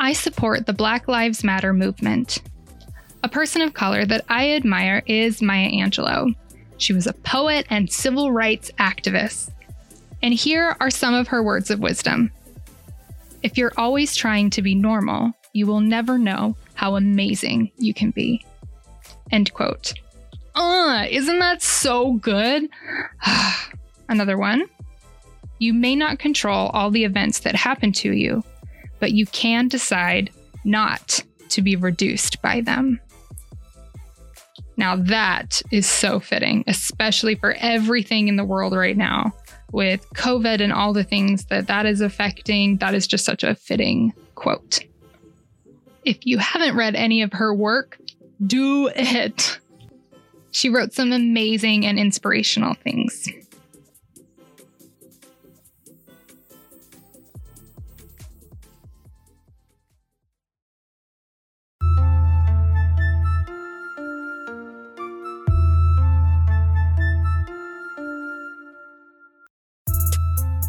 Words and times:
I 0.00 0.12
support 0.12 0.66
the 0.66 0.72
Black 0.72 1.08
Lives 1.08 1.42
Matter 1.42 1.72
movement. 1.72 2.40
A 3.24 3.28
person 3.28 3.62
of 3.62 3.74
color 3.74 4.04
that 4.04 4.24
I 4.28 4.50
admire 4.50 5.02
is 5.06 5.42
Maya 5.42 5.70
Angelou. 5.70 6.34
She 6.76 6.92
was 6.92 7.08
a 7.08 7.12
poet 7.12 7.66
and 7.68 7.90
civil 7.90 8.30
rights 8.30 8.70
activist. 8.78 9.50
And 10.22 10.32
here 10.32 10.76
are 10.78 10.90
some 10.90 11.14
of 11.14 11.28
her 11.28 11.42
words 11.42 11.70
of 11.70 11.80
wisdom. 11.80 12.30
If 13.42 13.58
you're 13.58 13.72
always 13.76 14.14
trying 14.14 14.50
to 14.50 14.62
be 14.62 14.74
normal, 14.74 15.32
you 15.52 15.66
will 15.66 15.80
never 15.80 16.16
know 16.16 16.56
how 16.74 16.94
amazing 16.94 17.72
you 17.76 17.92
can 17.92 18.10
be. 18.10 18.44
End 19.32 19.52
quote. 19.52 19.94
Uh, 20.54 21.06
isn't 21.10 21.38
that 21.40 21.60
so 21.60 22.12
good? 22.12 22.68
Another 24.08 24.38
one. 24.38 24.64
You 25.58 25.74
may 25.74 25.96
not 25.96 26.20
control 26.20 26.68
all 26.68 26.90
the 26.90 27.04
events 27.04 27.40
that 27.40 27.56
happen 27.56 27.92
to 27.94 28.12
you, 28.12 28.44
but 29.00 29.12
you 29.12 29.26
can 29.26 29.68
decide 29.68 30.30
not 30.64 31.22
to 31.50 31.62
be 31.62 31.76
reduced 31.76 32.42
by 32.42 32.60
them. 32.60 33.00
Now, 34.76 34.94
that 34.96 35.60
is 35.72 35.86
so 35.86 36.20
fitting, 36.20 36.62
especially 36.66 37.34
for 37.34 37.54
everything 37.54 38.28
in 38.28 38.36
the 38.36 38.44
world 38.44 38.72
right 38.72 38.96
now 38.96 39.32
with 39.72 40.08
COVID 40.14 40.60
and 40.60 40.72
all 40.72 40.92
the 40.92 41.04
things 41.04 41.46
that 41.46 41.66
that 41.66 41.84
is 41.84 42.00
affecting. 42.00 42.76
That 42.76 42.94
is 42.94 43.06
just 43.06 43.24
such 43.24 43.42
a 43.42 43.54
fitting 43.54 44.12
quote. 44.36 44.80
If 46.04 46.18
you 46.22 46.38
haven't 46.38 46.76
read 46.76 46.94
any 46.94 47.22
of 47.22 47.32
her 47.32 47.52
work, 47.52 47.98
do 48.46 48.88
it. 48.94 49.58
She 50.52 50.68
wrote 50.68 50.92
some 50.92 51.12
amazing 51.12 51.84
and 51.84 51.98
inspirational 51.98 52.74
things. 52.74 53.28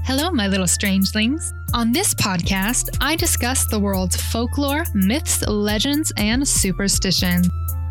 Hello, 0.10 0.32
my 0.32 0.48
little 0.48 0.66
strangelings. 0.66 1.54
On 1.76 1.92
this 1.92 2.16
podcast, 2.16 2.98
I 3.00 3.16
discuss 3.16 3.68
the 3.68 3.78
world's 3.78 4.20
folklore, 4.20 4.84
myths, 4.96 5.48
legends, 5.48 6.12
and 6.18 6.48
superstition. 6.48 7.44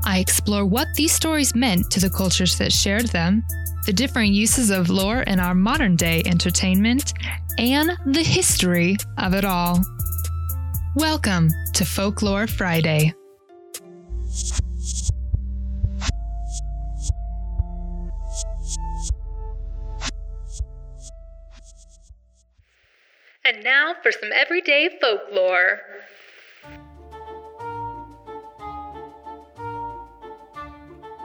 I 0.05 0.19
explore 0.19 0.67
what 0.67 0.89
these 0.97 1.13
stories 1.13 1.55
meant 1.55 1.93
to 1.93 2.01
the 2.01 2.11
cultures 2.11 2.59
that 2.59 2.73
shared 2.73 3.07
them, 3.11 3.45
the 3.87 3.93
different 3.93 4.33
uses 4.33 4.71
of 4.71 4.91
lore 4.91 5.23
in 5.23 5.39
our 5.39 5.55
modern 5.55 5.95
day 5.95 6.25
entertainment, 6.27 7.13
and 7.57 7.97
the 8.05 8.25
history 8.25 8.97
of 9.19 9.33
it 9.33 9.45
all. 9.45 9.81
Welcome 10.97 11.51
to 11.75 11.85
Folklore 11.85 12.49
Friday. 12.49 13.15
And 23.59 23.65
now 23.65 23.93
for 24.05 24.13
some 24.13 24.31
everyday 24.33 24.89
folklore. 25.01 25.81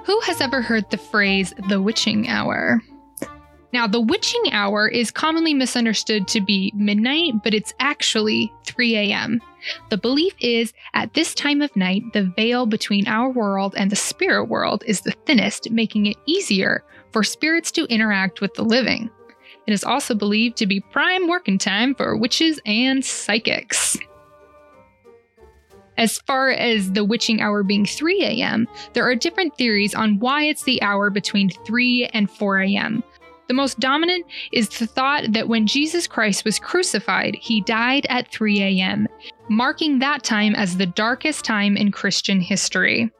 Who 0.06 0.20
has 0.22 0.42
ever 0.42 0.64
heard 0.64 0.90
the 0.90 0.98
phrase 0.98 1.54
the 1.70 1.80
witching 1.80 2.28
hour? 2.28 2.82
Now, 3.72 3.86
the 3.86 4.02
witching 4.02 4.52
hour 4.52 4.88
is 4.88 5.12
commonly 5.12 5.54
misunderstood 5.54 6.28
to 6.30 6.42
be 6.42 6.74
midnight, 6.76 7.34
but 7.44 7.54
it's 7.54 7.76
actually 7.80 8.52
3 8.66 8.96
a.m. 8.96 9.40
The 9.92 9.98
belief 9.98 10.34
is 10.40 10.74
at 10.96 11.14
this 11.14 11.36
time 11.36 11.62
of 11.62 11.76
night, 11.76 12.02
the 12.14 12.34
veil 12.36 12.66
between 12.66 13.08
our 13.08 13.30
world 13.30 13.76
and 13.78 13.92
the 13.92 13.96
spirit 13.96 14.46
world 14.46 14.84
is 14.88 15.02
the 15.02 15.14
thinnest, 15.28 15.70
making 15.70 16.08
it 16.08 16.18
easier 16.26 16.84
for 17.12 17.24
spirits 17.24 17.70
to 17.74 17.86
interact 17.86 18.42
with 18.42 18.56
the 18.56 18.64
living. 18.64 19.12
It 19.66 19.74
is 19.74 19.84
also 19.84 20.14
believed 20.14 20.58
to 20.58 20.68
be 20.68 20.80
prime 20.80 21.28
working 21.28 21.58
time 21.58 21.96
for 21.96 22.18
witches 22.18 22.60
and 22.66 23.04
psychics. 23.04 23.98
As 25.98 26.18
far 26.20 26.50
as 26.50 26.92
the 26.92 27.06
witching 27.06 27.42
hour 27.42 27.64
being 27.64 27.86
3 27.86 28.24
a.m., 28.24 28.68
there 28.94 29.08
are 29.08 29.16
different 29.16 29.56
theories 29.58 29.94
on 29.94 30.20
why 30.20 30.44
it's 30.44 30.64
the 30.64 30.82
hour 30.82 31.10
between 31.10 31.50
3 31.50 32.08
and 32.08 32.30
4 32.30 32.62
a.m. 32.62 33.04
The 33.48 33.54
most 33.54 33.80
dominant 33.80 34.26
is 34.52 34.70
the 34.70 34.88
thought 34.88 35.32
that 35.34 35.48
when 35.48 35.68
Jesus 35.68 36.08
Christ 36.08 36.46
was 36.46 36.60
crucified, 36.60 37.36
he 37.36 37.62
died 37.62 38.08
at 38.10 38.32
3 38.32 38.62
a.m., 38.62 39.08
marking 39.50 40.00
that 40.00 40.24
time 40.24 40.56
as 40.56 40.78
the 40.78 40.86
darkest 40.86 41.46
time 41.46 41.78
in 41.78 41.92
Christian 41.92 42.42
history. 42.42 43.12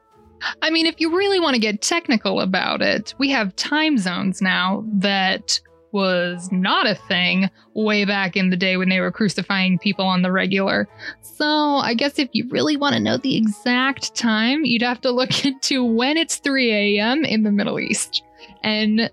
I 0.62 0.70
mean, 0.70 0.86
if 0.86 0.96
you 0.98 1.16
really 1.16 1.40
want 1.40 1.54
to 1.54 1.60
get 1.60 1.80
technical 1.80 2.40
about 2.40 2.82
it, 2.82 3.14
we 3.18 3.30
have 3.30 3.54
time 3.56 3.98
zones 3.98 4.42
now 4.42 4.84
that 4.94 5.60
was 5.94 6.50
not 6.52 6.86
a 6.88 6.94
thing 6.94 7.48
way 7.72 8.04
back 8.04 8.36
in 8.36 8.50
the 8.50 8.56
day 8.56 8.76
when 8.76 8.88
they 8.90 9.00
were 9.00 9.12
crucifying 9.12 9.78
people 9.78 10.04
on 10.04 10.22
the 10.22 10.32
regular. 10.32 10.88
So, 11.22 11.46
I 11.46 11.94
guess 11.94 12.18
if 12.18 12.28
you 12.32 12.46
really 12.50 12.76
want 12.76 12.94
to 12.94 13.00
know 13.00 13.16
the 13.16 13.36
exact 13.36 14.14
time, 14.14 14.64
you'd 14.64 14.82
have 14.82 15.00
to 15.02 15.12
look 15.12 15.44
into 15.46 15.84
when 15.84 16.18
it's 16.18 16.36
3 16.36 16.98
a.m. 16.98 17.24
in 17.24 17.44
the 17.44 17.52
Middle 17.52 17.80
East. 17.80 18.22
And 18.62 19.10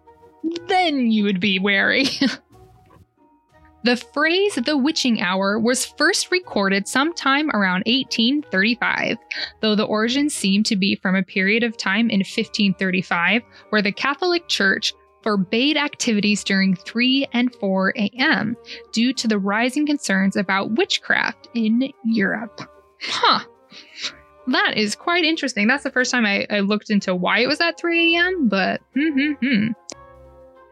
then 0.68 1.12
you 1.12 1.24
would 1.24 1.40
be 1.40 1.60
wary. 1.60 2.08
the 3.84 3.96
phrase 3.96 4.56
the 4.56 4.78
witching 4.78 5.22
hour 5.22 5.60
was 5.60 5.86
first 5.86 6.32
recorded 6.32 6.88
sometime 6.88 7.52
around 7.52 7.84
1835, 7.86 9.18
though 9.62 9.76
the 9.76 9.84
origins 9.84 10.34
seem 10.34 10.64
to 10.64 10.76
be 10.76 10.96
from 10.96 11.16
a 11.16 11.24
period 11.24 11.64
of 11.64 11.78
time 11.78 12.10
in 12.10 12.20
1535 12.20 13.44
where 13.70 13.84
the 13.84 13.92
Catholic 13.92 14.48
Church 14.48 14.94
forbade 15.24 15.78
activities 15.78 16.44
during 16.44 16.76
3 16.76 17.28
and 17.34 17.54
4 17.56 17.94
a.m. 17.96 18.56
due 18.92 19.14
to 19.14 19.28
the 19.28 19.40
rising 19.40 19.86
concerns 19.86 20.36
about 20.36 20.72
witchcraft 20.72 21.50
in 21.54 21.92
Europe. 22.04 22.62
Huh. 23.02 23.46
That 24.48 24.78
is 24.78 24.96
quite 24.96 25.24
interesting. 25.24 25.68
That's 25.68 25.84
the 25.84 25.92
first 25.92 26.12
time 26.12 26.26
I, 26.26 26.48
I 26.50 26.60
looked 26.62 26.90
into 26.90 27.14
why 27.16 27.40
it 27.40 27.48
was 27.48 27.62
at 27.62 27.80
3 27.80 28.16
a.m., 28.16 28.48
but 28.48 28.82
hmm, 28.94 29.34
hmm. 29.34 29.68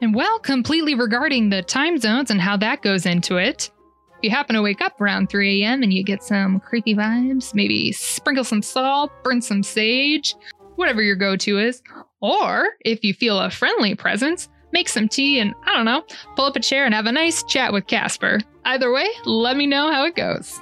And 0.01 0.15
well, 0.15 0.39
completely 0.39 0.95
regarding 0.95 1.49
the 1.49 1.61
time 1.61 1.97
zones 1.97 2.31
and 2.31 2.39
how 2.39 2.55
that 2.57 2.81
goes 2.81 3.05
into 3.05 3.37
it, 3.37 3.69
if 4.17 4.23
you 4.23 4.29
happen 4.29 4.55
to 4.55 4.61
wake 4.61 4.81
up 4.81 4.99
around 4.99 5.29
3 5.29 5.61
a.m. 5.61 5.83
and 5.83 5.93
you 5.93 6.03
get 6.03 6.23
some 6.23 6.59
creepy 6.61 6.95
vibes, 6.95 7.53
maybe 7.53 7.91
sprinkle 7.91 8.43
some 8.43 8.61
salt, 8.61 9.11
burn 9.23 9.41
some 9.41 9.61
sage, 9.61 10.35
whatever 10.75 11.01
your 11.01 11.15
go 11.15 11.35
to 11.35 11.59
is. 11.59 11.81
Or 12.21 12.69
if 12.83 13.03
you 13.03 13.13
feel 13.13 13.39
a 13.39 13.49
friendly 13.49 13.95
presence, 13.95 14.49
make 14.71 14.89
some 14.89 15.07
tea 15.07 15.39
and, 15.39 15.53
I 15.65 15.75
don't 15.75 15.85
know, 15.85 16.03
pull 16.35 16.45
up 16.45 16.55
a 16.55 16.59
chair 16.59 16.85
and 16.85 16.93
have 16.93 17.05
a 17.05 17.11
nice 17.11 17.43
chat 17.43 17.73
with 17.73 17.87
Casper. 17.87 18.39
Either 18.65 18.91
way, 18.91 19.07
let 19.25 19.57
me 19.57 19.67
know 19.67 19.91
how 19.91 20.05
it 20.05 20.15
goes. 20.15 20.59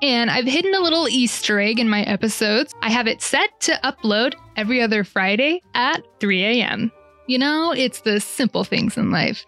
And 0.00 0.30
I've 0.30 0.44
hidden 0.44 0.74
a 0.74 0.80
little 0.80 1.08
Easter 1.08 1.58
egg 1.58 1.80
in 1.80 1.88
my 1.88 2.02
episodes. 2.02 2.72
I 2.82 2.90
have 2.90 3.08
it 3.08 3.20
set 3.20 3.58
to 3.62 3.80
upload 3.82 4.34
every 4.56 4.80
other 4.80 5.02
Friday 5.02 5.60
at 5.74 6.02
3 6.20 6.44
a.m. 6.44 6.92
You 7.26 7.38
know, 7.38 7.72
it's 7.72 8.02
the 8.02 8.20
simple 8.20 8.62
things 8.62 8.96
in 8.96 9.10
life. 9.10 9.44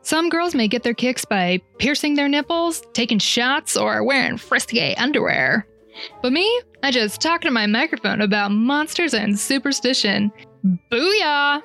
Some 0.00 0.30
girls 0.30 0.54
may 0.54 0.66
get 0.66 0.82
their 0.82 0.94
kicks 0.94 1.24
by 1.24 1.60
piercing 1.78 2.14
their 2.14 2.28
nipples, 2.28 2.82
taking 2.94 3.18
shots, 3.18 3.76
or 3.76 4.02
wearing 4.02 4.38
frisky 4.38 4.96
underwear. 4.96 5.66
But 6.22 6.32
me, 6.32 6.60
I 6.82 6.90
just 6.90 7.20
talk 7.20 7.40
to 7.42 7.50
my 7.50 7.66
microphone 7.66 8.20
about 8.20 8.50
monsters 8.50 9.14
and 9.14 9.38
superstition. 9.38 10.32
Booyah! 10.90 11.62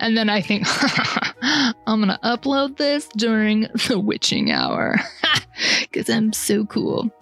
And 0.00 0.16
then 0.16 0.28
I 0.28 0.40
think, 0.40 0.66
I'm 1.86 2.00
gonna 2.00 2.18
upload 2.24 2.76
this 2.76 3.08
during 3.16 3.68
the 3.88 3.98
witching 3.98 4.50
hour. 4.50 4.96
Because 5.80 6.10
I'm 6.10 6.32
so 6.32 6.64
cool. 6.64 7.12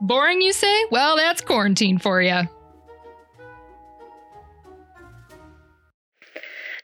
Boring, 0.00 0.40
you 0.40 0.54
say? 0.54 0.86
Well, 0.90 1.16
that's 1.16 1.42
quarantine 1.42 1.98
for 1.98 2.22
you. 2.22 2.42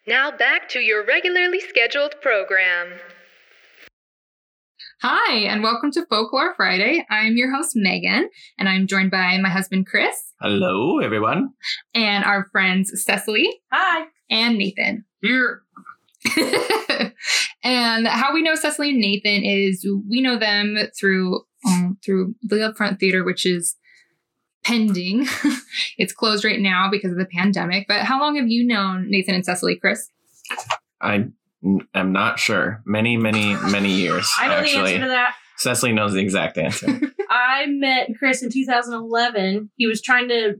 Now 0.06 0.30
back 0.30 0.68
to 0.70 0.80
your 0.80 1.04
regularly 1.04 1.60
scheduled 1.60 2.14
program. 2.20 2.92
Hi, 5.04 5.34
and 5.34 5.64
welcome 5.64 5.90
to 5.90 6.06
Folklore 6.06 6.54
Friday. 6.54 7.04
I'm 7.10 7.36
your 7.36 7.52
host, 7.52 7.72
Megan, 7.74 8.30
and 8.56 8.68
I'm 8.68 8.86
joined 8.86 9.10
by 9.10 9.36
my 9.38 9.48
husband, 9.48 9.88
Chris. 9.88 10.32
Hello, 10.40 11.00
everyone. 11.00 11.54
And 11.92 12.24
our 12.24 12.48
friends, 12.52 12.92
Cecily. 13.02 13.52
Hi. 13.72 14.04
And 14.30 14.56
Nathan. 14.56 15.04
Here. 15.20 15.62
and 17.64 18.06
how 18.06 18.32
we 18.32 18.42
know 18.42 18.54
Cecily 18.54 18.90
and 18.90 19.00
Nathan 19.00 19.42
is 19.42 19.84
we 20.08 20.20
know 20.20 20.38
them 20.38 20.78
through 20.96 21.40
um, 21.66 21.98
through 22.04 22.36
the 22.40 22.58
Upfront 22.58 23.00
Theater, 23.00 23.24
which 23.24 23.44
is 23.44 23.74
pending. 24.62 25.26
it's 25.98 26.12
closed 26.12 26.44
right 26.44 26.60
now 26.60 26.88
because 26.88 27.10
of 27.10 27.18
the 27.18 27.26
pandemic. 27.26 27.88
But 27.88 28.02
how 28.02 28.20
long 28.20 28.36
have 28.36 28.46
you 28.46 28.64
known 28.64 29.10
Nathan 29.10 29.34
and 29.34 29.44
Cecily, 29.44 29.74
Chris? 29.74 30.08
I 31.00 31.24
am 31.94 32.12
not 32.12 32.38
sure. 32.38 32.82
Many, 32.84 33.16
many, 33.16 33.54
many 33.54 33.92
years. 34.00 34.30
I 34.38 34.48
know 34.48 34.54
actually. 34.54 34.72
the 34.72 34.88
answer 34.88 35.00
to 35.00 35.08
that. 35.08 35.34
Cecily 35.58 35.92
knows 35.92 36.12
the 36.12 36.20
exact 36.20 36.58
answer. 36.58 36.88
I 37.30 37.66
met 37.66 38.08
Chris 38.18 38.42
in 38.42 38.50
2011. 38.50 39.70
He 39.76 39.86
was 39.86 40.02
trying 40.02 40.28
to 40.28 40.54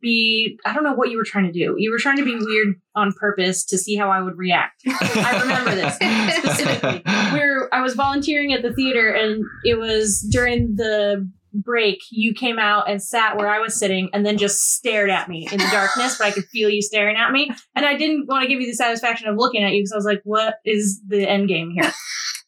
be, 0.00 0.58
I 0.64 0.72
don't 0.72 0.84
know 0.84 0.94
what 0.94 1.10
you 1.10 1.16
were 1.16 1.24
trying 1.24 1.44
to 1.44 1.52
do. 1.52 1.74
You 1.78 1.90
were 1.90 1.98
trying 1.98 2.16
to 2.18 2.24
be 2.24 2.36
weird 2.36 2.76
on 2.94 3.12
purpose 3.12 3.64
to 3.66 3.78
see 3.78 3.96
how 3.96 4.10
I 4.10 4.22
would 4.22 4.38
react. 4.38 4.82
I 4.86 5.40
remember 5.42 5.74
this 5.74 5.96
specifically. 5.96 7.02
Where 7.32 7.72
I 7.74 7.80
was 7.80 7.94
volunteering 7.94 8.52
at 8.52 8.62
the 8.62 8.72
theater 8.72 9.10
and 9.10 9.44
it 9.64 9.78
was 9.78 10.26
during 10.30 10.76
the 10.76 11.30
break, 11.54 12.00
you 12.10 12.34
came 12.34 12.58
out 12.58 12.88
and 12.90 13.02
sat 13.02 13.36
where 13.36 13.48
I 13.48 13.60
was 13.60 13.78
sitting 13.78 14.10
and 14.12 14.26
then 14.26 14.38
just 14.38 14.74
stared 14.74 15.10
at 15.10 15.28
me 15.28 15.48
in 15.50 15.58
the 15.58 15.68
darkness, 15.70 16.18
but 16.18 16.26
I 16.26 16.30
could 16.30 16.44
feel 16.46 16.68
you 16.68 16.82
staring 16.82 17.16
at 17.16 17.32
me. 17.32 17.50
And 17.74 17.86
I 17.86 17.96
didn't 17.96 18.26
want 18.26 18.42
to 18.42 18.48
give 18.48 18.60
you 18.60 18.66
the 18.66 18.74
satisfaction 18.74 19.28
of 19.28 19.36
looking 19.36 19.62
at 19.62 19.72
you 19.72 19.82
because 19.82 19.92
I 19.92 19.96
was 19.96 20.04
like, 20.04 20.20
what 20.24 20.56
is 20.64 21.00
the 21.06 21.28
end 21.28 21.48
game 21.48 21.70
here? 21.70 21.92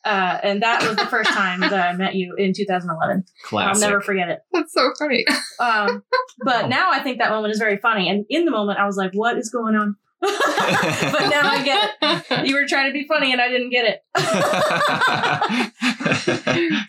Uh, 0.07 0.39
and 0.45 0.63
that 0.63 0.87
was 0.87 0.95
the 0.95 1.07
first 1.07 1.29
time 1.31 1.59
that 1.59 1.73
I 1.73 1.93
met 1.93 2.15
you 2.15 2.37
in 2.39 2.53
2011. 2.55 3.25
Classic. 3.43 3.75
I'll 3.75 3.91
never 3.91 4.01
forget 4.01 4.29
it. 4.29 4.39
That's 4.53 4.73
so 4.73 4.93
funny. 5.01 5.25
Um, 5.59 6.05
but 6.45 6.69
now 6.69 6.91
I 6.93 7.01
think 7.01 7.19
that 7.19 7.31
moment 7.31 7.53
is 7.53 7.59
very 7.59 7.79
funny. 7.79 8.09
And 8.09 8.25
in 8.29 8.45
the 8.45 8.53
moment, 8.53 8.79
I 8.79 8.87
was 8.87 8.97
like, 8.97 9.11
what 9.15 9.37
is 9.37 9.51
going 9.51 9.75
on? 9.75 9.97
But 10.21 11.29
now 11.29 11.49
I 11.49 11.63
get 11.65 11.91
it. 12.01 12.47
You 12.47 12.55
were 12.55 12.67
trying 12.67 12.87
to 12.89 12.93
be 12.93 13.07
funny 13.07 13.33
and 13.33 13.41
I 13.41 13.49
didn't 13.49 13.71
get 13.71 13.85
it. 13.87 15.73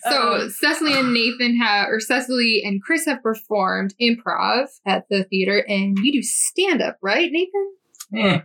So 0.09 0.33
Um, 0.33 0.49
Cecily 0.49 0.93
and 0.93 1.13
Nathan 1.13 1.57
have, 1.57 1.89
or 1.89 1.99
Cecily 1.99 2.61
and 2.63 2.81
Chris 2.81 3.05
have 3.05 3.21
performed 3.21 3.93
improv 4.01 4.67
at 4.85 5.05
the 5.09 5.23
theater, 5.25 5.63
and 5.67 5.97
you 5.99 6.13
do 6.13 6.21
stand 6.23 6.81
up, 6.81 6.97
right, 7.01 7.29
Nathan? 7.31 7.73
Eh. 8.15 8.39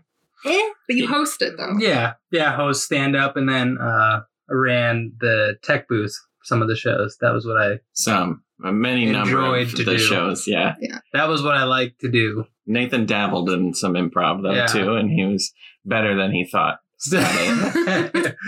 Eh, 0.44 0.68
but 0.88 0.96
you 0.96 1.06
host 1.06 1.40
it 1.42 1.54
though. 1.56 1.74
Yeah, 1.78 2.14
yeah. 2.32 2.56
Host 2.56 2.82
stand 2.84 3.14
up, 3.14 3.36
and 3.36 3.48
then 3.48 3.78
uh, 3.80 4.22
ran 4.48 5.12
the 5.20 5.56
tech 5.62 5.86
booth. 5.88 6.14
for 6.40 6.44
Some 6.44 6.62
of 6.62 6.68
the 6.68 6.74
shows. 6.76 7.16
That 7.20 7.32
was 7.32 7.46
what 7.46 7.58
I. 7.58 7.78
Some, 7.92 8.42
a 8.51 8.51
many 8.70 9.06
number 9.10 9.56
of 9.56 9.70
to 9.74 9.84
the 9.84 9.92
do. 9.92 9.98
shows. 9.98 10.46
Yeah. 10.46 10.74
That 11.12 11.28
was 11.28 11.42
what 11.42 11.56
I 11.56 11.64
liked 11.64 12.00
to 12.02 12.10
do. 12.10 12.44
Nathan 12.66 13.06
dabbled 13.06 13.50
in 13.50 13.74
some 13.74 13.94
improv 13.94 14.42
though 14.42 14.52
Yeah. 14.52 14.66
too, 14.66 14.94
and 14.94 15.10
he 15.10 15.24
was 15.24 15.52
better 15.84 16.14
than 16.16 16.30
he 16.32 16.44
thought. 16.44 16.78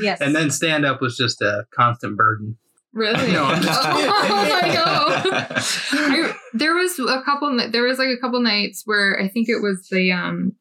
yes, 0.01 0.21
and 0.21 0.35
then 0.37 0.51
stand 0.51 0.85
up 0.85 1.01
was 1.01 1.17
just 1.17 1.43
a 1.43 1.65
constant 1.75 2.17
burden. 2.17 2.57
Really? 2.93 3.33
No, 3.33 3.45
I'm 3.47 3.61
just 3.61 3.81
oh, 3.85 3.97
kidding. 3.97 4.69
my 4.69 4.75
god. 4.75 5.25
I, 5.93 6.35
there 6.53 6.75
was 6.75 6.97
a 7.01 7.21
couple. 7.25 7.59
There 7.71 7.83
was 7.83 7.99
like 7.99 8.11
a 8.11 8.17
couple 8.21 8.41
nights 8.41 8.83
where 8.85 9.21
I 9.21 9.27
think 9.29 9.49
it 9.49 9.61
was 9.61 9.89
the 9.91 10.13
um, 10.13 10.53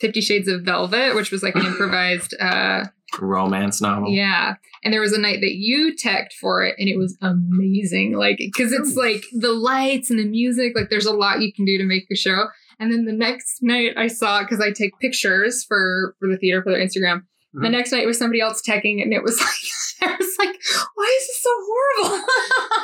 Fifty 0.00 0.20
Shades 0.20 0.48
of 0.48 0.62
Velvet, 0.62 1.14
which 1.14 1.30
was 1.30 1.42
like 1.42 1.54
an 1.54 1.64
improvised. 1.64 2.34
uh 2.38 2.84
Romance 3.20 3.80
novel. 3.80 4.10
Yeah. 4.10 4.54
And 4.82 4.92
there 4.92 5.00
was 5.00 5.12
a 5.12 5.20
night 5.20 5.40
that 5.40 5.54
you 5.54 5.94
teched 5.96 6.34
for 6.34 6.62
it 6.62 6.74
and 6.78 6.88
it 6.88 6.96
was 6.98 7.16
amazing. 7.22 8.16
Like, 8.16 8.38
cause 8.56 8.72
it's 8.72 8.96
like 8.96 9.24
the 9.32 9.52
lights 9.52 10.10
and 10.10 10.18
the 10.18 10.26
music, 10.26 10.72
like 10.74 10.90
there's 10.90 11.06
a 11.06 11.12
lot 11.12 11.40
you 11.40 11.52
can 11.52 11.64
do 11.64 11.78
to 11.78 11.84
make 11.84 12.04
a 12.12 12.16
show. 12.16 12.46
And 12.78 12.92
then 12.92 13.04
the 13.04 13.12
next 13.12 13.58
night 13.62 13.92
I 13.96 14.08
saw, 14.08 14.44
cause 14.46 14.60
I 14.60 14.72
take 14.72 14.98
pictures 14.98 15.64
for, 15.64 16.14
for 16.18 16.28
the 16.28 16.36
theater 16.36 16.62
for 16.62 16.72
their 16.72 16.84
Instagram. 16.84 17.22
The 17.54 17.68
Mhm. 17.68 17.70
next 17.70 17.92
night 17.92 18.04
was 18.06 18.18
somebody 18.18 18.40
else 18.40 18.60
teching 18.68 19.00
and 19.00 19.12
it 19.12 19.22
was 19.22 19.38
like, 20.02 20.10
I 20.10 20.16
was 20.16 20.34
like, 20.38 20.56
why 20.94 21.18
is 21.20 21.26
this 21.28 21.42
so 21.42 21.50
horrible? 21.54 22.24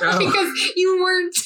Oh. 0.02 0.18
because 0.18 0.72
you 0.76 0.98
weren't. 1.02 1.36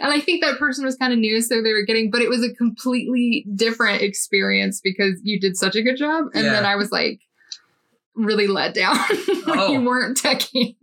And 0.00 0.12
I 0.12 0.20
think 0.20 0.44
that 0.44 0.58
person 0.60 0.84
was 0.84 0.94
kind 0.94 1.12
of 1.12 1.18
new. 1.18 1.40
So 1.42 1.60
they 1.60 1.72
were 1.72 1.82
getting, 1.84 2.08
but 2.08 2.20
it 2.22 2.28
was 2.28 2.44
a 2.44 2.54
completely 2.54 3.44
different 3.56 4.00
experience 4.02 4.80
because 4.80 5.20
you 5.24 5.40
did 5.40 5.56
such 5.56 5.74
a 5.74 5.82
good 5.82 5.96
job. 5.96 6.26
And 6.34 6.44
Yeah. 6.44 6.52
then 6.52 6.64
I 6.66 6.76
was 6.76 6.92
like, 6.92 7.20
really 8.14 8.46
let 8.46 8.74
down. 8.74 8.96
when 9.44 9.58
Oh. 9.58 9.72
You 9.72 9.80
weren't 9.82 10.18
teching. 10.18 10.76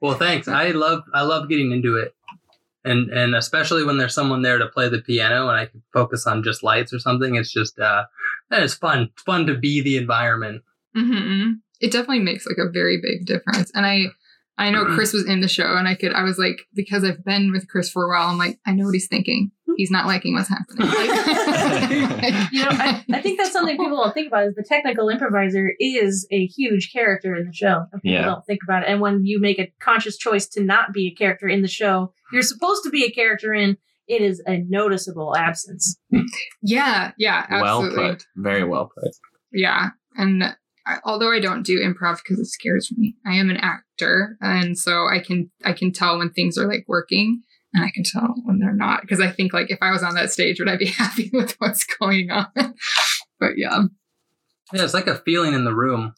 Well, 0.00 0.14
thanks. 0.14 0.48
I 0.48 0.70
love 0.70 1.02
I 1.14 1.22
love 1.22 1.48
getting 1.48 1.72
into 1.72 1.96
it, 1.96 2.14
and 2.84 3.10
and 3.10 3.34
especially 3.34 3.84
when 3.84 3.96
there's 3.98 4.14
someone 4.14 4.42
there 4.42 4.58
to 4.58 4.66
play 4.68 4.88
the 4.88 5.00
piano 5.00 5.48
and 5.48 5.58
I 5.58 5.66
can 5.66 5.82
focus 5.92 6.26
on 6.26 6.42
just 6.42 6.62
lights 6.62 6.92
or 6.92 6.98
something. 6.98 7.36
It's 7.36 7.52
just 7.52 7.78
uh, 7.78 8.04
it's 8.50 8.74
fun. 8.74 9.10
It's 9.12 9.22
fun 9.22 9.46
to 9.46 9.54
be 9.56 9.80
the 9.80 9.96
environment. 9.96 10.62
hmm 10.94 11.52
It 11.80 11.90
definitely 11.92 12.20
makes 12.20 12.46
like 12.46 12.58
a 12.58 12.70
very 12.70 13.00
big 13.00 13.26
difference. 13.26 13.70
And 13.74 13.86
I, 13.86 14.06
I 14.56 14.70
know 14.70 14.84
Chris 14.84 15.10
mm. 15.10 15.14
was 15.14 15.26
in 15.28 15.40
the 15.40 15.48
show, 15.48 15.76
and 15.76 15.88
I 15.88 15.96
could, 15.96 16.12
I 16.12 16.22
was 16.22 16.38
like, 16.38 16.60
because 16.74 17.02
I've 17.02 17.24
been 17.24 17.50
with 17.50 17.68
Chris 17.68 17.90
for 17.90 18.04
a 18.04 18.08
while, 18.08 18.28
I'm 18.28 18.38
like, 18.38 18.60
I 18.64 18.72
know 18.72 18.84
what 18.84 18.94
he's 18.94 19.08
thinking. 19.08 19.50
Hmm. 19.66 19.72
He's 19.76 19.90
not 19.90 20.06
liking 20.06 20.34
what's 20.34 20.48
happening. 20.48 20.88
Like- 22.14 22.52
you 22.52 22.62
know, 22.62 22.68
I, 22.70 23.04
I 23.12 23.20
think 23.20 23.38
that's 23.38 23.52
something 23.52 23.76
people 23.76 23.96
don't 23.96 24.14
think 24.14 24.28
about 24.28 24.46
is 24.46 24.54
the 24.54 24.62
technical 24.62 25.08
improviser 25.08 25.72
is 25.80 26.26
a 26.30 26.46
huge 26.46 26.92
character 26.92 27.34
in 27.34 27.46
the 27.46 27.52
show. 27.52 27.84
And 27.92 28.00
people 28.02 28.14
Yeah. 28.20 28.24
don't 28.26 28.46
think 28.46 28.60
about 28.66 28.82
it. 28.84 28.88
And 28.88 29.00
when 29.00 29.24
you 29.24 29.40
make 29.40 29.58
a 29.58 29.72
conscious 29.80 30.16
choice 30.16 30.46
to 30.50 30.62
not 30.62 30.92
be 30.92 31.08
a 31.08 31.14
character 31.14 31.48
in 31.48 31.62
the 31.62 31.68
show, 31.68 32.12
you're 32.32 32.42
supposed 32.42 32.84
to 32.84 32.90
be 32.90 33.04
a 33.04 33.10
character 33.10 33.52
in, 33.52 33.76
it 34.06 34.22
is 34.22 34.42
a 34.46 34.58
noticeable 34.68 35.36
absence. 35.36 35.96
yeah, 36.62 37.12
yeah, 37.18 37.46
Well 37.50 37.82
absolutely. 37.84 38.12
put. 38.14 38.26
Very 38.36 38.64
well 38.64 38.90
put. 38.94 39.10
Yeah. 39.52 39.90
And 40.16 40.54
I, 40.86 40.98
although 41.04 41.32
I 41.32 41.40
don't 41.40 41.62
do 41.64 41.80
improv 41.80 42.18
because 42.18 42.38
it 42.38 42.46
scares 42.46 42.92
me, 42.96 43.16
I 43.26 43.34
am 43.36 43.48
an 43.50 43.56
actor, 43.56 44.36
and 44.40 44.78
so 44.78 45.06
I 45.08 45.18
can 45.20 45.50
I 45.64 45.72
can 45.72 45.92
tell 45.92 46.18
when 46.18 46.30
things 46.30 46.58
are 46.58 46.68
like 46.68 46.84
working, 46.86 47.42
and 47.72 47.84
I 47.84 47.90
can 47.90 48.04
tell 48.04 48.34
when 48.44 48.58
they're 48.58 48.74
not 48.74 49.00
because 49.02 49.20
I 49.20 49.30
think 49.30 49.52
like 49.52 49.70
if 49.70 49.78
I 49.80 49.90
was 49.92 50.02
on 50.02 50.14
that 50.14 50.30
stage, 50.32 50.58
would 50.60 50.68
I 50.68 50.76
be 50.76 50.86
happy 50.98 51.30
with 51.32 51.52
what's 51.58 51.84
going 51.84 52.30
on? 52.30 52.46
but 53.40 53.52
yeah, 53.56 53.82
Yeah, 54.72 54.84
it's 54.84 54.94
like 54.94 55.06
a 55.06 55.16
feeling 55.24 55.54
in 55.54 55.64
the 55.64 55.74
room 55.74 56.14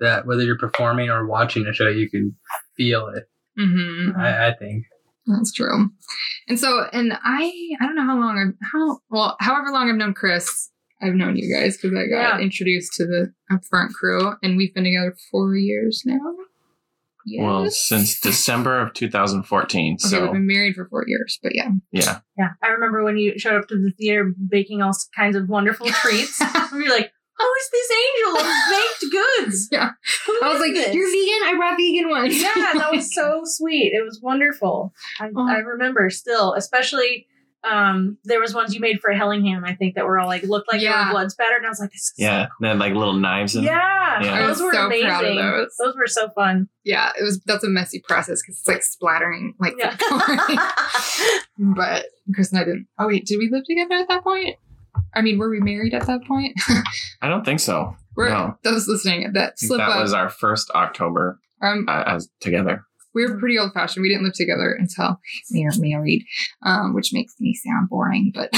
that 0.00 0.26
whether 0.26 0.42
you're 0.42 0.58
performing 0.58 1.08
or 1.10 1.26
watching 1.26 1.66
a 1.66 1.72
show, 1.72 1.88
you 1.88 2.10
can 2.10 2.34
feel 2.76 3.06
it. 3.08 3.24
hmm 3.56 4.10
I, 4.18 4.48
I 4.48 4.54
think. 4.54 4.84
that's 5.26 5.52
true. 5.52 5.90
And 6.48 6.58
so, 6.58 6.86
and 6.92 7.12
I 7.22 7.52
I 7.80 7.86
don't 7.86 7.94
know 7.94 8.04
how 8.06 8.18
long 8.18 8.36
I've 8.38 8.68
how 8.72 8.98
well 9.10 9.36
however 9.38 9.70
long 9.70 9.88
I've 9.88 9.96
known 9.96 10.14
Chris. 10.14 10.70
I've 11.02 11.14
known 11.14 11.36
you 11.36 11.52
guys 11.54 11.76
because 11.76 11.96
I 11.98 12.06
got 12.06 12.38
Yeah. 12.38 12.44
introduced 12.44 12.92
to 12.94 13.06
the 13.06 13.32
upfront 13.50 13.92
crew, 13.92 14.34
and 14.42 14.56
we've 14.56 14.72
been 14.74 14.84
together 14.84 15.14
four 15.30 15.56
years 15.56 16.02
now. 16.06 16.18
Yes. 17.24 17.42
Well, 17.42 17.70
since 17.70 18.20
December 18.30 18.80
of 18.80 18.94
2014. 18.94 19.94
Okay, 19.94 19.98
So 20.08 20.22
we've 20.22 20.32
been 20.32 20.46
married 20.46 20.74
for 20.74 20.86
four 20.88 21.04
years, 21.06 21.38
but 21.42 21.54
yeah. 21.54 21.68
yeah. 21.92 22.20
Yeah. 22.36 22.50
I 22.62 22.68
remember 22.68 23.04
when 23.04 23.16
you 23.16 23.38
showed 23.38 23.60
up 23.60 23.68
to 23.68 23.76
the 23.76 23.92
theater 23.92 24.32
baking 24.48 24.82
all 24.82 24.92
kinds 25.16 25.36
of 25.36 25.48
wonderful 25.48 25.86
treats. 26.02 26.40
we 26.72 26.82
were 26.82 26.88
like, 26.90 27.12
oh, 27.40 27.54
it's 27.58 27.70
this 27.70 27.90
angel 28.02 28.40
of 28.40 28.56
baked 28.70 29.12
goods. 29.46 29.68
Yeah. 29.70 29.90
Who 30.26 30.40
I 30.42 30.48
was 30.52 30.60
like, 30.60 30.74
this? 30.74 30.94
"You're 30.94 31.08
vegan? 31.10 31.42
I 31.46 31.54
brought 31.56 31.76
vegan 31.76 32.08
ones." 32.10 32.40
yeah, 32.40 32.72
that 32.74 32.92
was 32.92 33.14
so 33.14 33.42
sweet. 33.44 33.92
It 33.94 34.04
was 34.04 34.20
wonderful. 34.22 34.92
I, 35.20 35.28
Oh. 35.34 35.48
I 35.48 35.58
remember 35.58 36.10
still, 36.10 36.54
especially 36.54 37.26
um, 37.64 38.18
there 38.24 38.40
was 38.40 38.54
ones 38.54 38.74
you 38.74 38.80
made 38.80 39.00
for 39.00 39.12
Hellingham, 39.12 39.64
I 39.64 39.74
think, 39.74 39.94
that 39.94 40.04
were 40.06 40.18
all 40.18 40.26
like 40.26 40.42
looked 40.42 40.70
like 40.72 40.80
they 40.80 40.88
were 40.88 41.10
blood 41.12 41.30
spattered, 41.30 41.58
and 41.58 41.66
I 41.66 41.68
was 41.68 41.78
like, 41.80 41.90
this 41.90 42.00
is 42.02 42.12
so 42.16 42.22
Yeah. 42.24 42.46
and 42.58 42.66
had 42.68 42.78
like 42.78 42.94
little 42.94 43.12
knives 43.14 43.54
in 43.56 43.64
Yeah, 43.64 44.22
Yeah. 44.22 44.34
I 44.34 44.38
those 44.40 44.48
was 44.60 44.62
were 44.62 44.72
so 44.72 44.86
amazing. 44.86 45.06
proud 45.08 45.24
of 45.24 45.36
those. 45.36 45.94
were 45.96 46.06
so 46.06 46.28
fun. 46.30 46.68
yeah, 46.84 47.10
it 47.18 47.22
was. 47.22 47.40
That's 47.46 47.64
a 47.64 47.68
messy 47.68 48.00
process 48.06 48.42
because 48.42 48.58
it's 48.58 48.68
like 48.68 48.82
splattering, 48.82 49.54
like. 49.60 49.74
Yeah. 49.78 49.96
but 51.58 52.06
Chris 52.34 52.50
and 52.52 52.60
I 52.60 52.64
didn't. 52.64 52.86
Oh 52.98 53.06
wait, 53.08 53.26
did 53.26 53.38
we 53.38 53.48
live 53.50 53.64
together 53.64 53.94
at 53.94 54.08
that 54.08 54.22
point? 54.24 54.56
I 55.14 55.22
mean, 55.22 55.38
were 55.38 55.48
we 55.50 55.60
married 55.60 55.94
at 55.94 56.06
that 56.06 56.24
point? 56.24 56.54
I 57.22 57.28
don't 57.28 57.44
think 57.44 57.60
so. 57.60 57.96
we're 58.16 58.28
No. 58.30 58.56
those 58.62 58.88
listening 58.88 59.32
that 59.34 59.58
slip 59.58 59.78
that 59.78 59.88
up. 59.90 60.00
was 60.02 60.12
our 60.12 60.28
first 60.28 60.70
October 60.74 61.38
um, 61.62 61.86
uh, 61.88 62.02
as 62.06 62.28
together. 62.40 62.84
We 63.14 63.26
were 63.26 63.38
pretty 63.38 63.58
old 63.58 63.72
fashioned. 63.72 64.02
We 64.02 64.08
didn't 64.08 64.24
live 64.24 64.34
together 64.34 64.72
until 64.78 65.18
we 65.52 65.64
were 65.64 65.72
married, 65.78 66.24
um, 66.64 66.94
which 66.94 67.12
makes 67.12 67.34
me 67.40 67.54
sound 67.54 67.88
boring, 67.88 68.32
but. 68.34 68.50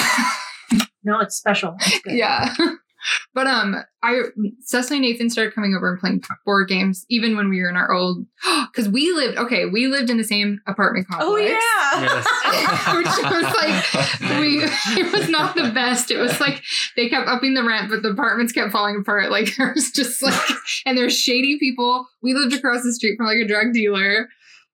no, 1.03 1.21
it's 1.21 1.37
special. 1.37 1.77
It's 1.81 2.01
good. 2.05 2.15
yeah 2.15 2.55
but 3.35 3.47
um 3.47 3.77
i 4.03 4.23
cecily 4.61 4.97
and 4.97 5.05
nathan 5.07 5.29
started 5.31 5.55
coming 5.55 5.75
over 5.77 5.91
and 5.91 6.01
playing 6.01 6.23
board 6.45 6.69
games 6.69 7.05
even 7.09 7.37
when 7.37 7.49
we 7.49 7.61
were 7.61 7.69
in 7.69 7.77
our 7.77 7.93
old 7.93 8.25
because 8.73 8.89
we 8.89 9.13
lived 9.13 9.37
okay 9.37 9.67
we 9.67 9.87
lived 9.87 10.11
in 10.11 10.17
the 10.17 10.25
same 10.25 10.61
apartment 10.67 11.07
complex 11.07 11.31
Oh 11.31 11.37
yeah. 11.37 11.61
Yes. 12.01 12.97
which 12.97 13.31
was 13.31 13.45
like 13.55 14.41
we 14.41 14.63
it 15.01 15.13
was 15.13 15.29
not 15.29 15.55
the 15.55 15.71
best 15.75 16.11
it 16.11 16.19
was 16.19 16.41
like 16.41 16.63
they 16.97 17.09
kept 17.09 17.29
upping 17.29 17.55
the 17.55 17.63
rent 17.65 17.91
but 17.91 18.03
the 18.03 18.11
apartments 18.11 18.53
kept 18.53 18.73
falling 18.73 18.97
apart 19.01 19.31
like 19.31 19.55
there 19.59 19.73
was 19.75 19.91
just 19.91 20.23
like 20.23 20.41
and 20.87 20.97
there's 20.97 21.17
shady 21.19 21.59
people 21.59 22.07
we 22.23 22.35
lived 22.35 22.55
across 22.55 22.83
the 22.83 22.93
street 22.93 23.17
from 23.17 23.27
like 23.27 23.39
a 23.39 23.47
drug 23.47 23.73
dealer 23.73 24.29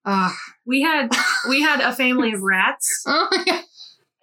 uh, 0.05 0.31
We 0.65 0.81
had 0.81 1.09
we 1.49 1.61
had 1.61 1.81
a 1.81 1.93
family 1.93 2.33
of 2.33 2.41
rats, 2.43 3.03
oh 3.07 3.27
my 3.31 3.43
God. 3.45 3.63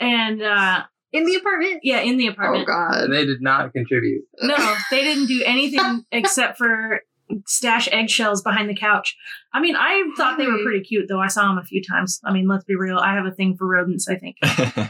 and 0.01 0.43
uh, 0.43 0.83
in 1.13 1.25
the 1.25 1.35
apartment 1.37 1.81
yeah, 1.83 2.01
in 2.01 2.17
the 2.17 2.27
apartment. 2.27 2.67
oh 2.69 2.73
apartment. 2.73 3.11
god 3.11 3.17
They 3.17 3.25
did 3.25 3.41
not 3.43 3.73
contribute. 3.73 4.23
No, 4.43 4.77
they 4.91 5.03
didn't 5.05 5.27
do 5.27 5.43
anything 5.45 6.05
except 6.13 6.59
for 6.59 7.03
stash 7.47 7.89
eggshells 7.93 8.41
behind 8.43 8.71
the 8.71 8.75
couch. 8.75 9.17
I 9.53 9.61
mean, 9.61 9.77
I 9.77 10.03
thought 10.17 10.39
they 10.39 10.47
were 10.47 10.63
pretty 10.63 10.81
cute 10.81 11.09
though. 11.09 11.21
I 11.21 11.29
saw 11.29 11.47
them 11.49 11.59
a 11.59 11.65
few 11.65 11.83
times. 11.83 12.21
I 12.25 12.33
mean, 12.33 12.49
let's 12.49 12.65
be 12.65 12.75
real. 12.77 12.99
I 12.99 13.15
have 13.15 13.27
a 13.27 13.31
thing 13.31 13.57
for 13.57 13.67
rodents, 13.67 14.09
I 14.09 14.17
think. 14.17 14.37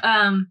Um, 0.04 0.50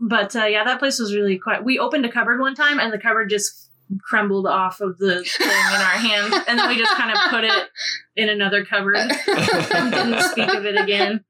but 0.00 0.34
uh, 0.36 0.44
yeah, 0.46 0.64
that 0.64 0.78
place 0.80 0.98
was 0.98 1.14
really 1.14 1.38
quite. 1.38 1.64
We 1.64 1.78
opened 1.78 2.04
a 2.04 2.10
cupboard 2.12 2.40
one 2.40 2.54
time, 2.54 2.78
and 2.78 2.92
the 2.92 2.98
cupboard 2.98 3.30
just 3.30 3.63
crumbled 4.08 4.46
off 4.46 4.80
of 4.80 4.98
the 4.98 5.22
thing 5.24 5.48
in 5.48 5.80
our 5.80 5.98
hands, 5.98 6.34
and 6.48 6.58
then 6.58 6.68
we 6.68 6.76
just 6.76 6.94
kind 6.96 7.10
of 7.12 7.18
put 7.30 7.44
it 7.44 7.68
in 8.16 8.28
another 8.28 8.64
cupboard 8.64 8.96
and 8.96 9.92
didn't 9.92 10.22
speak 10.22 10.52
of 10.54 10.64
it 10.64 10.80
again. 10.80 11.24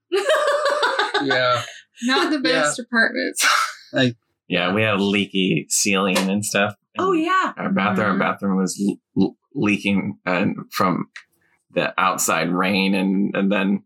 Yeah. 1.23 1.63
Not 2.03 2.31
the 2.31 2.37
Yeah. 2.37 2.61
best 2.63 2.79
apartments. 2.79 3.47
Like 3.93 4.17
Yeah, 4.49 4.75
we 4.75 4.83
had 4.83 4.95
a 4.95 5.03
leaky 5.03 5.67
ceiling 5.71 6.19
and 6.19 6.45
stuff. 6.45 6.75
oh 6.99 7.13
yeah, 7.13 7.53
Our 7.57 7.71
bathroom, 7.73 8.09
our 8.11 8.15
Mhm. 8.17 8.19
bathroom 8.19 8.57
was 8.57 8.79
l- 8.87 9.01
l- 9.21 9.37
leaking 9.55 10.19
and 10.27 10.57
from 10.73 11.07
the 11.73 11.95
outside 11.99 12.51
rain, 12.51 12.95
and 12.95 13.35
and 13.35 13.51
then 13.51 13.83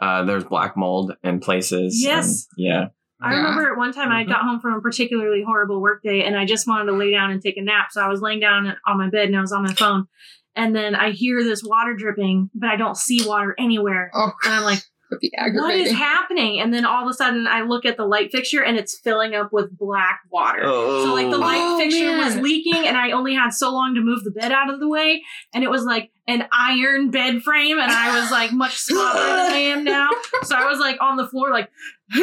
uh, 0.00 0.24
there's 0.24 0.44
black 0.44 0.76
mold 0.76 1.12
in 1.24 1.40
places. 1.40 2.00
Yes. 2.02 2.46
and- 2.56 2.64
yeah. 2.64 2.84
I 3.20 3.32
Yeah. 3.32 3.38
remember 3.38 3.70
at 3.72 3.76
one 3.76 3.92
time 3.92 4.10
I 4.12 4.24
Mhm. 4.24 4.28
got 4.28 4.42
home 4.42 4.60
from 4.60 4.74
a 4.74 4.80
particularly 4.80 5.42
horrible 5.42 5.80
work 5.80 6.02
day 6.02 6.24
and 6.24 6.36
I 6.36 6.44
just 6.44 6.66
wanted 6.68 6.86
to 6.86 6.92
lay 6.92 7.10
down 7.10 7.30
and 7.30 7.42
take 7.42 7.56
a 7.56 7.62
nap. 7.62 7.88
So 7.90 8.00
I 8.00 8.08
was 8.08 8.20
laying 8.20 8.40
down 8.40 8.76
on 8.86 8.96
my 8.98 9.08
bed 9.08 9.26
and 9.28 9.36
I 9.36 9.40
was 9.40 9.52
on 9.52 9.62
my 9.64 9.72
phone. 9.74 10.06
And 10.54 10.74
then 10.74 10.94
I 10.94 11.10
hear 11.10 11.42
this 11.42 11.62
water 11.64 11.94
dripping, 11.94 12.50
but 12.54 12.68
I 12.70 12.76
don't 12.76 12.96
see 12.96 13.26
water 13.26 13.54
anywhere. 13.58 14.10
Oh, 14.14 14.32
And 14.44 14.54
I'm 14.54 14.62
like, 14.64 14.82
what 15.54 15.74
is 15.74 15.90
happening? 15.92 16.60
And 16.60 16.72
then 16.74 16.84
all 16.84 17.02
of 17.02 17.08
a 17.10 17.14
sudden 17.14 17.46
I 17.46 17.62
look 17.62 17.86
at 17.86 17.96
the 17.96 18.04
light 18.04 18.30
fixture 18.30 18.62
and 18.62 18.76
it's 18.76 18.98
filling 19.00 19.34
up 19.34 19.52
with 19.52 19.76
black 19.78 20.20
water. 20.30 20.60
Oh, 20.64 21.04
So 21.06 21.14
like 21.14 21.30
the 21.30 21.38
light 21.38 21.60
Oh, 21.60 21.78
fixture 21.78 22.16
was 22.18 22.36
leaking 22.36 22.86
and 22.86 22.96
I 22.96 23.12
only 23.12 23.34
had 23.34 23.50
so 23.52 23.72
long 23.72 23.94
to 23.94 24.00
move 24.00 24.22
the 24.22 24.30
bed 24.32 24.52
out 24.52 24.72
of 24.72 24.80
the 24.80 24.88
way. 24.88 25.22
And 25.54 25.64
it 25.64 25.70
was 25.70 25.84
like 25.84 26.10
an 26.26 26.46
iron 26.52 27.10
bed 27.10 27.42
frame 27.42 27.78
and 27.78 27.90
I 27.90 28.20
was 28.20 28.30
like 28.30 28.52
much 28.52 28.76
smaller 28.76 29.14
than 29.14 29.52
I 29.52 29.56
am 29.56 29.82
now. 29.84 30.10
So 30.44 30.54
I 30.56 30.66
was 30.68 30.78
like 30.78 30.98
on 31.00 31.16
the 31.16 31.26
floor 31.26 31.50
like 31.50 31.70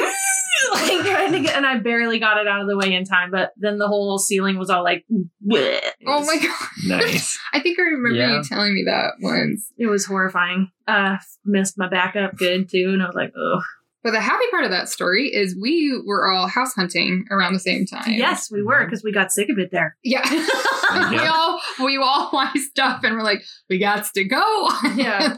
like 0.73 1.01
trying 1.05 1.31
to 1.33 1.39
get 1.39 1.55
and 1.55 1.65
I 1.65 1.77
barely 1.79 2.19
got 2.19 2.37
it 2.37 2.47
out 2.47 2.61
of 2.61 2.67
the 2.67 2.77
way 2.77 2.93
in 2.93 3.03
time. 3.05 3.31
But 3.31 3.51
then 3.57 3.77
the 3.77 3.87
whole 3.87 4.17
ceiling 4.19 4.57
was 4.57 4.69
all 4.69 4.83
like 4.83 5.05
bleh. 5.45 5.79
Oh 6.07 6.25
my 6.25 6.37
god! 6.37 6.69
nice. 7.01 7.37
I 7.53 7.59
think 7.59 7.79
I 7.79 7.83
remember 7.83 8.17
Yeah. 8.17 8.37
you 8.37 8.43
telling 8.43 8.73
me 8.73 8.83
that 8.87 9.13
once. 9.21 9.71
It 9.77 9.87
was 9.87 10.05
horrifying. 10.05 10.69
Uh 10.87 11.17
missed 11.45 11.77
my 11.77 11.89
backup 11.89 12.35
good 12.37 12.69
too, 12.69 12.89
and 12.93 13.01
I 13.01 13.05
was 13.07 13.15
like, 13.15 13.31
oh 13.37 13.61
But 14.03 14.11
the 14.11 14.21
happy 14.21 14.45
part 14.51 14.63
of 14.65 14.71
that 14.71 14.89
story 14.89 15.27
is 15.33 15.57
we 15.59 16.01
were 16.05 16.31
all 16.31 16.47
house 16.47 16.73
hunting 16.73 17.25
around 17.31 17.53
the 17.53 17.59
same 17.59 17.85
time. 17.85 18.13
yes, 18.13 18.49
we 18.51 18.61
were 18.63 18.85
because 18.85 19.03
we 19.03 19.11
got 19.11 19.31
sick 19.31 19.49
of 19.49 19.57
it 19.57 19.71
there. 19.71 19.97
Yeah. 20.03 20.29
we 21.09 21.17
all 21.19 21.59
we 21.83 21.97
all 21.97 22.29
wised 22.31 22.79
up 22.79 23.03
and 23.03 23.15
we're 23.15 23.23
like, 23.23 23.41
we 23.69 23.79
got 23.79 24.05
to 24.15 24.23
go. 24.23 24.69
Yeah. 24.95 25.37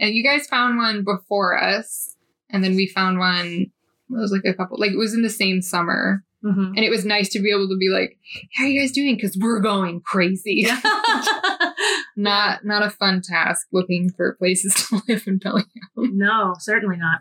and 0.00 0.14
you 0.14 0.22
guys 0.22 0.46
found 0.46 0.76
one 0.78 1.02
before 1.04 1.58
us, 1.60 2.14
and 2.50 2.62
then 2.62 2.76
we 2.76 2.86
found 2.86 3.18
one. 3.18 3.66
It 4.10 4.20
was 4.20 4.32
like 4.32 4.44
a 4.44 4.54
couple, 4.54 4.78
like 4.78 4.92
it 4.92 4.98
was 4.98 5.14
in 5.14 5.22
the 5.22 5.30
same 5.30 5.62
summer, 5.62 6.22
Mhm. 6.44 6.72
and 6.76 6.80
it 6.80 6.90
was 6.90 7.04
nice 7.06 7.28
to 7.30 7.40
be 7.40 7.50
able 7.50 7.68
to 7.68 7.76
be 7.78 7.88
like, 7.88 8.18
"How 8.56 8.64
are 8.64 8.68
you 8.68 8.80
guys 8.80 8.92
doing?" 8.92 9.14
Because 9.16 9.36
we're 9.40 9.60
going 9.60 10.00
crazy. 10.02 10.66
not 12.16 12.64
not 12.64 12.82
a 12.84 12.90
fun 12.90 13.20
task 13.22 13.66
looking 13.72 14.10
for 14.10 14.34
places 14.34 14.74
to 14.88 15.00
live 15.08 15.24
in 15.26 15.38
Bellingham. 15.38 15.68
no, 15.96 16.54
certainly 16.58 16.96
not. 16.96 17.20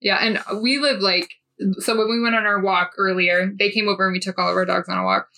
Yeah, 0.00 0.16
and 0.18 0.62
we 0.62 0.78
live 0.78 1.00
like 1.00 1.28
so 1.78 1.96
when 1.96 2.08
we 2.08 2.20
went 2.20 2.36
on 2.36 2.46
our 2.46 2.60
walk 2.60 2.92
earlier, 2.98 3.52
they 3.58 3.70
came 3.70 3.88
over 3.88 4.06
and 4.06 4.12
we 4.12 4.20
took 4.20 4.38
all 4.38 4.50
of 4.50 4.56
our 4.56 4.64
dogs 4.64 4.88
on 4.88 4.96
a 4.98 5.04
walk. 5.04 5.28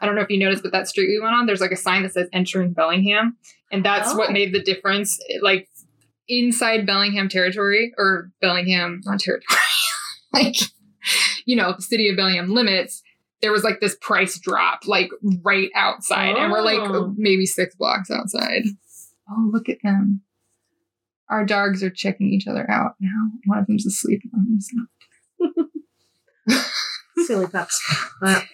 I 0.00 0.06
don't 0.06 0.14
know 0.14 0.22
if 0.22 0.30
you 0.30 0.38
noticed, 0.38 0.62
but 0.62 0.72
that 0.72 0.86
street 0.88 1.08
we 1.08 1.20
went 1.20 1.34
on, 1.34 1.46
there's 1.46 1.60
like 1.60 1.72
a 1.72 1.76
sign 1.76 2.02
that 2.04 2.12
says 2.12 2.28
entering 2.32 2.72
Bellingham. 2.72 3.36
And 3.72 3.84
that's 3.84 4.12
Oh. 4.12 4.16
what 4.16 4.30
made 4.32 4.52
the 4.54 4.62
difference. 4.62 5.18
Like 5.42 5.68
inside 6.28 6.86
Bellingham 6.86 7.28
territory 7.28 7.92
or 7.98 8.30
Bellingham, 8.40 9.00
not 9.04 9.18
territory, 9.20 9.44
like, 10.42 10.56
you 11.46 11.56
know, 11.56 11.72
the 11.72 11.82
city 11.82 12.08
of 12.08 12.16
Bellingham 12.16 12.52
limits, 12.54 13.02
there 13.42 13.52
was 13.52 13.64
like 13.64 13.80
this 13.80 13.96
price 14.00 14.38
drop, 14.38 14.80
like 14.86 15.10
right 15.42 15.70
outside. 15.74 16.36
And 16.36 16.50
we're 16.52 16.62
like 16.62 16.78
Oh. 16.80 17.12
maybe 17.16 17.46
six 17.46 17.74
blocks 17.76 18.10
outside. 18.10 18.62
Oh, 19.30 19.48
look 19.52 19.68
at 19.68 19.78
them. 19.82 20.22
Our 21.30 21.44
dogs 21.46 21.82
are 21.82 21.90
checking 21.90 22.32
each 22.32 22.46
other 22.46 22.70
out 22.70 22.92
now. 23.00 23.30
One 23.46 23.58
of 23.58 23.66
them's 23.66 23.86
asleep. 23.86 24.20
One 24.30 24.42
of 24.42 24.48
them's 24.48 24.68
not. 26.48 26.64
Silly 27.26 27.46
pups. 27.46 27.80
But 28.20 28.44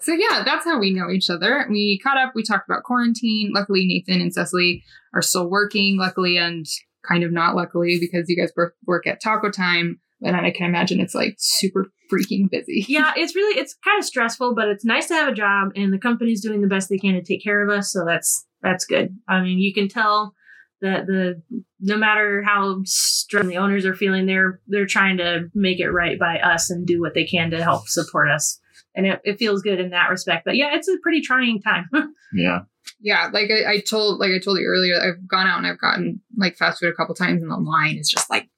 So 0.00 0.12
yeah, 0.12 0.42
that's 0.44 0.64
how 0.64 0.78
we 0.78 0.92
know 0.92 1.10
each 1.10 1.28
other. 1.30 1.66
We 1.68 1.98
caught 2.02 2.18
up. 2.18 2.32
We 2.34 2.42
talked 2.44 2.68
about 2.68 2.84
quarantine. 2.84 3.50
Luckily, 3.52 3.84
Nathan 3.86 4.20
and 4.20 4.32
Cecily 4.32 4.84
are 5.14 5.22
still 5.22 5.48
working. 5.48 5.98
Luckily, 5.98 6.36
and 6.36 6.66
kind 7.06 7.24
of 7.24 7.32
not 7.32 7.56
luckily 7.56 7.98
because 8.00 8.28
you 8.28 8.36
guys 8.36 8.52
both 8.54 8.70
work 8.86 9.06
at 9.06 9.20
Taco 9.20 9.50
Time, 9.50 10.00
and 10.22 10.36
I 10.36 10.50
can 10.50 10.66
imagine 10.66 11.00
it's 11.00 11.14
like 11.14 11.36
super 11.38 11.86
freaking 12.12 12.50
busy. 12.50 12.84
yeah, 12.88 13.12
it's 13.16 13.34
really 13.34 13.58
it's 13.58 13.76
kind 13.84 13.98
of 13.98 14.04
stressful, 14.04 14.54
but 14.54 14.68
it's 14.68 14.84
nice 14.84 15.08
to 15.08 15.14
have 15.14 15.28
a 15.28 15.34
job, 15.34 15.72
and 15.76 15.92
the 15.92 15.98
company's 15.98 16.42
doing 16.42 16.60
the 16.60 16.68
best 16.68 16.88
they 16.88 16.98
can 16.98 17.14
to 17.14 17.22
take 17.22 17.42
care 17.42 17.62
of 17.62 17.76
us. 17.76 17.92
So 17.92 18.04
that's 18.04 18.46
that's 18.62 18.84
good. 18.84 19.16
I 19.28 19.40
mean, 19.40 19.58
you 19.58 19.74
can 19.74 19.88
tell 19.88 20.34
that 20.82 21.06
the 21.06 21.42
no 21.80 21.96
matter 21.96 22.42
how 22.42 22.80
strong 22.84 23.48
the 23.48 23.56
owners 23.56 23.84
are 23.84 23.94
feeling, 23.94 24.26
they're 24.26 24.60
they're 24.66 24.86
trying 24.86 25.18
to 25.18 25.48
make 25.54 25.80
it 25.80 25.90
right 25.90 26.18
by 26.18 26.38
us 26.38 26.70
and 26.70 26.86
do 26.86 27.00
what 27.00 27.14
they 27.14 27.24
can 27.24 27.50
to 27.50 27.62
help 27.62 27.88
support 27.88 28.30
us. 28.30 28.60
And 28.94 29.06
it, 29.06 29.20
it 29.24 29.38
feels 29.38 29.60
good 29.60 29.78
in 29.78 29.90
that 29.90 30.08
respect. 30.08 30.46
But 30.46 30.56
yeah, 30.56 30.74
it's 30.74 30.88
a 30.88 30.96
pretty 31.02 31.20
trying 31.20 31.60
time. 31.60 31.88
Yeah. 32.34 32.60
Yeah, 33.00 33.30
like 33.32 33.50
I, 33.50 33.72
I 33.74 33.80
told, 33.80 34.18
like 34.18 34.32
I 34.32 34.38
told 34.38 34.58
you 34.58 34.66
earlier, 34.66 35.00
I've 35.00 35.28
gone 35.28 35.46
out 35.46 35.58
and 35.58 35.66
I've 35.66 35.80
gotten 35.80 36.20
like 36.36 36.56
fast 36.56 36.80
food 36.80 36.92
a 36.92 36.94
couple 36.94 37.14
times, 37.14 37.42
and 37.42 37.50
the 37.50 37.56
line 37.56 37.96
is 37.96 38.08
just 38.08 38.28
like 38.30 38.48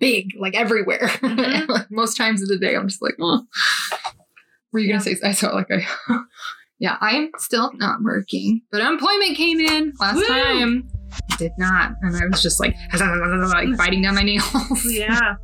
big, 0.00 0.32
like 0.38 0.56
everywhere. 0.56 1.08
Mhm. 1.08 1.68
like, 1.68 1.90
most 1.90 2.16
times 2.16 2.42
of 2.42 2.48
the 2.48 2.58
day, 2.58 2.74
I'm 2.74 2.88
just 2.88 3.02
like, 3.02 3.14
oh. 3.20 3.46
were 4.72 4.80
you 4.80 4.88
gonna 4.88 5.00
say? 5.00 5.16
I 5.22 5.32
saw 5.32 5.50
like 5.50 5.68
I. 5.70 5.86
Yeah, 6.82 6.96
I 7.02 7.10
am 7.10 7.30
still 7.36 7.72
not 7.74 8.02
working, 8.02 8.62
but 8.72 8.80
unemployment 8.80 9.36
came 9.36 9.60
in 9.60 9.92
last 10.00 10.16
Woo! 10.16 10.26
time. 10.26 10.88
It 11.32 11.38
did 11.38 11.52
not, 11.58 11.92
and 12.00 12.16
I 12.16 12.26
was 12.26 12.40
just 12.40 12.58
like, 12.58 12.74
like 12.98 13.76
biting 13.76 14.00
down 14.00 14.14
my 14.14 14.22
nails. 14.22 14.50
yeah. 14.86 15.34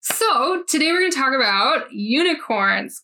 So 0.00 0.62
today 0.66 0.92
we're 0.92 1.00
going 1.00 1.12
to 1.12 1.18
talk 1.18 1.34
about 1.34 1.92
unicorns, 1.92 3.02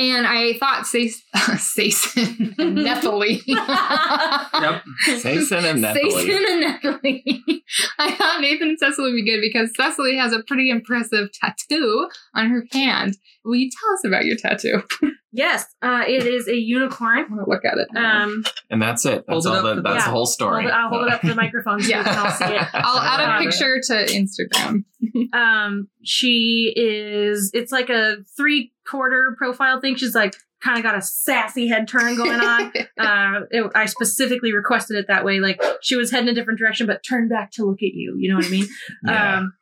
and 0.00 0.26
I 0.26 0.54
thought 0.54 0.84
Sason, 0.86 1.20
Sason 1.58 2.54
and 2.58 2.78
Nephilim. 2.86 3.40
Yep. 3.46 4.82
Sason 5.20 5.64
and 5.64 5.84
Nephilim. 5.84 6.10
Sason 6.10 6.44
and 6.48 6.64
Nephilim. 6.64 7.62
I 7.98 8.14
thought 8.14 8.40
Nathan 8.40 8.70
and 8.70 8.78
Cecily 8.78 9.12
would 9.12 9.16
be 9.16 9.24
good 9.24 9.40
because 9.40 9.70
Cecily 9.76 10.16
has 10.16 10.32
a 10.32 10.42
pretty 10.42 10.70
impressive 10.70 11.28
tattoo 11.32 12.08
on 12.34 12.50
her 12.50 12.64
hand. 12.72 13.16
Will 13.44 13.56
you 13.56 13.70
tell 13.70 13.92
us 13.94 14.04
about 14.04 14.24
your 14.24 14.36
tattoo? 14.36 14.82
Yes, 15.32 15.64
uh, 15.80 16.02
it 16.08 16.26
is 16.26 16.48
a 16.48 16.56
unicorn. 16.56 17.18
i 17.18 17.22
want 17.22 17.44
to 17.44 17.48
look 17.50 17.64
at 17.64 17.78
it. 17.78 17.88
now. 17.92 18.24
Um, 18.24 18.44
And 18.68 18.82
that's 18.82 19.04
it. 19.06 19.24
That's 19.28 19.44
Hold 19.44 19.46
it 19.46 19.48
all. 19.50 19.56
up 19.58 19.62
The, 19.62 19.74
to- 19.76 19.82
that's 19.82 19.94
yeah. 20.00 20.04
the 20.06 20.10
whole 20.10 20.26
story. 20.26 20.62
hold 20.62 20.66
it- 20.66 20.74
I'll 20.74 20.88
hold 20.88 21.06
it 21.06 21.12
up 21.12 21.20
to 21.20 21.28
the 21.28 21.34
microphone 21.36 21.80
so 21.80 21.88
Yeah. 21.88 21.98
you 21.98 22.04
can 22.04 22.18
all 22.18 22.30
see 22.32 22.44
it. 22.46 22.66
I'll 22.74 22.98
add 22.98 23.20
a 23.20 23.32
Um, 23.36 23.44
picture 23.44 23.80
to 23.80 24.06
Instagram. 24.06 24.84
um 25.32 25.88
she 26.02 26.72
is 26.76 27.50
it's 27.54 27.72
like 27.72 27.88
a 27.90 28.16
three 28.36 28.72
quarter 28.86 29.34
profile 29.38 29.80
thing 29.80 29.94
she's 29.96 30.14
like 30.14 30.34
kind 30.62 30.76
of 30.76 30.82
got 30.82 30.94
a 30.96 31.00
sassy 31.00 31.66
head 31.68 31.88
turn 31.88 32.16
going 32.16 32.38
on 32.40 32.72
uh 32.98 33.40
it, 33.50 33.70
i 33.74 33.86
specifically 33.86 34.52
requested 34.52 34.96
it 34.98 35.06
that 35.08 35.24
way 35.24 35.40
like 35.40 35.60
she 35.80 35.96
was 35.96 36.10
heading 36.10 36.28
a 36.28 36.34
different 36.34 36.58
direction 36.58 36.86
but 36.86 37.02
turned 37.02 37.30
back 37.30 37.50
to 37.50 37.64
look 37.64 37.78
at 37.82 37.94
you 37.94 38.14
you 38.18 38.28
know 38.30 38.36
what 38.36 38.44
i 38.44 38.50
mean 38.50 38.66
Yeah. 39.04 39.38
um 39.38 39.52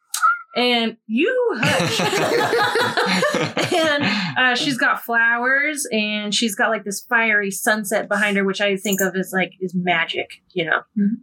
and 0.59 0.97
you 1.07 1.51
hush 1.59 2.01
and 3.73 4.05
uh, 4.37 4.55
she's 4.57 4.77
got 4.77 5.03
flowers 5.03 5.87
and 5.93 6.35
she's 6.35 6.55
got 6.55 6.69
like 6.69 6.85
this 6.85 7.01
fiery 7.01 7.51
sunset 7.51 8.09
behind 8.09 8.37
her 8.37 8.45
which 8.45 8.61
i 8.61 8.77
think 8.77 9.01
of 9.01 9.15
as 9.15 9.33
like 9.33 9.53
is 9.61 9.75
magic 9.75 10.43
you 10.53 10.65
know 10.65 10.81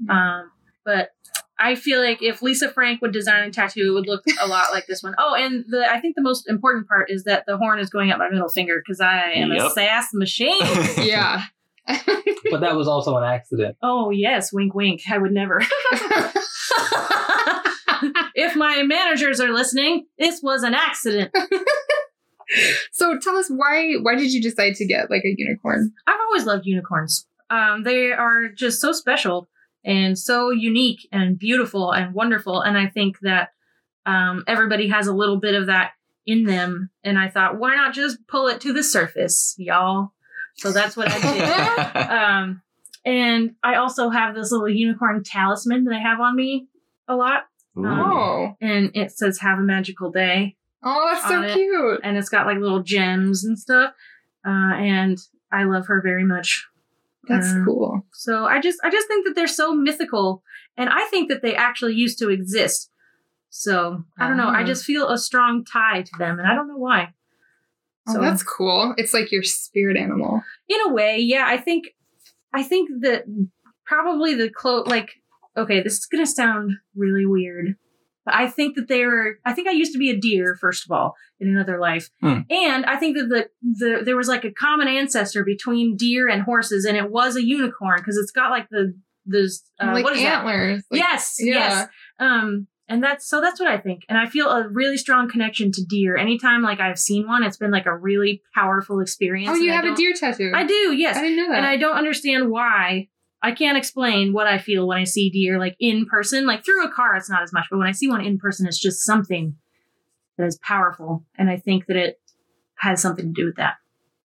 um, 0.10 0.50
but 0.86 1.10
I 1.58 1.76
feel 1.76 2.02
like 2.02 2.22
if 2.22 2.42
Lisa 2.42 2.70
Frank 2.70 3.02
would 3.02 3.14
design 3.14 3.48
a 3.48 3.52
tattoo, 3.52 3.88
it 3.88 3.92
would 3.92 4.08
look 4.08 4.26
a 4.42 4.48
lot 4.48 4.72
like 4.72 4.88
this 4.88 5.02
one. 5.02 5.16
Oh, 5.18 5.36
and 5.36 5.64
the 5.68 5.90
I 5.90 6.02
think 6.02 6.16
the 6.16 6.22
most 6.22 6.50
important 6.50 6.88
part 6.88 7.10
is 7.10 7.24
that 7.24 7.46
the 7.48 7.58
horn 7.58 7.80
is 7.80 7.90
going 7.90 8.12
up 8.12 8.20
my 8.20 8.30
middle 8.30 8.50
finger 8.50 8.82
because 8.86 9.00
I 9.00 9.32
am 9.32 9.52
a 9.52 9.70
sass 9.70 10.10
machine. 10.14 10.62
yeah. 10.98 11.44
But 11.88 12.62
that 12.62 12.76
was 12.76 12.88
also 12.88 13.16
an 13.18 13.24
accident. 13.24 13.78
oh 13.82 14.10
yes, 14.10 14.52
wink, 14.52 14.74
wink. 14.74 15.04
I 15.10 15.18
would 15.18 15.32
never. 15.32 15.62
if 18.36 18.56
my 18.56 18.84
managers 18.84 19.40
are 19.40 19.52
listening, 19.52 20.06
this 20.18 20.42
was 20.42 20.64
an 20.64 20.74
accident. 20.74 21.32
so 22.92 23.18
tell 23.20 23.38
us 23.38 23.50
why 23.50 23.94
why 24.02 24.16
did 24.16 24.32
you 24.32 24.42
decide 24.42 24.76
to 24.76 24.86
get 24.86 25.10
like 25.10 25.24
a 25.26 25.36
unicorn? 25.38 25.92
I've 26.08 26.20
always 26.28 26.46
loved 26.46 26.66
unicorns. 26.66 27.28
Um, 27.50 27.84
they 27.84 28.12
are 28.12 28.50
just 28.50 28.82
so 28.82 28.92
special 28.92 29.50
and 29.84 30.18
so 30.18 30.50
unique 30.50 31.08
and 31.12 31.38
beautiful 31.38 31.92
and 31.92 32.14
wonderful. 32.14 32.62
And 32.62 32.78
I 32.78 32.88
think 32.88 33.20
that 33.22 33.50
um, 34.06 34.44
everybody 34.48 34.88
has 34.90 35.08
a 35.08 35.14
little 35.14 35.40
bit 35.40 35.56
of 35.56 35.68
that 35.68 35.92
in 36.26 36.46
them. 36.46 36.90
And 37.04 37.20
I 37.20 37.30
thought, 37.30 37.60
why 37.60 37.76
not 37.76 37.94
just 37.94 38.28
pull 38.28 38.48
it 38.48 38.62
to 38.62 38.74
the 38.74 38.84
surface, 38.84 39.56
y'all? 39.58 40.12
So 40.56 40.72
that's 40.72 40.98
what 40.98 41.12
I 41.12 41.20
did. 41.20 41.96
um, 42.12 42.62
and 43.06 43.56
I 43.64 43.76
also 43.76 44.10
have 44.10 44.34
this 44.34 44.52
little 44.52 44.70
unicorn 44.70 45.24
talisman 45.24 45.84
that 45.84 45.94
I 45.94 46.00
have 46.00 46.20
on 46.20 46.36
me 46.36 46.68
a 47.08 47.16
lot. 47.16 47.44
Ooh. 47.78 47.86
Oh. 47.86 48.56
and 48.62 48.92
it 48.96 49.12
says 49.12 49.40
"Have 49.40 49.60
a 49.60 49.62
magical 49.64 50.12
day," 50.12 50.56
Oh, 50.84 51.10
that's 51.12 51.28
so 51.28 51.42
it. 51.42 51.54
cute. 51.54 52.00
and 52.04 52.18
it's 52.18 52.30
got 52.30 52.46
like 52.46 52.58
little 52.60 52.84
gems 52.84 53.44
and 53.44 53.58
stuff. 53.60 53.94
Uh, 54.46 54.76
and 54.76 55.18
I 55.52 55.64
love 55.64 55.88
her 55.88 56.02
very 56.02 56.24
much. 56.24 56.66
That's 57.28 57.52
Uh, 57.52 57.64
cool. 57.66 58.06
So 58.14 58.46
I 58.46 58.60
just 58.62 58.80
I 58.84 58.90
just 58.90 59.08
think 59.08 59.26
that 59.26 59.36
they're 59.36 59.48
so 59.48 59.74
mythical, 59.74 60.44
and 60.78 60.90
I 60.90 61.06
think 61.08 61.30
that 61.30 61.42
they 61.42 61.56
actually 61.56 61.96
used 61.96 62.20
to 62.20 62.30
exist. 62.30 62.92
So 63.50 64.04
I 64.20 64.28
don't 64.28 64.38
know. 64.38 64.48
I 64.50 64.62
Ah. 64.62 64.66
just 64.66 64.86
feel 64.86 65.10
a 65.10 65.18
strong 65.18 65.64
tie 65.66 66.02
to 66.04 66.12
them, 66.20 66.40
and 66.40 66.48
I 66.48 66.54
don't 66.56 66.68
know 66.68 66.78
why. 66.78 67.14
Oh, 68.08 68.22
that's 68.22 68.44
cool. 68.44 68.94
It's 68.98 69.14
like 69.16 69.32
your 69.32 69.42
spirit 69.42 69.98
animal. 69.98 70.44
in 70.70 70.78
a 70.86 70.94
way, 70.94 71.18
yeah. 71.20 71.46
I 71.48 71.58
think 71.58 71.96
I 72.54 72.62
think 72.64 72.90
that 73.02 73.24
probably 73.86 74.36
the 74.36 74.50
close 74.50 74.86
like 74.88 75.16
okay, 75.58 75.82
this 75.82 75.94
is 75.94 76.06
gonna 76.06 76.26
sound 76.26 76.72
really 76.96 77.26
weird. 77.26 77.76
But 78.26 78.34
I 78.34 78.48
think 78.48 78.76
that 78.76 78.88
they 78.88 79.06
were 79.06 79.40
I 79.46 79.54
think 79.54 79.68
I 79.68 79.72
used 79.72 79.94
to 79.94 80.00
be 80.00 80.10
a 80.10 80.18
deer, 80.18 80.58
first 80.60 80.84
of 80.86 80.92
all, 80.92 81.16
in 81.40 81.48
another 81.48 81.80
life. 81.80 82.10
Hmm. 82.22 82.40
And 82.50 82.86
I 82.86 82.98
think 82.98 83.18
that 83.18 83.30
the, 83.30 83.50
the 83.62 84.04
there 84.04 84.18
was 84.18 84.28
like 84.28 84.44
a 84.44 84.52
common 84.52 84.88
ancestor 84.88 85.44
between 85.44 85.96
deer 85.96 86.28
and 86.28 86.42
horses, 86.42 86.86
and 86.86 86.98
it 86.98 87.12
was 87.12 87.36
a 87.36 87.46
unicorn 87.46 88.00
because 88.00 88.18
it's 88.18 88.32
got 88.32 88.50
like 88.50 88.68
the 88.70 88.96
the 89.28 89.52
uh, 89.80 89.92
like 89.94 90.04
what 90.04 90.14
is 90.16 90.24
that? 90.24 90.40
antlers. 90.46 90.84
Like, 90.90 91.00
yes, 91.02 91.36
yeah. 91.40 91.54
yes. 91.54 91.88
Um, 92.20 92.68
and 92.88 93.04
that's 93.04 93.28
so 93.28 93.42
that's 93.42 93.60
what 93.60 93.70
I 93.70 93.78
think, 93.78 94.06
and 94.10 94.18
I 94.18 94.28
feel 94.28 94.50
a 94.50 94.68
really 94.68 94.98
strong 94.98 95.30
connection 95.30 95.72
to 95.72 95.84
deer. 95.84 96.16
Anytime 96.18 96.62
like 96.62 96.80
I've 96.80 97.00
seen 97.00 97.28
one, 97.28 97.44
it's 97.44 97.58
been 97.58 97.72
like 97.72 97.86
a 97.88 97.96
really 97.96 98.42
powerful 98.54 99.00
experience. 99.00 99.50
Oh, 99.52 99.56
you 99.56 99.72
I 99.72 99.76
have 99.76 99.86
a 99.86 99.88
don't- 99.88 99.98
deer 99.98 100.14
tattoo. 100.14 100.52
I 100.54 100.66
do, 100.66 100.94
yes, 100.96 101.18
I 101.18 101.22
didn't 101.22 101.38
know 101.38 101.50
that. 101.50 101.58
and 101.58 101.66
I 101.66 101.78
don't 101.78 101.96
understand 101.98 102.50
why. 102.50 103.08
I 103.46 103.52
can't 103.52 103.78
explain 103.78 104.34
what 104.34 104.48
I 104.48 104.58
feel 104.58 104.88
when 104.88 104.98
I 104.98 105.04
see 105.04 105.30
deer 105.30 105.60
like 105.60 105.76
in 105.80 106.08
person. 106.08 106.48
Like 106.48 106.66
through 106.66 106.84
a 106.84 106.92
car, 106.92 107.16
it's 107.16 107.30
not 107.30 107.44
as 107.44 107.54
much, 107.54 107.68
but 107.70 107.78
when 107.78 107.86
I 107.86 107.92
see 107.92 108.08
one 108.08 108.26
in 108.26 108.40
person, 108.40 108.66
it's 108.66 108.80
just 108.80 109.06
something 109.06 109.56
that 110.40 110.48
is 110.48 110.58
powerful, 110.64 111.24
and 111.38 111.48
I 111.48 111.58
think 111.58 111.86
that 111.86 111.96
it 111.96 112.20
has 112.80 113.04
something 113.04 113.28
to 113.28 113.42
do 113.42 113.46
with 113.46 113.56
that. 113.58 113.76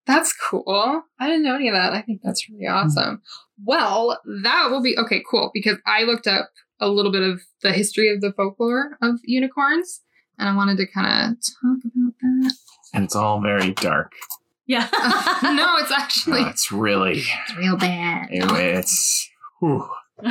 That's 0.07 0.33
cool. 0.49 1.03
I 1.19 1.27
didn't 1.27 1.43
know 1.43 1.57
any 1.57 1.69
of 1.69 1.75
that. 1.75 1.95
I 1.95 2.01
think 2.01 2.21
that's 2.23 2.49
really 2.49 2.67
hmm. 2.67 2.73
awesome. 2.73 3.23
Well, 3.65 4.21
that 4.43 4.69
will 4.71 4.83
be 4.83 4.97
okay, 4.97 5.21
cool, 5.29 5.51
because 5.53 5.79
I 5.85 6.05
looked 6.05 6.29
up 6.29 6.51
a 6.81 6.89
little 6.89 7.11
bit 7.11 7.25
of 7.25 7.43
the 7.63 7.73
history 7.73 8.15
of 8.15 8.21
the 8.21 8.33
folklore 8.33 8.99
of 9.03 9.19
unicorns, 9.25 10.01
and 10.39 10.49
I 10.49 10.55
wanted 10.55 10.77
to 10.77 10.87
kind 10.87 11.09
of 11.09 11.39
talk 11.41 11.79
about 11.85 12.13
that. 12.21 12.55
And 12.95 13.05
it's 13.05 13.17
all 13.17 13.41
very 13.43 13.73
dark. 13.73 14.13
Yeah. 14.69 14.87
no, 15.43 15.77
it's 15.79 15.91
actually 15.91 16.43
Oh, 16.43 16.49
it's 16.49 16.71
really, 16.71 17.19
it's 17.25 17.57
real 17.57 17.77
bad. 17.77 18.29
anyway, 18.31 18.75
it's. 18.75 19.29
whew. 19.61 19.89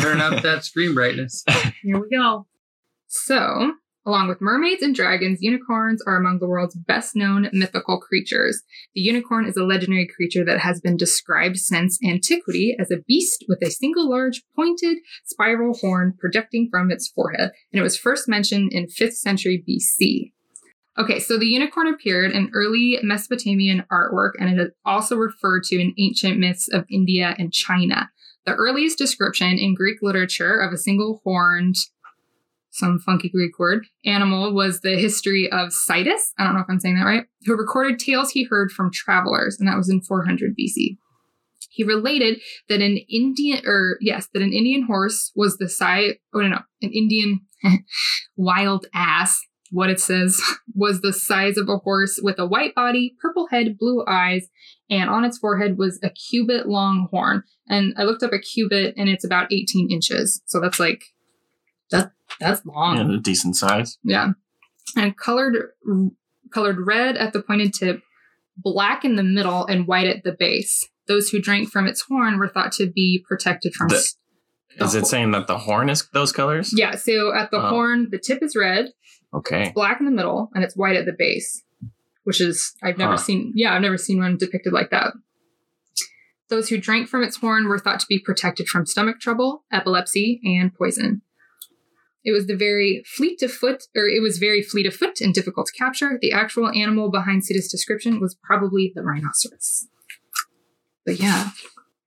Turn 0.00 0.20
up 0.20 0.42
that 0.42 0.64
screen 0.64 0.94
brightness. 0.94 1.42
Here 1.82 1.98
we 1.98 2.08
go. 2.14 2.46
So, 3.06 3.72
along 4.04 4.28
with 4.28 4.40
mermaids 4.40 4.82
and 4.82 4.94
dragons, 4.94 5.38
unicorns 5.40 6.02
are 6.06 6.16
among 6.16 6.40
the 6.40 6.46
world's 6.48 6.74
best 6.74 7.14
known 7.16 7.48
mythical 7.52 8.00
creatures. 8.00 8.62
The 8.94 9.00
unicorn 9.00 9.46
is 9.46 9.56
a 9.56 9.62
legendary 9.64 10.08
creature 10.14 10.44
that 10.44 10.58
has 10.58 10.80
been 10.80 10.96
described 10.96 11.56
since 11.58 11.98
antiquity 12.04 12.76
as 12.78 12.90
a 12.90 12.98
beast 13.06 13.44
with 13.48 13.62
a 13.62 13.70
single 13.70 14.10
large 14.10 14.42
pointed 14.56 14.98
spiral 15.24 15.74
horn 15.74 16.14
projecting 16.18 16.68
from 16.70 16.90
its 16.90 17.08
forehead, 17.08 17.52
and 17.72 17.80
it 17.80 17.82
was 17.82 17.96
first 17.96 18.28
mentioned 18.28 18.72
in 18.72 18.86
5th 18.88 19.14
century 19.14 19.64
BC. 19.66 20.32
Okay, 20.96 21.18
so 21.18 21.38
the 21.38 21.46
unicorn 21.46 21.88
appeared 21.88 22.30
in 22.30 22.50
early 22.54 22.98
Mesopotamian 23.02 23.84
artwork 23.90 24.32
and 24.38 24.48
it 24.48 24.62
is 24.62 24.70
also 24.84 25.16
referred 25.16 25.64
to 25.64 25.80
in 25.80 25.94
ancient 25.98 26.38
myths 26.38 26.68
of 26.68 26.84
India 26.88 27.34
and 27.38 27.52
China. 27.52 28.10
The 28.46 28.54
earliest 28.54 28.98
description 28.98 29.58
in 29.58 29.74
Greek 29.74 29.98
literature 30.02 30.58
of 30.58 30.72
a 30.72 30.78
single 30.78 31.20
horned 31.24 31.76
some 32.74 32.98
funky 32.98 33.28
Greek 33.28 33.56
word, 33.58 33.86
animal 34.04 34.52
was 34.52 34.80
the 34.80 34.96
history 34.96 35.48
of 35.50 35.72
Citus. 35.72 36.32
I 36.38 36.44
don't 36.44 36.54
know 36.54 36.60
if 36.60 36.66
I'm 36.68 36.80
saying 36.80 36.96
that 36.96 37.04
right, 37.04 37.24
who 37.46 37.56
recorded 37.56 38.00
tales 38.00 38.32
he 38.32 38.44
heard 38.44 38.72
from 38.72 38.90
travelers, 38.92 39.56
and 39.58 39.68
that 39.68 39.76
was 39.76 39.88
in 39.88 40.00
400 40.00 40.56
BC. 40.58 40.98
He 41.70 41.84
related 41.84 42.40
that 42.68 42.80
an 42.80 42.98
Indian, 43.08 43.62
or 43.64 43.96
yes, 44.00 44.28
that 44.34 44.42
an 44.42 44.52
Indian 44.52 44.82
horse 44.82 45.30
was 45.36 45.56
the 45.56 45.68
size, 45.68 46.14
oh 46.34 46.40
no, 46.40 46.48
no, 46.48 46.58
an 46.82 46.90
Indian 46.90 47.42
wild 48.36 48.86
ass, 48.92 49.40
what 49.74 49.90
it 49.90 50.00
says, 50.00 50.40
was 50.74 51.00
the 51.00 51.12
size 51.12 51.56
of 51.58 51.68
a 51.68 51.78
horse 51.78 52.18
with 52.22 52.38
a 52.38 52.46
white 52.46 52.74
body, 52.74 53.14
purple 53.20 53.48
head, 53.50 53.76
blue 53.78 54.04
eyes, 54.06 54.46
and 54.88 55.10
on 55.10 55.24
its 55.24 55.36
forehead 55.38 55.76
was 55.76 55.98
a 56.02 56.10
cubit 56.10 56.68
long 56.68 57.08
horn. 57.10 57.42
And 57.68 57.94
I 57.98 58.04
looked 58.04 58.22
up 58.22 58.32
a 58.32 58.38
cubit 58.38 58.94
and 58.96 59.08
it's 59.08 59.24
about 59.24 59.52
18 59.52 59.90
inches. 59.90 60.42
So 60.46 60.60
that's 60.60 60.78
like, 60.78 61.02
that, 61.90 62.12
that's 62.40 62.64
long. 62.64 62.96
Yeah, 63.10 63.16
a 63.16 63.20
decent 63.20 63.56
size. 63.56 63.98
Yeah. 64.04 64.30
And 64.96 65.16
colored 65.16 65.70
colored 66.52 66.78
red 66.86 67.16
at 67.16 67.32
the 67.32 67.42
pointed 67.42 67.72
tip, 67.74 68.00
black 68.56 69.04
in 69.04 69.16
the 69.16 69.22
middle, 69.24 69.66
and 69.66 69.86
white 69.88 70.06
at 70.06 70.22
the 70.24 70.32
base. 70.32 70.86
Those 71.08 71.30
who 71.30 71.40
drank 71.40 71.70
from 71.70 71.86
its 71.86 72.02
horn 72.02 72.38
were 72.38 72.48
thought 72.48 72.72
to 72.72 72.86
be 72.86 73.24
protected 73.26 73.74
from. 73.74 73.88
The- 73.88 73.96
Is 74.80 74.94
it 74.94 75.00
ho- 75.00 75.04
saying 75.06 75.32
that 75.32 75.46
the 75.48 75.58
horn 75.58 75.88
is 75.88 76.06
those 76.12 76.32
colors? 76.32 76.72
Yeah. 76.76 76.94
So 76.96 77.34
at 77.34 77.50
the 77.50 77.58
Oh. 77.58 77.68
horn, 77.70 78.08
the 78.10 78.18
tip 78.18 78.42
is 78.42 78.54
red, 78.56 78.90
Okay. 79.34 79.72
black 79.74 79.98
in 80.00 80.06
the 80.06 80.12
middle, 80.12 80.50
and 80.54 80.62
it's 80.62 80.76
white 80.76 80.96
at 80.96 81.06
the 81.06 81.12
base, 81.16 81.62
which 82.24 82.40
is 82.40 82.74
I've 82.82 82.98
never 82.98 83.12
Huh. 83.12 83.18
seen. 83.18 83.52
Yeah, 83.54 83.74
I've 83.74 83.82
never 83.82 83.98
seen 83.98 84.18
one 84.18 84.36
depicted 84.36 84.72
like 84.72 84.90
that. 84.90 85.12
Those 86.48 86.68
who 86.68 86.78
drank 86.78 87.08
from 87.08 87.22
its 87.22 87.36
horn 87.36 87.68
were 87.68 87.78
thought 87.78 88.00
to 88.00 88.06
be 88.08 88.18
protected 88.18 88.68
from 88.68 88.86
stomach 88.86 89.18
trouble, 89.20 89.64
epilepsy, 89.72 90.40
and 90.44 90.72
poison. 90.74 91.22
It 92.22 92.32
was 92.32 92.46
the 92.46 92.56
very 92.56 93.02
fleet 93.06 93.42
of 93.42 93.52
foot, 93.52 93.84
or 93.96 94.06
it 94.06 94.22
was 94.22 94.38
very 94.38 94.62
fleet 94.62 94.86
of 94.86 94.94
foot 94.94 95.20
and 95.20 95.34
difficult 95.34 95.66
to 95.66 95.72
capture. 95.78 96.18
The 96.20 96.32
actual 96.32 96.70
animal 96.70 97.10
behind 97.10 97.44
Sita's 97.44 97.68
description 97.70 98.20
was 98.20 98.34
probably 98.42 98.92
the 98.94 99.02
rhinoceros. 99.02 99.88
But 101.04 101.18
yeah, 101.20 101.50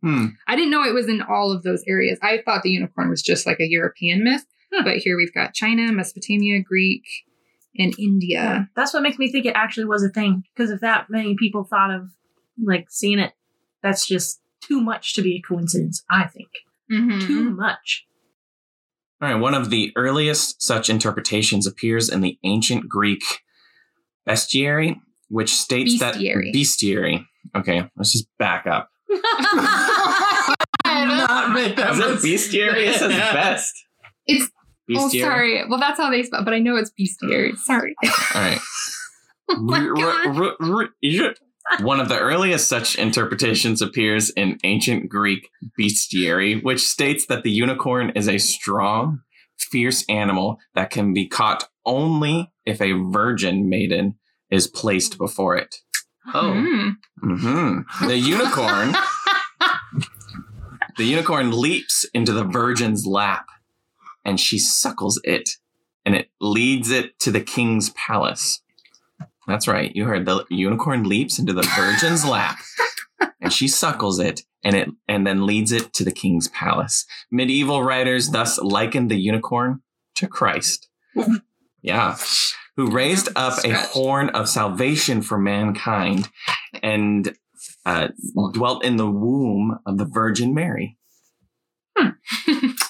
Hmm. 0.02 0.28
I 0.48 0.56
didn't 0.56 0.70
know 0.70 0.84
it 0.84 0.94
was 0.94 1.08
in 1.10 1.22
all 1.24 1.52
of 1.52 1.63
those 1.63 1.84
areas. 1.88 2.20
I 2.22 2.42
thought 2.46 2.62
the 2.62 2.70
unicorn 2.70 3.10
was 3.10 3.22
just 3.24 3.48
like 3.48 3.60
a 3.60 3.68
European 3.68 4.24
myth, 4.24 4.46
Hmm. 4.74 4.84
but 4.84 4.98
here 4.98 5.16
we've 5.18 5.34
got 5.34 5.54
China, 5.54 5.92
Mesopotamia, 5.94 6.62
Greek, 6.62 7.04
and 7.78 7.94
India. 8.00 8.70
That's 8.76 8.94
what 8.94 9.04
makes 9.04 9.18
me 9.18 9.32
think 9.32 9.46
it 9.46 9.56
actually 9.56 9.86
was 9.86 10.04
a 10.04 10.10
thing. 10.10 10.44
Because 10.56 10.72
if 10.72 10.82
that 10.82 11.10
many 11.10 11.36
people 11.36 11.64
thought 11.64 11.92
of 11.94 12.10
like 12.64 12.88
seeing 12.90 13.20
it, 13.20 13.34
that's 13.84 14.06
just 14.08 14.42
too 14.62 14.82
much 14.82 15.14
to 15.14 15.22
be 15.22 15.36
a 15.36 15.42
coincidence, 15.42 16.04
I 16.10 16.26
think. 16.28 16.50
Mhm. 16.92 17.26
Too 17.26 17.50
much. 17.52 18.06
All 19.22 19.30
right. 19.30 19.40
One 19.40 19.54
of 19.54 19.70
the 19.70 19.92
earliest 19.96 20.62
such 20.62 20.90
interpretations 20.90 21.66
appears 21.68 22.10
in 22.10 22.22
the 22.22 22.38
ancient 22.44 22.90
Greek 22.90 23.24
bestiary, 24.28 25.00
which 25.30 25.54
states 25.56 25.96
Bestiary. 26.02 26.52
that 26.52 26.58
bestiary. 26.58 27.26
Okay, 27.56 27.90
let's 27.96 28.12
just 28.12 28.28
back 28.38 28.68
up. 28.68 28.90
Not 30.86 31.52
make 31.54 31.76
that 31.76 31.92
Is 31.94 32.00
it 32.00 32.18
bestiary? 32.20 32.88
It 32.88 32.96
says 32.96 33.10
best. 33.34 33.74
It's 34.26 34.50
oh 34.95 35.10
sorry. 35.10 35.63
Well, 35.69 35.80
that's 35.80 36.00
how 36.00 36.10
they 36.10 36.23
spell, 36.23 36.43
but 36.43 36.54
I 36.54 36.60
know 36.60 36.76
it's 36.78 36.91
bestiary. 37.00 37.56
Sorry. 37.58 37.95
All 38.04 38.41
right. 38.41 38.60
oh. 39.50 40.56
R- 40.60 40.60
r- 40.60 40.60
r- 40.60 40.89
One 41.82 42.00
of 42.00 42.10
the 42.10 42.19
earliest 42.19 42.67
such 42.67 42.95
interpretations 42.97 43.82
appears 43.82 44.30
in 44.30 44.58
ancient 44.63 45.10
Greek 45.10 45.50
bestiary, 45.80 46.62
which 46.63 46.82
states 46.82 47.26
that 47.28 47.43
the 47.43 47.52
unicorn 47.52 48.12
is 48.15 48.28
a 48.30 48.38
strong, 48.38 49.21
fierce 49.58 50.06
animal 50.10 50.60
that 50.76 50.89
can 50.89 51.13
be 51.13 51.28
caught 51.28 51.67
only 51.86 52.52
if 52.65 52.82
a 52.82 52.93
virgin 52.93 53.69
maiden 53.69 54.15
is 54.50 54.67
placed 54.67 55.17
before 55.17 55.56
it. 55.58 55.76
Oh, 56.34 56.54
Hmm. 56.54 56.89
hmm 57.21 57.80
The 58.06 58.17
unicorn, 58.17 58.93
the 60.97 61.06
unicorn 61.06 61.52
leaps 61.52 62.06
into 62.13 62.34
the 62.34 62.43
virgin's 62.43 63.06
lap, 63.06 63.45
and 64.28 64.40
she 64.40 64.60
suckles 64.60 65.20
it, 65.24 65.52
and 66.06 66.13
it 66.13 66.30
leads 66.40 66.92
it 66.92 67.18
to 67.22 67.32
the 67.32 67.42
king's 67.42 67.90
palace. 67.92 68.62
That's 69.48 69.68
right, 69.68 69.96
you 69.96 70.06
heard 70.06 70.26
the 70.26 70.46
unicorn 70.50 71.04
leaps 71.04 71.40
into 71.40 71.54
the 71.54 71.68
virgin's 71.76 72.26
lap, 72.30 72.60
and 73.40 73.52
she 73.52 73.68
suckles 73.70 74.20
it, 74.20 74.44
and 74.63 74.76
it 74.76 74.90
and 75.08 75.26
then 75.26 75.46
leads 75.46 75.72
it 75.72 75.94
to 75.94 76.04
the 76.04 76.12
king's 76.12 76.50
palace. 76.50 77.06
Medieval 77.32 77.82
writers 77.82 78.30
thus 78.30 78.60
likened 78.60 79.10
the 79.10 79.20
unicorn 79.20 79.82
to 80.16 80.28
Christ. 80.28 80.90
Yeah. 81.82 82.18
Who 82.76 82.92
raised 82.92 83.30
up 83.36 83.63
a 83.63 83.74
horn 83.74 84.30
of 84.30 84.50
salvation 84.50 85.22
for 85.22 85.40
mankind 85.40 86.30
and 86.84 87.36
uh, 87.86 88.10
dwelt 88.54 88.84
in 88.84 88.98
the 88.98 89.10
womb 89.10 89.80
of 89.86 89.98
the 89.98 90.06
Virgin 90.06 90.54
Mary. 90.54 90.98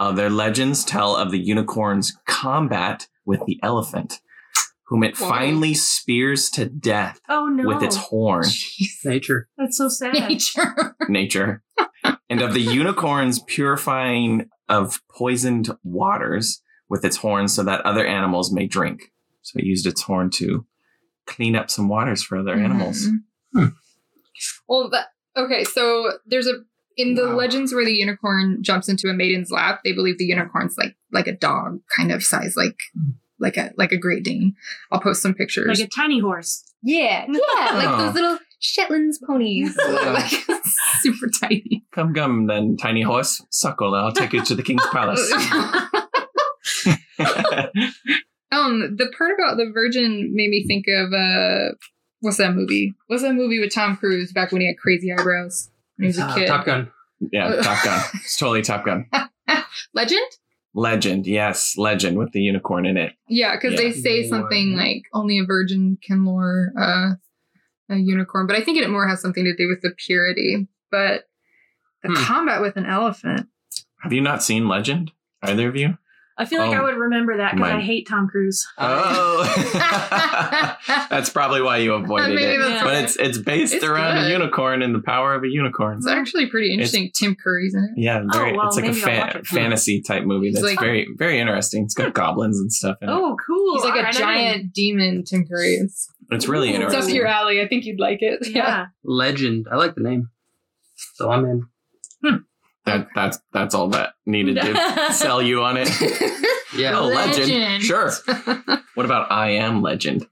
Other 0.00 0.28
legends 0.28 0.84
tell 0.84 1.14
of 1.16 1.30
the 1.30 1.38
unicorn's 1.38 2.16
combat 2.26 3.06
with 3.24 3.40
the 3.46 3.58
elephant, 3.62 4.20
whom 4.88 5.04
it 5.04 5.16
Whoa. 5.16 5.28
finally 5.28 5.72
spears 5.74 6.50
to 6.50 6.66
death 6.66 7.20
Oh 7.28 7.46
no. 7.46 7.66
with 7.66 7.82
its 7.82 7.96
horn. 7.96 8.44
Jeez. 8.44 9.04
nature. 9.04 9.48
That's 9.56 9.76
so 9.78 9.88
sad. 9.88 10.14
Nature. 10.14 10.96
nature, 11.08 11.62
and 12.28 12.42
of 12.42 12.54
the 12.54 12.60
unicorn's 12.60 13.38
purifying 13.40 14.48
of 14.68 15.00
poisoned 15.10 15.70
waters, 15.84 16.60
with 16.88 17.04
its 17.04 17.16
horn 17.18 17.48
so 17.48 17.62
that 17.62 17.80
other 17.86 18.06
animals 18.06 18.52
may 18.52 18.66
drink. 18.66 19.12
So 19.42 19.58
it 19.58 19.64
used 19.64 19.86
its 19.86 20.02
horn 20.02 20.30
to 20.34 20.66
clean 21.26 21.56
up 21.56 21.70
some 21.70 21.88
waters 21.88 22.22
for 22.22 22.36
other 22.36 22.54
animals. 22.54 23.06
Mhm. 23.08 23.18
Hmm. 23.54 23.66
Well, 24.68 24.90
that, 24.90 25.06
okay, 25.36 25.64
so 25.64 26.18
there's 26.26 26.46
a 26.46 26.54
in 26.96 27.14
the 27.14 27.26
Wow. 27.28 27.36
legends 27.36 27.74
where 27.74 27.84
the 27.84 27.92
unicorn 27.94 28.58
jumps 28.62 28.88
into 28.88 29.08
a 29.08 29.14
maiden's 29.14 29.50
lap, 29.50 29.80
they 29.84 29.92
believe 29.92 30.18
the 30.18 30.24
unicorn's 30.26 30.76
like 30.78 30.94
like 31.12 31.26
a 31.26 31.32
dog 31.36 31.80
kind 31.96 32.12
of 32.12 32.22
size, 32.22 32.56
like 32.56 32.76
like 33.38 33.56
a 33.56 33.72
like 33.76 33.92
a 33.92 33.96
Great 33.98 34.24
Dane. 34.24 34.54
I'll 34.92 35.00
post 35.00 35.22
some 35.22 35.34
pictures. 35.34 35.78
Like 35.80 35.88
a 35.88 35.90
tiny 35.90 36.20
horse. 36.20 36.64
yeah, 36.82 37.26
yeah, 37.28 37.70
like 37.74 37.98
those 37.98 38.14
little 38.14 38.38
Shetlands 38.60 39.18
ponies, 39.26 39.76
like 39.88 40.30
super 41.00 41.28
tiny. 41.40 41.84
Come, 41.92 42.14
come, 42.14 42.46
then, 42.46 42.76
tiny 42.76 43.02
horse, 43.02 43.44
suckle. 43.50 43.94
I'll 43.94 44.12
take 44.12 44.32
you 44.32 44.42
to 44.44 44.54
the 44.54 44.62
king's 44.62 44.86
palace. 44.92 45.30
Um, 48.52 48.94
the 48.96 49.12
part 49.18 49.32
about 49.36 49.56
the 49.56 49.70
virgin 49.72 50.30
made 50.32 50.48
me 50.48 50.64
think 50.66 50.86
of 50.88 51.12
uh, 51.12 51.74
what's 52.20 52.36
that 52.36 52.54
movie? 52.54 52.94
What's 53.08 53.22
that 53.22 53.34
movie 53.34 53.58
with 53.58 53.74
Tom 53.74 53.96
Cruise 53.96 54.32
back 54.32 54.52
when 54.52 54.60
he 54.60 54.68
had 54.68 54.78
crazy 54.78 55.12
eyebrows 55.12 55.70
when 55.96 56.04
he 56.04 56.06
was 56.08 56.18
a 56.18 56.24
Uh, 56.24 56.34
kid? 56.34 56.46
Top 56.46 56.64
Gun. 56.66 56.90
yeah, 57.32 57.54
Top 57.62 57.84
Gun. 57.84 58.00
It's 58.14 58.36
totally 58.36 58.62
Top 58.62 58.84
Gun. 58.84 59.06
Legend? 59.94 60.30
Legend, 60.76 61.26
yes, 61.26 61.76
legend 61.78 62.18
with 62.18 62.32
the 62.32 62.40
unicorn 62.40 62.84
in 62.84 62.96
it. 62.96 63.12
Yeah, 63.28 63.54
because 63.54 63.74
Yeah. 63.74 63.78
they 63.88 63.92
say 63.92 64.28
something 64.28 64.74
like 64.74 65.02
only 65.12 65.38
a 65.38 65.44
virgin 65.44 65.98
can 66.04 66.24
lure 66.26 66.72
uh, 66.76 67.10
a 67.88 67.96
unicorn, 67.96 68.46
but 68.48 68.56
I 68.56 68.60
think 68.62 68.78
it 68.78 68.90
more 68.90 69.06
has 69.06 69.20
something 69.20 69.44
to 69.44 69.54
do 69.54 69.68
with 69.68 69.82
the 69.82 69.92
purity. 69.96 70.66
But 70.90 71.28
the 72.02 72.08
Hmm. 72.08 72.14
combat 72.16 72.60
with 72.60 72.76
an 72.76 72.86
elephant. 72.86 73.48
Have 74.02 74.12
you 74.12 74.20
not 74.20 74.42
seen 74.42 74.66
Legend? 74.68 75.12
Either 75.42 75.68
of 75.68 75.76
you? 75.76 75.96
I 76.36 76.44
feel 76.46 76.58
like 76.60 76.76
Oh. 76.76 76.80
I 76.80 76.82
would 76.82 76.96
remember 76.96 77.36
that 77.36 77.54
because 77.54 77.70
I 77.70 77.80
hate 77.80 78.08
Tom 78.08 78.26
Cruise. 78.28 78.66
Oh, 78.76 79.44
that's 81.10 81.30
probably 81.30 81.62
why 81.62 81.76
you 81.78 81.94
avoided 81.94 82.34
Maybe 82.34 82.44
it. 82.54 82.58
that's 82.58 82.82
But 82.82 82.94
it's 83.04 83.16
it's 83.16 83.38
based 83.38 83.72
It's 83.74 83.84
around 83.84 84.16
good. 84.16 84.26
a 84.26 84.30
unicorn 84.30 84.82
and 84.82 84.92
the 84.94 85.00
power 85.00 85.34
of 85.34 85.44
a 85.44 85.48
unicorn. 85.48 85.98
It's 85.98 86.08
actually 86.08 86.46
pretty 86.46 86.72
interesting. 86.72 87.10
Tim 87.14 87.36
Curry's 87.36 87.74
in 87.74 87.84
it. 87.84 87.90
Yeah, 87.96 88.22
oh, 88.24 88.28
very. 88.36 88.52
Oh, 88.52 88.56
well, 88.56 88.66
it's 88.66 88.76
like 88.76 88.86
a 88.86 88.92
fa- 88.92 89.38
it. 89.38 89.46
fantasy 89.46 90.02
type 90.02 90.24
movie 90.24 90.48
It's 90.48 90.56
that's 90.56 90.66
like- 90.66 90.80
very 90.80 91.06
very 91.16 91.38
interesting. 91.38 91.84
It's 91.84 91.94
got 91.94 92.06
hmm. 92.06 92.12
goblins 92.12 92.58
and 92.58 92.72
stuff 92.72 92.96
in 93.00 93.08
it. 93.08 93.12
Oh, 93.12 93.36
cool. 93.46 93.74
He's 93.76 93.84
like 93.84 93.92
All 93.94 94.00
a 94.00 94.02
right, 94.02 94.14
I'm 94.16 94.20
giant 94.20 94.72
demon, 94.72 95.22
Tim 95.24 95.46
Curry 95.46 95.74
is. 95.74 96.08
It's 96.30 96.48
really 96.48 96.70
Ooh. 96.70 96.74
It's 96.76 96.84
interesting. 96.84 97.12
up 97.12 97.16
your 97.16 97.26
alley. 97.28 97.60
I 97.60 97.68
think 97.68 97.84
you'd 97.84 98.00
like 98.00 98.18
it. 98.22 98.46
Yeah. 98.54 98.86
Legend. 99.04 99.66
I 99.70 99.76
like 99.76 99.94
the 99.94 100.00
name. 100.02 100.30
So 101.14 101.30
I'm 101.30 101.44
in. 101.44 101.66
Hmm. 102.24 102.36
That 102.86 103.08
that's 103.14 103.38
that's 103.52 103.74
all 103.74 103.88
that 103.88 104.14
needed 104.26 104.56
to 104.60 105.08
sell 105.12 105.40
you 105.42 105.62
on 105.62 105.76
it. 105.78 105.88
Yeah, 106.76 106.98
Oh, 106.98 107.06
legend. 107.06 107.50
Legend. 107.52 107.82
Sure. 107.84 108.10
What 108.94 109.06
about 109.06 109.30
I 109.30 109.50
am 109.50 109.80
Legend? 109.80 110.26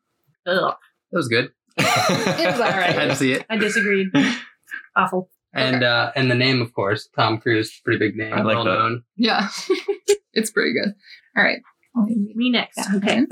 Ugh, 0.44 0.74
was 1.12 1.28
good. 1.28 1.50
It 1.78 1.84
was 1.84 2.60
alright. 2.60 2.66
I 2.90 2.92
had 2.92 3.10
to 3.10 3.14
see 3.16 3.32
it. 3.32 3.46
I 3.48 3.56
disagreed. 3.58 4.08
Awful. 4.96 5.30
And 5.54 5.84
uh, 5.84 6.10
and 6.16 6.28
the 6.30 6.34
name, 6.34 6.60
of 6.60 6.72
course, 6.74 7.08
Tom 7.16 7.38
Cruise, 7.38 7.80
pretty 7.84 7.98
big 8.00 8.16
name, 8.16 8.32
I 8.32 8.42
like 8.42 8.56
well 8.56 8.64
that. 8.64 8.70
known. 8.74 9.02
yeah. 9.16 9.48
it's 10.32 10.50
pretty 10.50 10.72
good. 10.72 10.94
All 11.36 11.44
right. 11.44 11.60
Me 12.06 12.50
next. 12.50 12.78
Yeah. 12.78 12.96
Okay. 12.96 13.26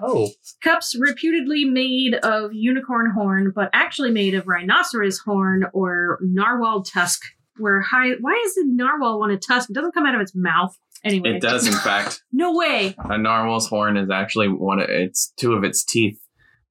Oh, 0.00 0.30
Cups 0.62 0.94
reputedly 0.98 1.64
made 1.64 2.14
of 2.16 2.52
unicorn 2.52 3.10
horn, 3.12 3.52
but 3.54 3.70
actually 3.72 4.10
made 4.10 4.34
of 4.34 4.46
rhinoceros 4.46 5.18
horn 5.18 5.66
or 5.72 6.18
narwhal 6.22 6.82
tusk. 6.82 7.22
Where 7.58 7.80
high? 7.82 8.10
Why 8.20 8.40
is 8.46 8.54
the 8.54 8.64
narwhal 8.66 9.18
want 9.20 9.32
a 9.32 9.36
tusk? 9.38 9.70
It 9.70 9.74
doesn't 9.74 9.92
come 9.92 10.06
out 10.06 10.14
of 10.14 10.20
its 10.20 10.34
mouth. 10.34 10.76
Anyway, 11.04 11.36
It 11.36 11.42
does, 11.42 11.66
in 11.66 11.72
fact. 11.74 12.22
No 12.32 12.54
way. 12.56 12.94
A 12.98 13.16
narwhal's 13.18 13.68
horn 13.68 13.96
is 13.96 14.10
actually 14.10 14.48
one. 14.48 14.80
Of, 14.80 14.88
it's 14.90 15.32
two 15.38 15.52
of 15.54 15.64
its 15.64 15.84
teeth 15.84 16.18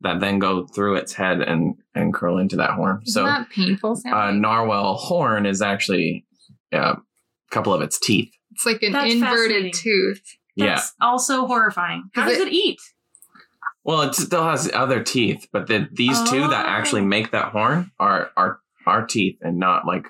that 0.01 0.19
then 0.19 0.37
go 0.39 0.65
through 0.67 0.95
its 0.95 1.13
head 1.13 1.41
and 1.41 1.75
and 1.95 2.13
curl 2.13 2.37
into 2.37 2.55
that 2.57 2.71
horn. 2.71 3.01
Isn't 3.05 3.13
So 3.13 3.23
that 3.25 3.49
painful 3.49 3.99
a 4.05 4.31
narwhal 4.33 4.95
horn 4.95 5.45
is 5.45 5.61
actually 5.61 6.25
a 6.71 6.95
couple 7.51 7.73
of 7.73 7.81
its 7.81 7.99
teeth. 7.99 8.31
it's 8.51 8.65
like 8.65 8.83
an 8.83 8.91
That's 8.93 9.13
inverted 9.13 9.49
fascinating. 9.49 9.71
tooth. 9.73 10.21
Yeah. 10.55 10.81
Also 11.01 11.45
horrifying. 11.47 12.09
How 12.13 12.27
does 12.27 12.37
it- 12.39 12.47
it 12.49 12.53
eat? 12.53 12.79
Well, 13.83 14.01
it 14.01 14.15
still 14.15 14.43
has 14.43 14.69
other 14.73 15.01
teeth, 15.01 15.47
but 15.53 15.67
the, 15.67 15.87
these 15.93 16.17
two 16.29 16.41
that 16.49 16.65
Oh. 16.65 16.69
actually 16.69 17.05
make 17.05 17.31
that 17.31 17.51
horn 17.53 17.91
are 17.99 18.31
are 18.35 18.59
are 18.85 19.05
teeth 19.05 19.37
and 19.41 19.57
not 19.57 19.85
like 19.87 20.07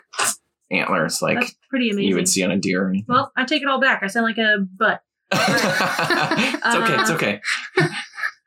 antlers 0.71 1.21
like 1.21 1.39
That's 1.39 1.55
pretty 1.69 1.89
amazing. 1.89 2.09
you 2.09 2.15
would 2.15 2.27
see 2.27 2.43
on 2.43 2.51
a 2.51 2.57
deer 2.57 2.83
or 2.85 2.89
anything. 2.89 3.05
Well, 3.07 3.31
I 3.35 3.45
take 3.45 3.61
it 3.61 3.67
all 3.67 3.79
back. 3.79 4.03
I 4.03 4.07
sound 4.07 4.25
like 4.25 4.37
a 4.37 4.57
butt. 4.77 5.01
it's 5.31 6.75
okay. 6.75 7.01
It's 7.01 7.09
Uh, 7.09 7.13
okay. 7.15 7.41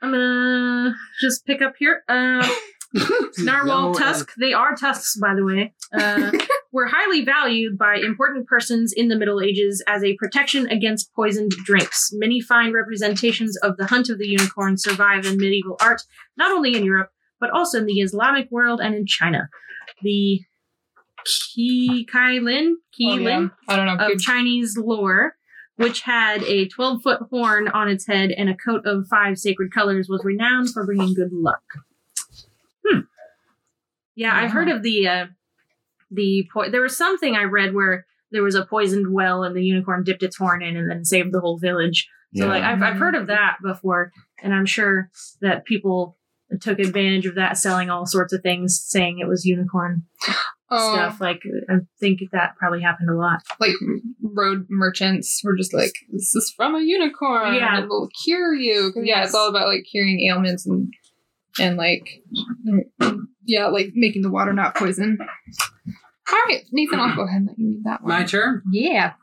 I'm 0.02 0.12
gonna 0.12 0.94
just 1.20 1.44
pick 1.46 1.60
up 1.62 1.74
here. 1.78 2.02
Uh, 2.08 2.46
narwhal 3.38 3.92
No, 3.92 3.98
tusk. 3.98 4.32
They 4.38 4.52
are 4.52 4.74
tusks, 4.74 5.16
by 5.16 5.34
the 5.34 5.44
way. 5.44 5.74
Uh, 5.92 6.32
were 6.72 6.86
highly 6.86 7.24
valued 7.24 7.76
by 7.76 7.96
important 7.96 8.46
persons 8.46 8.92
in 8.96 9.08
the 9.08 9.16
Middle 9.16 9.40
Ages 9.40 9.82
as 9.86 10.02
a 10.02 10.16
protection 10.16 10.66
against 10.68 11.12
poisoned 11.14 11.50
drinks. 11.64 12.10
Many 12.12 12.40
fine 12.40 12.72
representations 12.72 13.56
of 13.58 13.76
the 13.76 13.86
hunt 13.86 14.08
of 14.08 14.18
the 14.18 14.26
unicorn 14.28 14.76
survive 14.78 15.26
in 15.26 15.36
medieval 15.36 15.76
art, 15.80 16.02
not 16.36 16.50
only 16.52 16.74
in 16.76 16.84
Europe 16.84 17.10
but 17.40 17.50
also 17.52 17.78
in 17.78 17.86
the 17.86 18.00
Islamic 18.00 18.50
world 18.50 18.82
and 18.82 18.94
in 18.94 19.06
China. 19.06 19.48
The 20.02 20.40
Qi 21.26 22.06
Kai 22.06 22.38
Lin, 22.38 22.76
Qi 22.98 23.10
Oh, 23.12 23.16
yeah. 23.16 23.24
Lin 23.38 23.50
I 23.68 23.76
don't 23.76 23.86
know. 23.86 23.94
of 23.96 24.08
Good. 24.12 24.20
Chinese 24.20 24.76
lore, 24.78 25.34
which 25.76 26.02
had 26.02 26.42
a 26.44 26.66
12 26.68 27.02
foot 27.02 27.20
horn 27.30 27.68
on 27.68 27.88
its 27.88 28.06
head 28.06 28.30
and 28.30 28.48
a 28.48 28.56
coat 28.56 28.84
of 28.86 29.06
five 29.08 29.38
sacred 29.38 29.72
colors, 29.72 30.08
was 30.08 30.24
renowned 30.24 30.70
for 30.70 30.84
bringing 30.84 31.14
good 31.14 31.32
luck. 31.32 31.62
Hmm. 32.86 33.00
Yeah, 34.14 34.34
I've 34.34 34.50
heard 34.52 34.68
of 34.68 34.82
the 34.82 35.08
uh, 35.08 35.26
the 36.10 36.48
po- 36.52 36.70
there 36.70 36.82
was 36.82 36.96
something 36.96 37.36
I 37.36 37.44
read 37.44 37.74
where 37.74 38.06
there 38.32 38.42
was 38.42 38.54
a 38.54 38.64
poisoned 38.66 39.12
well 39.12 39.42
and 39.42 39.56
the 39.56 39.64
unicorn 39.64 40.04
dipped 40.04 40.22
its 40.22 40.36
horn 40.36 40.62
in 40.62 40.76
and 40.76 40.90
then 40.90 41.04
saved 41.04 41.32
the 41.32 41.40
whole 41.40 41.58
village. 41.58 42.08
So 42.36 42.46
like 42.46 42.62
I've 42.62 42.80
I've 42.80 42.96
heard 42.96 43.16
of 43.16 43.26
that 43.26 43.56
before, 43.62 44.12
and 44.42 44.54
I'm 44.54 44.66
sure 44.66 45.10
that 45.40 45.64
people 45.64 46.16
took 46.60 46.78
advantage 46.78 47.26
of 47.26 47.34
that, 47.36 47.56
selling 47.58 47.90
all 47.90 48.06
sorts 48.06 48.32
of 48.32 48.42
things, 48.42 48.80
saying 48.84 49.18
it 49.20 49.28
was 49.28 49.44
unicorn 49.44 50.02
Oh, 50.72 50.94
stuff. 50.94 51.20
Like 51.20 51.42
I 51.68 51.78
think 51.98 52.20
that 52.32 52.54
probably 52.56 52.80
happened 52.80 53.10
a 53.10 53.14
lot. 53.16 53.40
like 53.58 53.72
road 54.22 54.66
merchants 54.70 55.40
were 55.44 55.56
just 55.56 55.74
like, 55.74 55.92
this 56.12 56.34
is 56.34 56.52
from 56.56 56.74
a 56.76 56.80
unicorn. 56.80 57.54
Yeah. 57.54 57.80
It 57.82 57.88
will 57.88 58.08
cure 58.24 58.54
you. 58.54 58.92
'Cause, 58.92 59.02
yeah, 59.04 59.18
Yes. 59.18 59.26
it's 59.28 59.34
all 59.34 59.48
about 59.48 59.66
like 59.68 59.84
curing 59.90 60.20
ailments 60.28 60.66
and, 60.66 60.92
and 61.60 61.76
like, 61.76 62.22
yeah, 63.44 63.66
like 63.66 63.90
making 63.94 64.22
the 64.22 64.30
water 64.30 64.52
not 64.52 64.76
poison. 64.76 65.18
All 66.32 66.38
right, 66.46 66.62
Nathan, 66.70 67.00
I'll 67.00 67.16
go 67.16 67.22
ahead 67.26 67.38
and 67.38 67.46
let 67.48 67.58
you 67.58 67.68
read 67.70 67.84
that 67.84 68.02
one. 68.04 68.08
my 68.10 68.24
turn. 68.24 68.62
Yeah. 68.70 69.14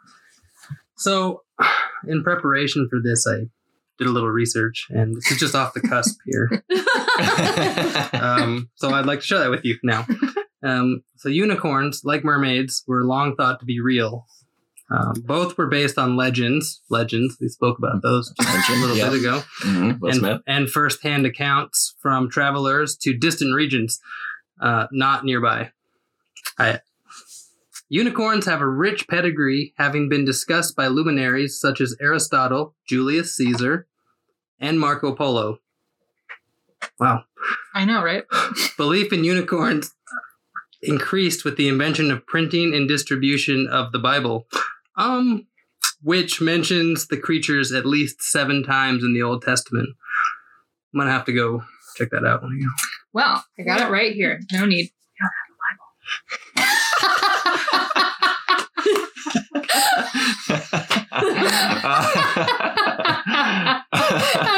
So, 0.98 1.44
in 2.08 2.24
preparation 2.24 2.88
for 2.90 3.00
this, 3.02 3.26
I 3.26 3.46
did 3.98 4.08
a 4.08 4.12
little 4.12 4.30
research, 4.30 4.88
and 4.90 5.16
this 5.16 5.32
is 5.32 5.40
just 5.40 5.56
off 5.56 5.74
the 5.74 5.82
cusp 5.82 6.20
here. 6.26 6.64
Um, 8.14 8.70
so 8.76 8.90
I'd 8.90 9.06
like 9.06 9.22
to 9.22 9.26
share 9.26 9.40
that 9.40 9.50
with 9.50 9.66
you 9.66 9.78
now. 9.84 10.06
Um, 10.64 11.04
so 11.16 11.30
unicorns, 11.30 12.02
like 12.04 12.24
mermaids, 12.24 12.84
were 12.88 13.04
long 13.04 13.36
thought 13.36 13.60
to 13.60 13.66
be 13.66 13.80
real. 13.80 14.26
Um, 14.90 15.14
both 15.26 15.58
were 15.58 15.68
based 15.68 15.98
on 15.98 16.16
legends. 16.16 16.82
Legends. 16.90 17.38
We 17.42 17.50
spoke 17.50 17.78
about 17.78 18.02
those 18.02 18.34
just 18.40 18.70
a 18.70 18.74
little 18.74 18.96
yeah. 18.96 19.10
bit 19.10 19.20
ago. 19.20 19.44
Mhm, 19.62 20.00
and, 20.02 20.16
Smith. 20.16 20.42
and 20.48 20.70
first-hand 20.70 21.26
accounts 21.26 21.96
from 22.00 22.30
travelers 22.30 22.96
to 22.98 23.14
distant 23.14 23.54
regions, 23.54 24.00
uh, 24.62 24.88
not 24.92 25.26
nearby. 25.26 25.72
I, 26.58 26.80
unicorns 27.90 28.46
have 28.46 28.62
a 28.62 28.68
rich 28.68 29.08
pedigree, 29.08 29.74
having 29.78 30.08
been 30.08 30.24
discussed 30.24 30.76
by 30.76 30.88
luminaries 30.88 31.60
such 31.60 31.82
as 31.82 31.96
Aristotle, 32.00 32.76
Julius 32.88 33.36
Caesar, 33.36 33.87
and 34.60 34.80
Marco 34.80 35.14
Polo. 35.14 35.60
Wow. 37.00 37.24
I 37.74 37.86
know, 37.86 38.04
right? 38.04 38.24
Belief 38.78 39.14
in 39.14 39.24
unicorns 39.24 39.94
increased 40.82 41.44
with 41.44 41.58
the 41.58 41.68
invention 41.68 42.12
of 42.12 42.26
printing 42.26 42.74
and 42.74 42.88
distribution 42.88 43.68
of 43.68 43.92
the 43.92 44.00
Bible, 44.00 44.48
um, 44.96 45.48
which 46.02 46.40
mentions 46.42 47.08
the 47.08 47.18
creatures 47.18 47.72
at 47.72 47.86
least 47.86 48.22
seven 48.22 48.64
times 48.64 49.04
in 49.04 49.14
the 49.14 49.22
Old 49.22 49.42
Testament. 49.42 49.90
I'm 50.94 51.00
gonna 51.00 51.12
have 51.12 51.26
to 51.26 51.34
go 51.34 51.64
check 51.96 52.10
that 52.12 52.26
out. 52.26 52.44
Well, 53.14 53.44
I 53.58 53.64
got 53.64 53.82
it 53.82 53.92
right 53.92 54.14
here. 54.14 54.40
No 54.52 54.66
need. 54.66 54.92
I 61.18 63.84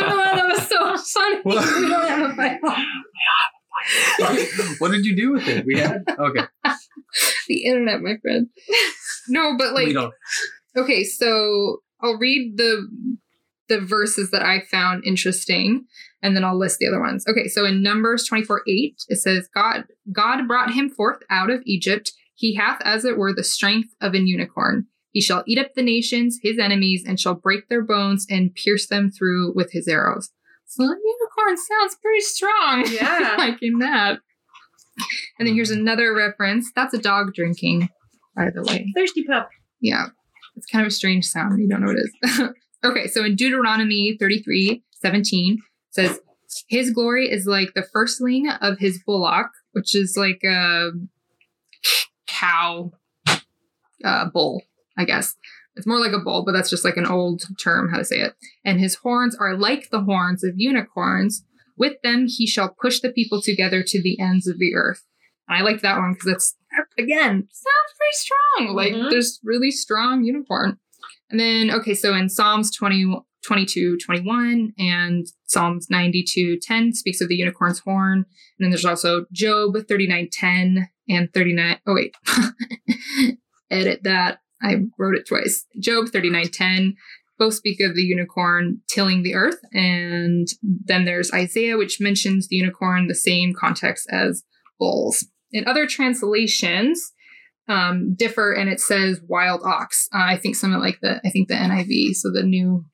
don't 0.02 0.18
know. 0.18 0.36
That 0.36 0.48
was 0.50 0.68
so 0.68 0.98
funny. 1.20 1.40
What? 1.44 1.82
We 1.82 1.90
don't 1.90 2.08
have 2.08 2.32
a 2.32 2.34
Bible. 2.36 2.76
what 4.80 4.92
did 4.92 5.06
you 5.06 5.16
do 5.16 5.32
with 5.34 5.48
it? 5.48 5.66
We 5.66 5.80
had 5.80 6.04
okay. 6.18 6.42
The 7.48 7.66
internet, 7.66 8.02
my 8.02 8.18
friend. 8.22 8.50
No, 9.28 9.58
but 9.58 9.74
we 9.74 9.88
like, 9.88 9.96
don't. 9.96 10.14
okay, 10.78 11.04
so 11.04 11.82
I'll 12.02 12.18
read 12.18 12.58
the 12.58 12.88
the 13.68 13.80
verses 13.80 14.32
that 14.32 14.44
I 14.44 14.62
found 14.62 15.04
interesting, 15.06 15.86
and 16.22 16.36
then 16.36 16.44
I'll 16.44 16.58
list 16.58 16.80
the 16.80 16.88
other 16.88 17.00
ones. 17.00 17.26
Okay, 17.28 17.48
so 17.48 17.66
in 17.66 17.82
Numbers 17.82 18.26
24, 18.26 18.64
8, 18.68 19.06
it 19.08 19.16
says, 19.18 19.50
God, 19.54 19.86
God 20.12 20.48
brought 20.48 20.74
him 20.74 20.90
forth 20.90 21.22
out 21.30 21.50
of 21.50 21.62
Egypt. 21.66 22.12
He 22.36 22.56
hath 22.56 22.82
as 22.84 23.06
it 23.06 23.18
were 23.18 23.34
the 23.34 23.44
strength 23.44 23.94
of 24.02 24.14
an 24.14 24.28
unicorn. 24.28 24.88
He 25.12 25.22
shall 25.22 25.44
eat 25.48 25.58
up 25.58 25.74
the 25.76 25.82
nations, 25.82 26.40
his 26.42 26.60
enemies, 26.60 27.04
and 27.08 27.20
shall 27.20 27.34
break 27.34 27.68
their 27.68 27.82
bones 27.82 28.26
and 28.30 28.54
pierce 28.54 28.88
them 28.88 29.10
through 29.12 29.54
with 29.56 29.72
his 29.72 29.88
arrows. 29.88 30.30
So 30.66 30.84
unicorn 30.84 31.58
sounds 31.58 31.98
pretty 32.02 32.22
strong. 32.22 32.86
Yeah. 32.92 33.36
liking 33.38 33.80
that. 33.80 34.20
And 35.40 35.48
then 35.48 35.56
here's 35.56 35.72
another 35.72 36.14
reference. 36.14 36.72
That's 36.76 36.94
a 36.94 36.98
dog 37.00 37.34
drinking, 37.34 37.90
by 38.36 38.50
the 38.54 38.62
way. 38.62 38.86
Thirsty 38.96 39.24
pup. 39.24 39.50
Yeah. 39.82 40.08
It's 40.56 40.68
kind 40.68 40.86
of 40.86 40.90
a 40.90 40.94
strange 40.94 41.26
sound. 41.26 41.62
You 41.62 41.70
don't 41.70 41.82
know 41.82 41.88
what 41.88 41.96
it 41.96 42.10
is. 42.24 42.42
okay, 42.84 43.08
so 43.08 43.24
in 43.24 43.36
Deuteronomy 43.36 44.18
33 44.20 44.84
17 45.02 45.54
it 45.54 45.60
says, 45.90 46.20
His 46.68 46.92
glory 46.92 47.32
is 47.32 47.46
like 47.46 47.74
the 47.74 47.88
firstling 47.94 48.50
of 48.62 48.78
his 48.80 49.02
bullock, 49.06 49.48
which 49.72 49.96
is 49.96 50.16
like 50.18 50.42
a 50.44 50.92
cow 52.28 52.92
uh, 54.04 54.26
bull, 54.26 54.62
I 55.00 55.06
guess. 55.06 55.36
It's 55.76 55.88
more 55.88 56.00
like 56.00 56.12
a 56.12 56.20
bull, 56.20 56.44
but 56.46 56.52
that's 56.52 56.70
just 56.70 56.84
like 56.84 56.98
an 56.98 57.06
old 57.08 57.44
term, 57.64 57.90
how 57.90 57.98
to 57.98 58.06
say 58.06 58.18
it. 58.20 58.34
And 58.66 58.80
his 58.80 58.96
horns 58.96 59.36
are 59.40 59.56
like 59.58 59.90
the 59.92 60.02
horns 60.02 60.44
of 60.44 60.54
unicorns. 60.58 61.44
With 61.78 62.02
them 62.04 62.28
he 62.28 62.46
shall 62.46 62.76
push 62.82 63.00
the 63.00 63.12
people 63.12 63.42
together 63.42 63.82
to 63.88 64.02
the 64.02 64.20
ends 64.20 64.46
of 64.48 64.60
the 64.60 64.76
earth. 64.76 65.06
And 65.48 65.58
I 65.58 65.62
like 65.62 65.82
that 65.82 65.98
one 65.98 66.14
because 66.14 66.28
it's, 66.28 66.56
again, 66.98 67.48
sounds 67.52 67.94
pretty 67.98 68.14
strong. 68.14 68.76
Like 68.76 68.94
Mhm. 68.94 69.10
there's 69.10 69.40
really 69.44 69.72
strong 69.72 70.24
unicorn. 70.26 70.78
And 71.30 71.40
then, 71.40 71.72
okay, 71.72 71.94
so 71.94 72.14
in 72.14 72.28
Psalms 72.28 72.76
20, 72.76 73.24
22, 73.46 73.98
21 74.00 74.74
and 74.78 75.28
Psalms 75.46 75.88
92, 75.90 76.60
10 76.62 76.92
speaks 76.94 77.22
of 77.22 77.30
the 77.30 77.36
unicorn's 77.38 77.80
horn. 77.80 78.18
And 78.18 78.26
then 78.60 78.70
there's 78.72 78.84
also 78.84 79.26
Job 79.32 79.76
39, 79.88 80.28
10 80.32 80.90
and 81.08 81.34
39. 81.34 81.80
Oh, 81.88 81.94
wait. 81.94 82.16
Edit 83.72 84.04
that. 84.04 84.40
I 84.62 84.78
wrote 84.98 85.16
it 85.16 85.28
twice. 85.28 85.66
Job 85.80 86.10
39, 86.10 86.50
10 86.50 86.96
both 87.40 87.54
speak 87.54 87.80
of 87.80 87.96
the 87.96 88.04
unicorn 88.04 88.82
tilling 88.88 89.24
the 89.24 89.34
earth. 89.34 89.60
And 89.72 90.48
then 90.62 91.06
there's 91.06 91.32
Isaiah, 91.32 91.78
which 91.78 92.02
mentions 92.02 92.48
the 92.48 92.58
unicorn, 92.58 93.08
the 93.08 93.16
same 93.16 93.54
context 93.54 94.08
as 94.12 94.44
bulls. 94.78 95.26
In 95.52 95.68
other 95.68 95.88
translations, 95.88 97.14
um, 97.70 98.14
differ 98.16 98.52
and 98.52 98.70
it 98.70 98.80
says 98.80 99.22
wild 99.28 99.62
ox. 99.64 100.10
Uh, 100.14 100.24
I 100.24 100.38
think 100.38 100.56
something 100.56 100.80
like 100.80 101.00
the 101.02 101.22
I 101.26 101.30
think 101.30 101.48
the 101.48 101.56
NIV, 101.56 102.16
so 102.16 102.32
the 102.32 102.44
new 102.44 102.86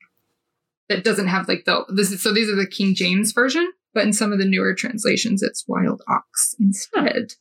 that 0.88 1.02
doesn't 1.02 1.28
have 1.28 1.48
like 1.48 1.64
the 1.64 1.84
this 1.94 2.12
is 2.12 2.22
so 2.22 2.32
these 2.32 2.50
are 2.50 2.56
the 2.56 2.66
King 2.66 2.94
James 2.94 3.32
version, 3.32 3.72
but 3.94 4.04
in 4.04 4.12
some 4.12 4.32
of 4.32 4.38
the 4.38 4.44
newer 4.44 4.74
translations 4.74 5.42
it's 5.42 5.64
wild 5.66 6.02
ox 6.08 6.54
instead. 6.60 7.32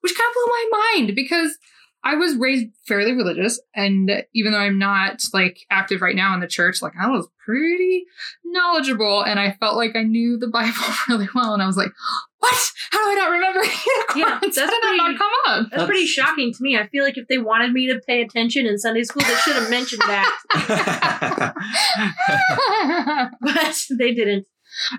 Which 0.00 0.16
kind 0.16 0.30
of 0.30 0.34
blew 0.34 0.46
my 0.46 0.92
mind 0.94 1.14
because 1.14 1.58
I 2.02 2.14
was 2.14 2.36
raised 2.36 2.68
fairly 2.86 3.12
religious, 3.12 3.60
and 3.74 4.10
even 4.34 4.52
though 4.52 4.58
I'm 4.58 4.78
not 4.78 5.20
like 5.34 5.60
active 5.70 6.00
right 6.00 6.16
now 6.16 6.32
in 6.34 6.40
the 6.40 6.46
church, 6.46 6.80
like 6.80 6.94
I 7.00 7.08
was 7.08 7.28
pretty 7.44 8.04
knowledgeable, 8.44 9.22
and 9.22 9.38
I 9.38 9.52
felt 9.60 9.76
like 9.76 9.94
I 9.94 10.02
knew 10.02 10.38
the 10.38 10.48
Bible 10.52 10.72
really 11.08 11.28
well. 11.34 11.52
And 11.52 11.62
I 11.62 11.66
was 11.66 11.76
like, 11.76 11.90
"What? 12.38 12.72
How 12.90 12.98
do 13.04 13.10
I 13.10 13.14
not 13.22 13.30
remember 13.30 13.60
unicorns? 13.64 14.16
Yeah, 14.16 14.24
How 14.30 14.40
that's 14.40 14.54
did 14.56 14.68
that 14.68 14.94
not 14.96 15.04
pretty- 15.06 15.18
come 15.18 15.32
up?" 15.46 15.66
That's 15.70 15.84
pretty 15.84 16.06
shocking 16.06 16.52
to 16.54 16.62
me. 16.62 16.78
I 16.78 16.86
feel 16.88 17.04
like 17.04 17.18
if 17.18 17.28
they 17.28 17.38
wanted 17.38 17.72
me 17.72 17.86
to 17.92 18.00
pay 18.06 18.22
attention 18.22 18.64
in 18.66 18.78
Sunday 18.78 19.02
school, 19.04 19.22
they 19.22 19.34
should 19.36 19.56
have 19.56 19.68
mentioned 19.70 20.02
that, 20.06 21.54
but 23.40 23.84
they 23.98 24.14
didn't. 24.14 24.46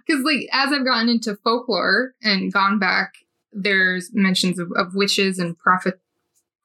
Because 0.05 0.23
like 0.23 0.47
as 0.51 0.71
I've 0.71 0.85
gotten 0.85 1.09
into 1.09 1.35
folklore 1.43 2.13
and 2.21 2.51
gone 2.51 2.77
back, 2.79 3.13
there's 3.53 4.11
mentions 4.13 4.59
of, 4.59 4.71
of 4.75 4.93
witches 4.95 5.39
and 5.39 5.57
prophet 5.57 6.00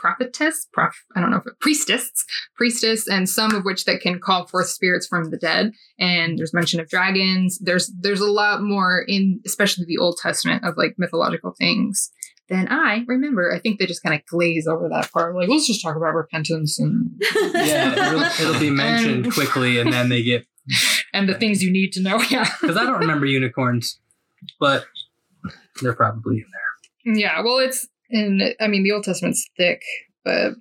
prophetess, 0.07 0.67
prof, 0.73 0.95
I 1.17 1.21
don't 1.21 1.31
know 1.31 1.39
if 1.39 1.47
it, 1.47 1.59
priestess, 1.61 2.11
priestess, 2.57 3.09
and 3.09 3.29
some 3.29 3.55
of 3.55 3.65
which 3.65 3.85
that 3.85 4.01
can 4.01 4.21
call 4.21 4.47
forth 4.47 4.69
spirits 4.69 5.07
from 5.07 5.31
the 5.31 5.37
dead. 5.37 5.73
And 5.99 6.39
there's 6.39 6.55
mention 6.55 6.81
of 6.81 6.89
dragons. 6.89 7.59
There's 7.59 7.93
there's 7.99 8.21
a 8.21 8.31
lot 8.31 8.63
more 8.63 9.05
in 9.07 9.41
especially 9.47 9.85
the 9.87 9.99
Old 9.99 10.19
Testament 10.23 10.65
of 10.65 10.75
like 10.77 10.95
mythological 10.99 11.55
things 11.59 12.11
than 12.49 12.69
I 12.71 13.03
remember. 13.09 13.53
I 13.53 13.59
think 13.59 13.79
they 13.81 13.87
just 13.87 14.03
kind 14.03 14.15
of 14.15 14.25
glaze 14.27 14.67
over 14.69 14.89
that 14.91 15.11
part. 15.13 15.35
Like 15.35 15.49
let's 15.49 15.67
just 15.67 15.83
talk 15.83 15.97
about 15.97 16.15
repentance 16.15 16.79
and 16.79 17.11
Yeah, 17.55 18.09
it'll, 18.09 18.49
it'll 18.49 18.61
be 18.61 18.71
mentioned 18.71 19.25
And- 19.27 19.35
quickly, 19.35 19.79
and 19.81 19.93
then 19.93 20.09
they 20.09 20.23
get 20.23 20.47
and 21.13 21.29
the 21.29 21.35
things 21.35 21.63
you 21.63 21.73
need 21.73 21.93
to 21.93 22.03
know. 22.03 22.21
Yeah. 22.31 22.49
because 22.61 22.77
I 22.77 22.85
don't 22.85 23.01
remember 23.01 23.27
unicorns, 23.27 24.01
but 24.61 24.85
they're 25.81 25.95
probably 25.95 26.37
in 26.37 26.45
there. 26.53 27.17
Yeah, 27.19 27.41
well, 27.43 27.59
it's 27.59 27.87
and 28.11 28.55
I 28.61 28.67
mean 28.67 28.83
the 28.83 28.93
Old 28.93 29.05
Testament's 29.05 29.49
thick, 29.57 29.83
but 30.25 30.55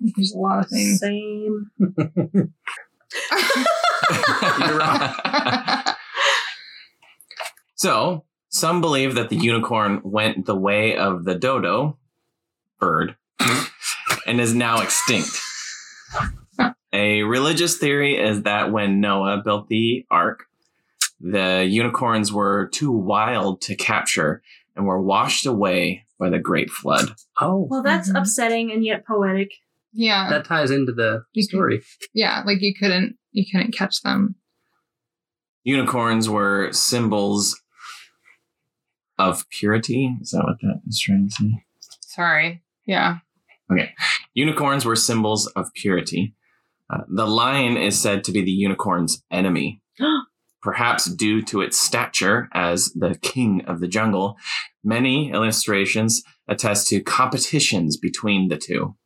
there's 0.00 0.32
a 0.32 0.38
lot 0.38 0.64
of 0.64 0.68
things. 0.68 1.00
Same. 1.00 1.70
You're 4.60 4.82
so, 7.76 8.24
some 8.48 8.80
believe 8.80 9.14
that 9.14 9.28
the 9.28 9.36
unicorn 9.36 10.00
went 10.04 10.46
the 10.46 10.56
way 10.56 10.96
of 10.96 11.24
the 11.24 11.34
dodo 11.34 11.98
bird 12.78 13.16
and 14.26 14.40
is 14.40 14.54
now 14.54 14.80
extinct. 14.80 15.40
A 16.92 17.22
religious 17.24 17.76
theory 17.76 18.16
is 18.16 18.42
that 18.42 18.70
when 18.72 19.00
Noah 19.00 19.42
built 19.44 19.68
the 19.68 20.06
ark, 20.10 20.46
the 21.20 21.66
unicorns 21.68 22.32
were 22.32 22.68
too 22.68 22.92
wild 22.92 23.60
to 23.62 23.74
capture 23.74 24.42
and 24.76 24.86
were 24.86 25.00
washed 25.00 25.46
away 25.46 26.03
by 26.18 26.30
the 26.30 26.38
great 26.38 26.70
flood. 26.70 27.14
Oh, 27.40 27.66
Well, 27.70 27.82
that's 27.82 28.10
Mhm. 28.10 28.20
upsetting 28.20 28.70
and 28.72 28.84
yet 28.84 29.06
poetic. 29.06 29.50
yeah, 29.92 30.28
that 30.30 30.44
ties 30.44 30.70
into 30.70 30.92
the 30.92 31.24
You 31.32 31.42
can- 31.42 31.48
story. 31.48 31.82
yeah, 32.12 32.42
like 32.46 32.60
you 32.60 32.74
couldn't 32.78 33.16
you 33.32 33.44
couldn't 33.50 33.72
catch 33.72 34.00
them. 34.02 34.36
Unicorns 35.64 36.28
were 36.28 36.72
symbols 36.72 37.60
of 39.18 39.48
purity. 39.50 40.16
Is 40.20 40.30
that 40.30 40.44
what 40.44 40.56
that 40.62 40.80
is 40.86 41.00
trying 41.00 41.28
to 41.28 41.34
say? 41.34 41.64
Sorry. 42.00 42.62
Yeah. 42.86 43.18
Okay. 43.72 43.92
Unicorns 44.34 44.84
were 44.84 44.96
symbols 44.96 45.46
of 45.48 45.72
purity. 45.74 46.34
Uh, 46.90 47.02
the 47.08 47.26
lion 47.26 47.76
is 47.76 47.98
said 48.00 48.22
to 48.24 48.32
be 48.32 48.42
the 48.42 48.50
unicorn's 48.50 49.22
enemy, 49.30 49.80
perhaps 50.64 51.04
due 51.04 51.42
to 51.42 51.60
its 51.60 51.78
stature 51.78 52.48
as 52.54 52.90
the 52.94 53.14
king 53.20 53.62
of 53.66 53.80
the 53.80 53.86
jungle. 53.86 54.38
Many 54.82 55.30
illustrations 55.30 56.22
attest 56.48 56.88
to 56.88 57.02
competitions 57.02 57.98
between 57.98 58.48
the 58.48 58.56
two. 58.56 58.96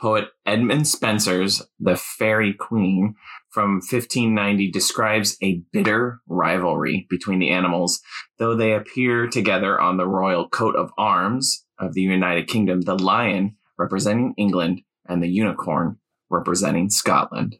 Poet 0.00 0.28
Edmund 0.46 0.86
Spenser's 0.86 1.62
The 1.80 1.96
Faerie 1.96 2.54
Queene 2.54 3.14
from 3.50 3.74
1590 3.74 4.70
describes 4.70 5.36
a 5.42 5.62
bitter 5.72 6.20
rivalry 6.28 7.06
between 7.10 7.40
the 7.40 7.50
animals, 7.50 8.00
though 8.38 8.54
they 8.54 8.72
appear 8.72 9.26
together 9.26 9.80
on 9.80 9.96
the 9.96 10.08
royal 10.08 10.48
coat 10.48 10.76
of 10.76 10.92
arms 10.96 11.64
of 11.78 11.94
the 11.94 12.02
United 12.02 12.46
Kingdom. 12.46 12.82
The 12.82 12.98
lion 12.98 13.56
representing 13.78 14.34
England 14.36 14.82
and 15.06 15.22
the 15.22 15.28
unicorn 15.28 15.98
representing 16.30 16.88
Scotland. 16.88 17.58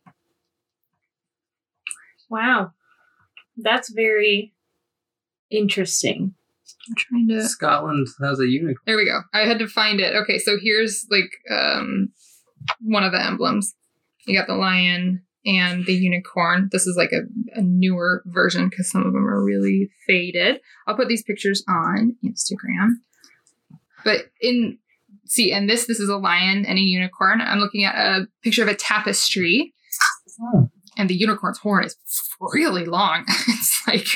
Wow. 2.30 2.72
That's 3.56 3.92
very 3.92 4.52
interesting. 5.50 6.34
I'm 6.88 6.94
trying 6.96 7.28
to 7.28 7.42
Scotland 7.46 8.08
has 8.20 8.40
a 8.40 8.46
unicorn. 8.46 8.82
There 8.86 8.96
we 8.96 9.04
go. 9.04 9.20
I 9.32 9.40
had 9.40 9.58
to 9.60 9.68
find 9.68 10.00
it. 10.00 10.14
Okay, 10.16 10.38
so 10.38 10.56
here's 10.60 11.06
like 11.10 11.30
um 11.50 12.08
one 12.80 13.04
of 13.04 13.12
the 13.12 13.24
emblems. 13.24 13.74
You 14.26 14.38
got 14.38 14.46
the 14.46 14.54
lion 14.54 15.22
and 15.44 15.84
the 15.86 15.94
unicorn. 15.94 16.68
This 16.72 16.86
is 16.86 16.96
like 16.96 17.12
a, 17.12 17.22
a 17.58 17.62
newer 17.62 18.22
version 18.26 18.68
because 18.68 18.90
some 18.90 19.04
of 19.04 19.12
them 19.12 19.26
are 19.26 19.42
really 19.42 19.90
faded. 20.06 20.60
I'll 20.86 20.96
put 20.96 21.08
these 21.08 21.22
pictures 21.22 21.64
on 21.68 22.16
Instagram. 22.24 22.90
But 24.04 24.30
in 24.40 24.78
see, 25.26 25.52
and 25.52 25.68
this 25.68 25.86
this 25.86 26.00
is 26.00 26.08
a 26.08 26.16
lion 26.16 26.64
and 26.66 26.78
a 26.78 26.82
unicorn. 26.82 27.40
I'm 27.40 27.58
looking 27.60 27.84
at 27.84 27.94
a 27.94 28.26
picture 28.42 28.62
of 28.62 28.68
a 28.68 28.74
tapestry, 28.74 29.74
Oh. 30.40 30.70
And 30.96 31.08
the 31.08 31.14
unicorn's 31.14 31.58
horn 31.58 31.84
is 31.84 31.96
really 32.40 32.84
long. 32.84 33.24
it's 33.28 33.82
like 33.86 34.06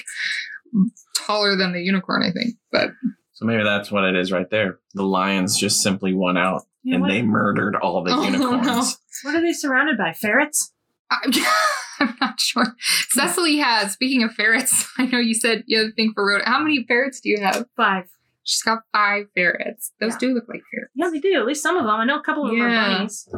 taller 1.17 1.57
than 1.57 1.73
the 1.73 1.81
unicorn, 1.81 2.23
I 2.23 2.31
think. 2.33 2.55
But 2.71 2.91
So 3.33 3.45
maybe 3.45 3.63
that's 3.65 3.91
what 3.91 4.05
it 4.05 4.17
is 4.17 4.33
right 4.33 4.49
there. 4.51 4.79
The 4.95 5.03
lions 5.05 5.57
just 5.59 5.83
simply 5.83 6.13
won 6.15 6.37
out 6.37 6.63
Yeah, 6.83 6.95
and 6.97 7.03
what, 7.03 7.09
they 7.11 7.23
murdered 7.23 7.77
all 7.77 8.03
the 8.05 8.11
Oh, 8.15 8.23
unicorns. 8.23 8.67
no. 8.67 8.85
what 9.25 9.35
are 9.35 9.41
they 9.41 9.53
surrounded 9.53 9.97
by? 9.99 10.13
Ferrets? 10.13 10.73
I'm, 11.11 11.33
I'm 12.01 12.17
not 12.21 12.41
sure. 12.41 12.75
Cecily 13.11 13.59
has. 13.59 13.93
Speaking 13.93 14.23
of 14.23 14.33
ferrets, 14.35 14.89
I 14.99 15.07
know 15.07 15.19
you 15.19 15.35
said 15.35 15.65
you 15.67 15.79
had 15.79 15.87
a 15.89 15.93
thing 15.93 16.13
for 16.15 16.27
rodent. 16.27 16.49
How 16.49 16.59
many 16.59 16.85
ferrets 16.87 17.21
do 17.21 17.29
you 17.31 17.41
have? 17.41 17.65
Five. 17.77 18.05
She's 18.43 18.63
got 18.63 18.81
five 18.93 19.27
ferrets. 19.35 19.93
Those 20.01 20.13
Yeah. 20.13 20.19
do 20.19 20.35
look 20.35 20.45
like 20.49 20.63
ferrets. 20.73 20.93
Yeah, 20.95 21.11
they 21.11 21.19
do. 21.21 21.35
At 21.39 21.47
least 21.47 21.63
some 21.63 21.77
of 21.77 21.85
them. 21.85 21.95
I 21.95 22.05
know 22.05 22.19
a 22.19 22.23
couple 22.23 22.45
of 22.45 22.51
them 22.51 22.61
are 22.63 22.69
bunnies. 22.69 23.29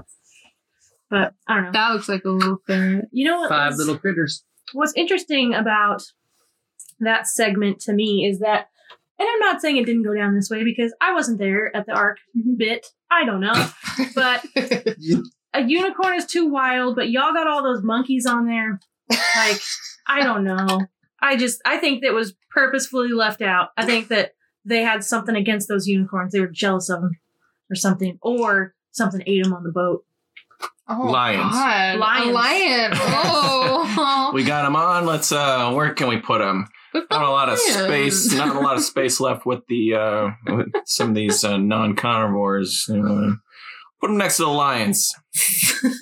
But 1.10 1.34
I 1.46 1.54
don't 1.54 1.64
know. 1.64 1.72
That 1.72 1.92
looks 1.92 2.08
like 2.08 2.24
a 2.24 2.30
little 2.30 2.58
ferret. 2.66 3.06
You 3.12 3.26
know 3.26 3.40
what? 3.40 3.48
Five 3.48 3.70
was- 3.70 3.78
little 3.78 3.98
critters. 3.98 4.44
what's 4.72 4.92
interesting 4.94 5.54
about 5.54 6.02
that 7.00 7.26
segment 7.26 7.80
to 7.80 7.92
me 7.92 8.26
is 8.26 8.40
that, 8.40 8.68
and 9.18 9.28
I'm 9.28 9.38
not 9.40 9.60
saying 9.60 9.76
it 9.76 9.86
didn't 9.86 10.04
go 10.04 10.14
down 10.14 10.34
this 10.34 10.50
way 10.50 10.64
because 10.64 10.94
I 11.00 11.14
wasn't 11.14 11.38
there 11.38 11.74
at 11.74 11.86
the 11.86 11.92
arc 11.92 12.18
mm-hmm. 12.36 12.54
bit. 12.56 12.86
I 13.10 13.24
don't 13.24 13.40
know. 13.40 13.70
But 14.14 14.44
a 15.54 15.62
unicorn 15.62 16.14
is 16.14 16.26
too 16.26 16.48
wild, 16.48 16.96
but 16.96 17.10
y'all 17.10 17.32
got 17.32 17.46
all 17.46 17.62
those 17.62 17.82
monkeys 17.82 18.26
on 18.26 18.46
there. 18.46 18.80
Like, 19.10 19.60
I 20.06 20.22
don't 20.22 20.44
know. 20.44 20.86
I 21.20 21.36
just, 21.36 21.60
I 21.64 21.78
think 21.78 22.02
that 22.02 22.12
was 22.12 22.34
purposefully 22.50 23.12
left 23.12 23.42
out. 23.42 23.70
I 23.76 23.84
think 23.84 24.08
that 24.08 24.32
they 24.64 24.82
had 24.82 25.02
something 25.02 25.34
against 25.34 25.68
those 25.68 25.86
unicorns. 25.86 26.32
They 26.32 26.40
were 26.40 26.46
jealous 26.48 26.88
of 26.88 27.00
them 27.00 27.18
or 27.70 27.74
something, 27.74 28.18
or 28.22 28.74
something 28.92 29.22
ate 29.26 29.42
them 29.42 29.52
on 29.52 29.64
the 29.64 29.72
boat. 29.72 30.04
Oh, 30.90 31.06
Lions. 31.10 31.52
God. 31.52 31.98
Lions. 31.98 32.28
A 32.28 32.32
lion. 32.32 32.90
Oh. 32.94 34.30
We 34.34 34.42
got 34.44 34.62
them 34.62 34.76
on. 34.76 35.06
Let's. 35.06 35.32
uh 35.32 35.72
Where 35.72 35.92
can 35.94 36.08
we 36.08 36.18
put 36.18 36.38
them? 36.40 36.66
With 36.94 37.04
Not 37.10 37.22
a 37.24 37.30
lot 37.30 37.48
of 37.48 37.58
space. 37.58 38.32
Not 38.32 38.54
a 38.56 38.60
lot 38.60 38.76
of 38.76 38.82
space 38.82 39.20
left 39.20 39.44
with 39.46 39.60
the 39.68 39.94
uh 39.94 40.30
with 40.46 40.68
some 40.86 41.10
of 41.10 41.14
these 41.14 41.44
uh, 41.44 41.56
non-carnivores. 41.58 42.86
You 42.88 43.02
know. 43.02 43.36
Put 44.00 44.08
them 44.08 44.16
next 44.18 44.36
to 44.38 44.44
the 44.44 44.50
lions. 44.50 45.14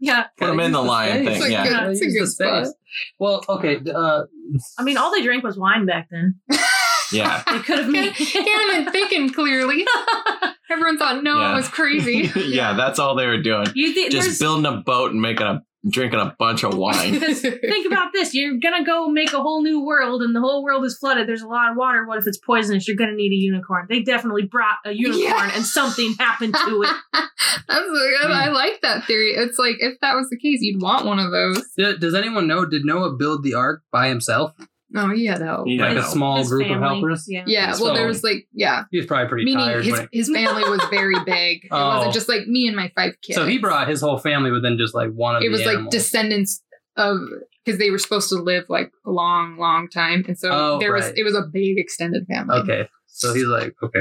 Yeah. 0.00 0.24
Put 0.36 0.48
them 0.48 0.60
in 0.60 0.72
the 0.72 0.82
lion 0.82 1.26
It's 1.26 1.38
thing. 1.38 1.46
a 1.46 1.48
Yeah. 1.50 1.64
good- 1.66 1.90
it's 1.92 2.00
a 2.02 2.06
good 2.06 2.22
the 2.22 2.26
space. 2.26 2.66
spot. 2.68 2.74
Well, 3.18 3.42
okay. 3.48 3.80
Uh, 3.90 4.24
I 4.78 4.82
mean, 4.82 4.98
all 4.98 5.10
they 5.10 5.22
drank 5.22 5.42
was 5.42 5.56
wine 5.56 5.86
back 5.86 6.08
then. 6.10 6.34
Yeah. 7.12 7.42
They 7.46 7.58
could 7.60 7.78
have 7.78 7.88
made. 7.88 8.12
Can't 8.14 8.72
even 8.72 8.90
thinking 8.92 9.30
clearly. 9.32 9.86
Everyone 10.70 10.98
thought 10.98 11.22
Noah 11.22 11.40
Yeah. 11.40 11.56
was 11.56 11.68
crazy. 11.68 12.30
yeah, 12.36 12.74
that's 12.74 12.98
all 12.98 13.14
they 13.14 13.26
were 13.26 13.42
doing. 13.42 13.66
You 13.74 13.92
think 13.92 14.12
Just 14.12 14.40
building 14.40 14.66
a 14.66 14.78
boat 14.78 15.12
and 15.12 15.20
making 15.20 15.46
a 15.46 15.62
drinking 15.88 16.20
a 16.20 16.34
bunch 16.38 16.64
of 16.64 16.76
wine. 16.76 17.20
Think 17.20 17.86
about 17.86 18.12
this: 18.12 18.34
you're 18.34 18.58
gonna 18.58 18.84
go 18.84 19.08
make 19.08 19.32
a 19.32 19.40
whole 19.40 19.62
new 19.62 19.84
world, 19.84 20.22
and 20.22 20.34
the 20.34 20.40
whole 20.40 20.64
world 20.64 20.84
is 20.84 20.96
flooded. 20.96 21.28
There's 21.28 21.42
a 21.42 21.48
lot 21.48 21.70
of 21.70 21.76
water. 21.76 22.06
What 22.06 22.18
if 22.18 22.26
it's 22.26 22.38
poisonous? 22.38 22.88
You're 22.88 22.96
gonna 22.96 23.14
need 23.14 23.32
a 23.32 23.36
unicorn. 23.36 23.86
They 23.88 24.00
definitely 24.00 24.44
brought 24.44 24.78
a 24.84 24.92
unicorn, 24.92 25.48
Yeah. 25.48 25.50
and 25.54 25.64
something 25.64 26.14
happened 26.18 26.54
to 26.54 26.82
it. 26.82 26.96
That's 27.68 27.88
like, 27.88 28.30
I 28.30 28.46
hmm. 28.48 28.54
like 28.54 28.80
that 28.82 29.04
theory. 29.04 29.32
It's 29.32 29.58
like 29.58 29.76
if 29.80 30.00
that 30.00 30.14
was 30.14 30.28
the 30.30 30.38
case, 30.38 30.60
you'd 30.60 30.80
want 30.82 31.06
one 31.06 31.18
of 31.18 31.30
those. 31.30 31.62
does 31.98 32.14
anyone 32.14 32.46
know? 32.46 32.64
Did 32.64 32.84
Noah 32.84 33.16
build 33.16 33.42
the 33.42 33.54
ark 33.54 33.82
by 33.92 34.08
himself? 34.08 34.52
Oh, 34.96 35.10
he 35.10 35.26
had 35.26 35.40
help. 35.42 35.66
Yeah, 35.66 35.82
like 35.82 35.90
I 35.90 35.92
a 35.92 36.02
know. 36.02 36.08
small 36.08 36.36
His 36.38 36.48
group 36.48 36.68
family, 36.68 36.76
of 36.76 36.82
helpers? 36.82 37.24
Yeah. 37.28 37.44
Yeah, 37.46 37.68
His 37.70 37.80
well, 37.80 37.94
there 37.94 38.06
was 38.06 38.22
like, 38.22 38.46
yeah. 38.52 38.84
He 38.92 38.98
was 38.98 39.06
probably 39.06 39.28
pretty 39.28 39.44
Meaning 39.44 39.64
tired. 39.66 39.84
his, 39.84 39.92
when 39.92 40.08
his 40.12 40.30
family 40.30 40.62
was 40.70 40.80
very 40.90 41.16
big. 41.26 41.64
It 41.64 41.68
Oh. 41.72 41.88
wasn't 41.96 42.14
just 42.14 42.28
like 42.28 42.46
me 42.46 42.66
and 42.68 42.76
my 42.76 42.92
five 42.94 43.14
kids. 43.22 43.36
so 43.36 43.46
he 43.46 43.58
brought 43.58 43.88
his 43.88 44.00
whole 44.00 44.18
family 44.18 44.50
within 44.52 44.78
just 44.78 44.94
like 44.94 45.10
one 45.10 45.36
of 45.36 45.42
it 45.42 45.46
the 45.46 45.50
was 45.50 45.64
like 45.66 45.90
descendants 45.90 46.62
of 46.96 47.18
because 47.64 47.78
they 47.78 47.90
were 47.90 47.98
supposed 47.98 48.28
to 48.28 48.36
live 48.36 48.64
like 48.68 48.92
a 49.06 49.10
long, 49.10 49.56
long 49.58 49.88
time, 49.88 50.24
and 50.28 50.38
so 50.38 50.50
Oh, 50.52 50.78
there 50.78 50.92
was 50.92 51.06
it 51.16 51.24
was 51.24 51.34
a 51.34 51.42
big 51.42 51.78
extended 51.78 52.26
family. 52.28 52.58
Okay. 52.58 52.88
So 53.06 53.32
he's 53.34 53.46
like, 53.46 53.74
okay. 53.82 54.00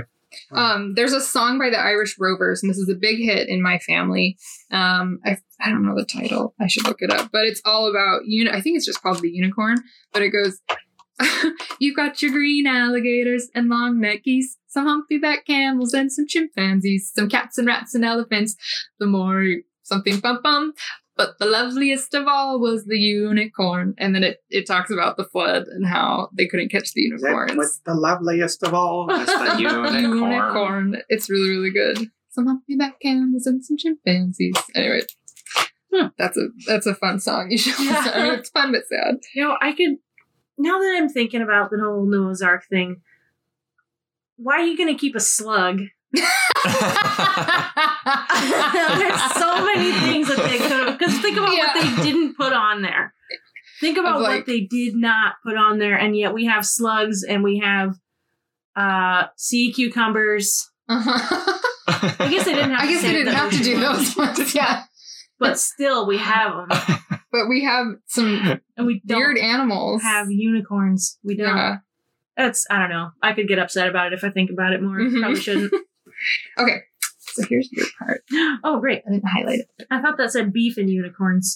Um, 0.52 0.94
there's 0.96 1.14
a 1.14 1.22
song 1.22 1.60
by 1.60 1.70
the 1.70 1.78
Irish 1.80 2.16
Rovers, 2.20 2.64
and 2.64 2.70
this 2.70 2.78
is 2.80 2.90
a 2.90 2.96
big 2.96 3.18
hit 3.20 3.48
in 3.50 3.62
my 3.62 3.78
family. 3.80 4.36
Um, 4.72 5.20
I 5.26 5.38
I 5.62 5.70
don't 5.70 5.86
know 5.86 5.96
the 5.96 6.06
title. 6.06 6.56
I 6.60 6.68
should 6.68 6.86
look 6.88 7.02
it 7.02 7.12
up, 7.12 7.30
but 7.32 7.46
it's 7.46 7.62
all 7.66 7.88
about 7.90 8.22
uni- 8.26 8.50
I 8.52 8.60
think 8.60 8.76
it's 8.78 8.86
just 8.86 9.02
called 9.02 9.22
the 9.22 9.30
unicorn, 9.32 9.78
but 10.12 10.22
it 10.24 10.30
goes. 10.30 10.60
You've 11.80 11.96
got 11.96 12.22
your 12.22 12.32
green 12.32 12.68
alligators 12.68 13.50
and 13.54 13.70
long 13.70 14.00
neck 14.00 14.24
geese, 14.24 14.58
some 14.68 14.86
humpyback 14.88 15.46
camels 15.46 15.94
and 15.94 16.12
some 16.12 16.28
chimpanzees, 16.28 17.12
some 17.14 17.30
cats 17.30 17.58
and 17.58 17.68
rats 17.68 17.94
and 17.96 18.04
elephants. 18.06 18.56
The 19.00 19.06
more 19.06 19.46
something 19.84 20.20
bum 20.20 20.40
bum. 20.44 20.74
But 21.16 21.38
the 21.38 21.46
loveliest 21.46 22.16
of 22.16 22.28
all 22.28 22.60
was 22.60 22.86
the 22.86 22.98
unicorn. 22.98 23.94
And 24.00 24.16
then 24.16 24.24
it, 24.24 24.40
it 24.50 24.66
talks 24.66 24.90
about 24.90 25.16
the 25.16 25.26
flood 25.26 25.68
and 25.68 25.86
how 25.86 26.30
they 26.36 26.48
couldn't 26.48 26.70
catch 26.72 26.92
the 26.94 27.04
Is 27.04 27.22
that 27.22 27.28
unicorns. 27.28 27.56
what's 27.58 27.80
the 27.86 27.94
loveliest 27.94 28.64
of 28.64 28.74
all? 28.74 29.06
That's 29.10 29.32
the 29.32 29.62
unicorn. 29.62 29.94
Unicorn. 30.04 31.02
It's 31.10 31.30
really, 31.30 31.50
really 31.50 31.70
good. 31.72 32.08
Some 32.32 32.48
humpyback 32.48 32.94
camels 33.00 33.46
and 33.46 33.64
some 33.64 33.78
chimpanzees. 33.78 34.56
Anyway, 34.74 35.02
Hmm. 35.94 36.08
that's 36.18 36.36
a 36.36 36.48
that's 36.66 36.88
a 36.88 36.96
fun 36.96 37.20
song. 37.20 37.52
You 37.52 37.60
should 37.60 37.78
Yeah. 37.86 38.00
listen. 38.00 38.14
I 38.20 38.24
mean, 38.24 38.34
it's 38.40 38.50
fun 38.50 38.72
but 38.72 38.88
sad. 38.88 39.18
You 39.36 39.44
know, 39.44 39.58
I 39.62 39.74
could. 39.74 39.98
Now 40.58 40.80
that 40.80 40.96
I'm 40.98 41.10
thinking 41.10 41.42
about 41.42 41.70
the 41.72 41.80
whole 41.80 42.06
Noah's 42.06 42.42
Ark 42.42 42.64
thing, 42.70 43.02
why 44.38 44.56
are 44.56 44.66
you 44.66 44.78
gonna 44.78 44.98
keep 44.98 45.16
a 45.16 45.20
slug? 45.20 45.82
There's 46.14 46.24
so 49.34 49.66
many 49.66 49.92
things 49.92 50.28
that 50.28 50.48
they 50.50 50.58
could 50.58 50.72
have. 50.72 50.98
Because 50.98 51.18
think 51.20 51.38
about 51.38 51.50
what 51.50 51.74
they 51.82 52.04
didn't 52.04 52.36
put 52.36 52.54
on 52.54 52.82
there. 52.82 53.14
Think 53.80 53.98
about 53.98 54.22
like- 54.22 54.38
what 54.40 54.46
they 54.46 54.62
did 54.62 54.96
not 54.96 55.36
put 55.46 55.58
on 55.58 55.80
there, 55.80 55.96
and 55.98 56.16
yet 56.16 56.34
we 56.34 56.46
have 56.46 56.66
slugs 56.66 57.24
and 57.24 57.44
we 57.44 57.60
have 57.60 57.96
uh 58.76 59.26
sea 59.38 59.72
cucumbers. 59.74 60.70
I 60.90 62.28
guess 62.30 62.46
they 62.46 62.54
didn't 62.54 62.72
have. 62.76 62.80
I 62.82 62.86
to 62.88 62.92
guess 62.94 63.02
they 63.02 63.12
didn't 63.14 63.34
have 63.34 63.52
to 63.52 63.64
do 63.64 63.80
those 63.80 64.16
ones. 64.16 64.54
Yeah, 64.56 64.84
but 65.40 65.60
still 65.60 66.06
we 66.08 66.18
have 66.18 66.54
them, 66.70 66.70
but 67.34 67.50
we 67.50 67.66
have 67.66 67.88
some 68.08 68.62
and 68.78 68.88
we 68.88 69.02
don't 69.06 69.18
weird 69.20 69.38
animals. 69.38 70.02
have 70.04 70.32
unicorns. 70.32 71.20
We 71.22 71.36
don't. 71.36 71.58
Yeah. 71.58 71.78
That's 72.38 72.66
I 72.72 72.80
don't 72.80 72.90
know. 72.90 73.10
I 73.22 73.34
could 73.34 73.50
get 73.50 73.60
upset 73.60 73.90
about 73.90 74.08
it 74.08 74.14
if 74.14 74.24
I 74.24 74.30
think 74.30 74.50
about 74.50 74.72
it 74.72 74.82
more. 74.82 74.98
Mhm. 75.00 75.20
Probably 75.20 75.40
shouldn't. 75.42 75.74
Okay, 76.60 76.78
so 77.20 77.44
here's 77.50 77.68
your 77.72 77.88
part. 78.00 78.22
oh, 78.64 78.80
great! 78.80 79.02
I 79.08 79.12
didn't 79.12 79.28
highlight 79.28 79.60
it. 79.60 79.68
I 79.92 80.00
thought 80.02 80.18
that 80.20 80.32
said 80.32 80.54
beef 80.54 80.78
and 80.78 80.90
unicorns, 80.90 81.56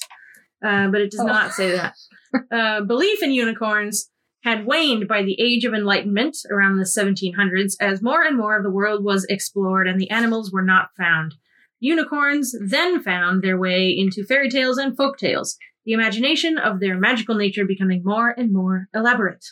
uh, 0.66 0.88
but 0.90 1.00
it 1.00 1.12
does 1.12 1.22
Oh. 1.22 1.26
not 1.28 1.54
say 1.54 1.72
that. 1.72 1.94
Uh, 2.52 2.82
belief 2.82 3.24
in 3.24 3.32
unicorns 3.32 4.10
had 4.44 4.66
waned 4.66 5.08
by 5.08 5.24
the 5.24 5.40
Age 5.40 5.64
of 5.64 5.74
Enlightenment 5.74 6.36
around 6.52 6.76
the 6.78 6.84
1700s 6.84 7.76
as 7.80 8.02
more 8.02 8.22
and 8.24 8.36
more 8.38 8.58
of 8.58 8.64
the 8.64 8.70
world 8.70 9.02
was 9.04 9.24
explored 9.30 9.88
and 9.88 10.00
the 10.00 10.10
animals 10.10 10.52
were 10.52 10.62
not 10.62 10.90
found. 10.98 11.36
Unicorns 11.80 12.56
then 12.60 13.02
found 13.02 13.44
their 13.44 13.58
way 13.58 13.90
into 13.90 14.26
fairy 14.26 14.50
tales 14.50 14.78
and 14.78 14.98
folk 14.98 15.18
tales, 15.18 15.58
the 15.86 15.94
imagination 15.94 16.58
of 16.58 16.80
their 16.80 16.98
magical 16.98 17.36
nature 17.36 17.66
becoming 17.66 18.02
more 18.04 18.30
and 18.30 18.52
more 18.52 18.88
elaborate. 18.94 19.46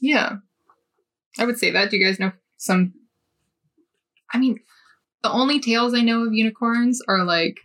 Yeah, 0.00 0.36
I 1.38 1.44
would 1.44 1.58
say 1.58 1.70
that. 1.72 1.90
Do 1.90 1.96
you 1.96 2.06
guys 2.06 2.20
know 2.20 2.32
some? 2.56 2.94
I 4.32 4.38
mean, 4.38 4.60
the 5.22 5.30
only 5.30 5.60
tales 5.60 5.94
I 5.94 6.02
know 6.02 6.24
of 6.24 6.32
unicorns 6.32 7.02
are 7.08 7.24
like 7.24 7.58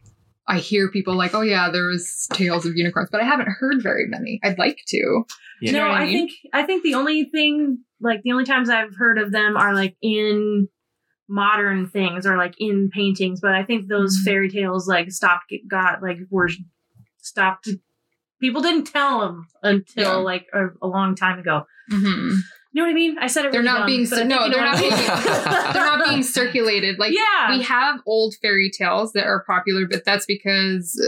I 0.48 0.58
hear 0.58 0.90
people 0.90 1.16
like, 1.16 1.34
"Oh 1.34 1.42
yeah, 1.42 1.70
there's 1.72 2.28
tales 2.34 2.66
of 2.66 2.76
unicorns," 2.76 3.10
but 3.12 3.22
I 3.22 3.26
haven't 3.26 3.50
heard 3.50 3.82
very 3.82 4.08
many. 4.08 4.40
I'd 4.44 4.58
like 4.58 4.80
to. 4.88 5.24
Yeah. 5.62 5.72
You 5.72 5.78
know 5.78 5.86
no, 5.86 5.92
what 5.92 6.02
I 6.02 6.06
I 6.06 6.08
think 6.08 6.32
I 6.54 6.64
think 6.64 6.84
the 6.84 6.96
only 6.96 7.26
thing 7.26 7.80
like 8.00 8.22
the 8.24 8.32
only 8.32 8.46
times 8.46 8.70
I've 8.70 8.96
heard 8.96 9.18
of 9.18 9.32
them 9.32 9.56
are 9.56 9.74
like 9.76 9.96
in 10.02 10.68
modern 11.32 11.88
things 11.88 12.26
or 12.26 12.36
like 12.38 12.54
in 12.60 12.90
paintings, 12.94 13.40
but 13.42 13.54
I 13.56 13.64
think 13.64 13.88
those 13.88 14.18
Mhm. 14.20 14.24
fairy 14.26 14.50
tales 14.50 14.88
like 14.88 15.12
stopped 15.12 15.54
got 15.68 16.02
like 16.04 16.20
were 16.30 16.50
stopped. 17.22 17.70
People 18.42 18.62
didn't 18.62 18.86
tell 18.86 19.20
them 19.22 19.48
until 19.64 20.04
Yeah. 20.04 20.16
like 20.16 20.48
a, 20.54 20.68
a 20.82 20.88
long 20.88 21.16
time 21.16 21.40
ago. 21.40 21.66
hmm 21.90 22.34
You 22.74 22.82
know 22.82 22.84
what 22.84 22.92
I 22.92 22.94
mean? 22.94 23.18
I 23.20 23.28
said 23.28 23.46
it. 23.46 23.52
They're 23.52 23.62
really 23.62 23.72
not 23.74 23.78
dumb, 23.80 23.88
being 23.88 24.06
cir- 24.06 24.24
no, 24.24 24.50
they're 24.50 24.62
not 24.64 24.80
being 24.80 24.92
they're 25.74 25.86
not 25.86 26.08
being 26.10 26.24
circulated. 26.24 27.00
Like 27.00 27.14
yeah, 27.14 27.50
we 27.56 27.62
have 27.64 28.00
old 28.06 28.36
fairy 28.42 28.70
tales 28.70 29.12
that 29.14 29.26
are 29.26 29.44
popular, 29.46 29.86
but 29.90 30.04
that's 30.06 30.26
because 30.26 31.00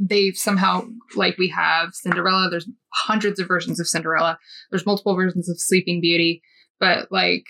they've 0.00 0.36
somehow 0.36 0.84
like 1.16 1.38
we 1.38 1.48
have 1.48 1.94
Cinderella. 1.94 2.50
There's 2.50 2.68
hundreds 2.92 3.38
of 3.40 3.46
versions 3.48 3.78
of 3.80 3.86
Cinderella. 3.88 4.38
There's 4.70 4.84
multiple 4.86 5.14
versions 5.16 5.48
of 5.48 5.58
Sleeping 5.60 6.00
Beauty, 6.00 6.42
but 6.80 7.10
like 7.12 7.46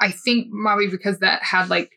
I 0.00 0.10
think 0.10 0.48
probably 0.62 0.88
because 0.88 1.18
that 1.20 1.42
had 1.42 1.68
like 1.70 1.90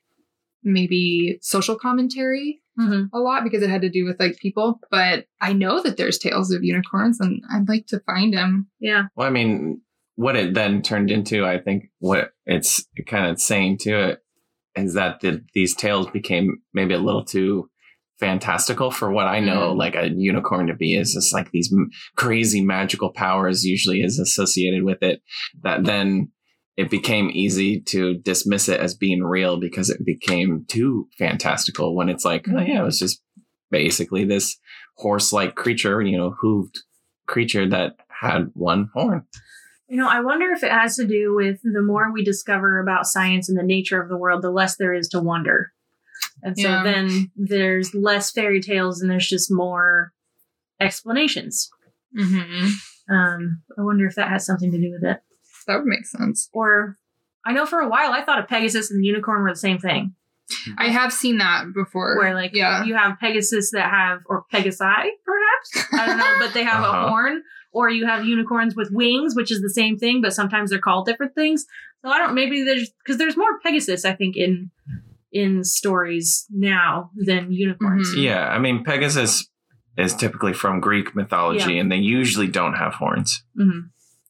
maybe 0.64 1.38
social 1.42 1.78
commentary 1.78 2.62
Mhm. 2.80 3.10
a 3.14 3.20
lot 3.20 3.44
because 3.44 3.64
it 3.64 3.70
had 3.70 3.82
to 3.82 3.90
do 3.90 4.06
with 4.06 4.20
like 4.20 4.38
people. 4.38 4.80
But 4.92 5.26
I 5.42 5.54
know 5.54 5.82
that 5.82 5.98
there's 5.98 6.18
tales 6.20 6.52
of 6.52 6.64
unicorns, 6.64 7.20
and 7.20 7.42
I'd 7.52 7.68
like 7.68 7.88
to 7.88 8.00
find 8.02 8.34
them. 8.34 8.68
yeah. 8.80 9.06
Well, 9.16 9.28
I 9.28 9.32
mean, 9.32 9.82
what 10.16 10.36
it 10.36 10.54
then 10.54 10.82
turned 10.82 11.10
into, 11.12 11.46
I 11.46 11.60
think, 11.60 11.86
what 12.00 12.32
it's 12.46 12.86
kind 13.08 13.26
of 13.28 13.40
saying 13.40 13.78
to 13.80 14.10
it 14.10 14.20
is 14.76 14.94
that 14.94 15.22
the, 15.22 15.44
these 15.56 15.76
tales 15.76 16.08
became 16.12 16.60
maybe 16.74 16.94
a 16.94 17.00
little 17.00 17.26
too 17.26 17.70
fantastical 18.20 18.90
for 18.92 19.12
what 19.12 19.28
I 19.28 19.40
know, 19.40 19.74
Mm. 19.74 19.78
like 19.78 19.96
a 19.96 20.10
unicorn 20.10 20.68
to 20.68 20.76
be. 20.76 20.96
Is 20.96 21.14
just 21.14 21.34
like 21.34 21.52
these 21.52 21.72
m- 21.72 21.90
crazy 22.16 22.62
magical 22.62 23.12
powers 23.12 23.64
usually 23.64 24.02
is 24.02 24.20
associated 24.20 24.84
with 24.84 25.02
it. 25.04 25.22
That 25.64 25.84
then 25.84 26.32
it 26.78 26.92
became 26.92 27.32
easy 27.34 27.82
to 27.82 28.14
dismiss 28.20 28.70
it 28.70 28.80
as 28.80 28.94
being 28.96 29.24
real 29.24 29.60
because 29.60 29.90
it 29.90 30.06
became 30.06 30.64
too 30.68 31.08
fantastical. 31.18 31.96
When 31.96 32.08
it's 32.08 32.24
like, 32.24 32.46
oh 32.48 32.60
yeah, 32.60 32.82
it 32.82 32.86
was 32.86 33.00
just 33.00 33.22
basically 33.72 34.24
this 34.24 34.58
horse-like 34.98 35.56
creature, 35.56 36.02
you 36.02 36.16
know, 36.16 36.36
hooved 36.42 36.78
creature 37.26 37.68
that 37.68 37.98
had 38.10 38.52
one 38.54 38.90
horn. 38.94 39.26
You 39.90 39.98
know, 39.98 40.08
I 40.08 40.22
wonder 40.22 40.52
if 40.52 40.64
it 40.64 40.72
has 40.72 40.96
to 40.98 41.08
do 41.08 41.34
with 41.34 41.60
the 41.64 41.82
more 41.82 42.12
we 42.12 42.24
discover 42.24 42.80
about 42.80 43.08
science 43.08 43.50
and 43.50 43.58
the 43.58 43.64
nature 43.64 44.02
of 44.02 44.10
the 44.10 44.18
world, 44.18 44.42
the 44.44 44.52
less 44.52 44.78
there 44.78 44.94
is 44.94 45.08
to 45.10 45.20
wonder. 45.20 45.72
And 46.44 46.58
so 46.58 46.70
Yeah. 46.70 46.84
then 46.84 47.32
there's 47.36 47.96
less 47.96 48.32
fairy 48.32 48.62
tales 48.62 49.02
and 49.02 49.10
there's 49.10 49.30
just 49.30 49.52
more 49.52 50.14
explanations. 50.80 51.70
hmm 52.16 52.68
Um, 53.10 53.64
I 53.78 53.82
wonder 53.82 54.06
if 54.06 54.16
that 54.16 54.30
has 54.30 54.46
something 54.46 54.72
to 54.72 54.78
do 54.78 54.92
with 54.92 55.04
it. 55.04 55.22
That 55.68 55.78
would 55.78 55.86
make 55.86 56.06
sense. 56.06 56.50
Or 56.54 56.98
I 57.46 57.52
know 57.54 57.66
for 57.66 57.80
a 57.80 57.88
while 57.90 58.12
I 58.12 58.24
thought 58.24 58.40
a 58.40 58.44
Pegasus 58.44 58.92
and 58.92 59.06
unicorn 59.06 59.42
were 59.44 59.52
the 59.52 59.56
same 59.56 59.78
thing. 59.80 60.14
I 60.78 60.88
have 60.88 61.12
seen 61.12 61.40
that 61.40 61.74
before. 61.74 62.18
Where 62.18 62.34
like 62.34 62.52
yeah. 62.56 62.86
you 62.86 62.96
have 62.96 63.20
Pegasus 63.20 63.72
that 63.72 63.90
have 63.90 64.22
or 64.28 64.46
Pegasi 64.54 65.10
perhaps 65.26 65.92
I 65.94 66.06
don't 66.06 66.18
know, 66.18 66.36
but 66.40 66.54
they 66.54 66.64
have 66.64 66.84
Uh-huh. 66.84 67.06
a 67.06 67.10
horn. 67.10 67.44
Or 67.74 67.90
you 67.90 68.08
have 68.08 68.26
unicorns 68.26 68.76
with 68.76 68.90
wings, 68.92 69.36
which 69.36 69.52
is 69.52 69.62
the 69.62 69.70
same 69.70 69.98
thing, 69.98 70.22
but 70.22 70.34
sometimes 70.34 70.70
they're 70.72 70.80
called 70.80 71.06
different 71.06 71.36
things. 71.36 71.66
So 72.02 72.10
I 72.10 72.18
don't. 72.18 72.34
Maybe 72.34 72.64
there's 72.64 72.90
because 73.04 73.18
there's 73.18 73.36
more 73.38 73.60
Pegasus, 73.60 74.06
I 74.06 74.14
think, 74.14 74.36
in 74.38 74.72
in 75.34 75.64
stories 75.66 76.46
now 76.50 77.12
than 77.16 77.52
unicorns. 77.52 78.16
Mhm. 78.16 78.24
Yeah, 78.24 78.48
I 78.48 78.58
mean 78.58 78.84
Pegasus 78.86 79.50
is 79.98 80.16
typically 80.16 80.54
from 80.54 80.80
Greek 80.80 81.14
mythology, 81.16 81.78
and 81.78 81.92
they 81.92 81.98
usually 81.98 82.48
don't 82.48 82.76
have 82.76 82.94
horns, 82.96 83.44
Mhm. 83.60 83.90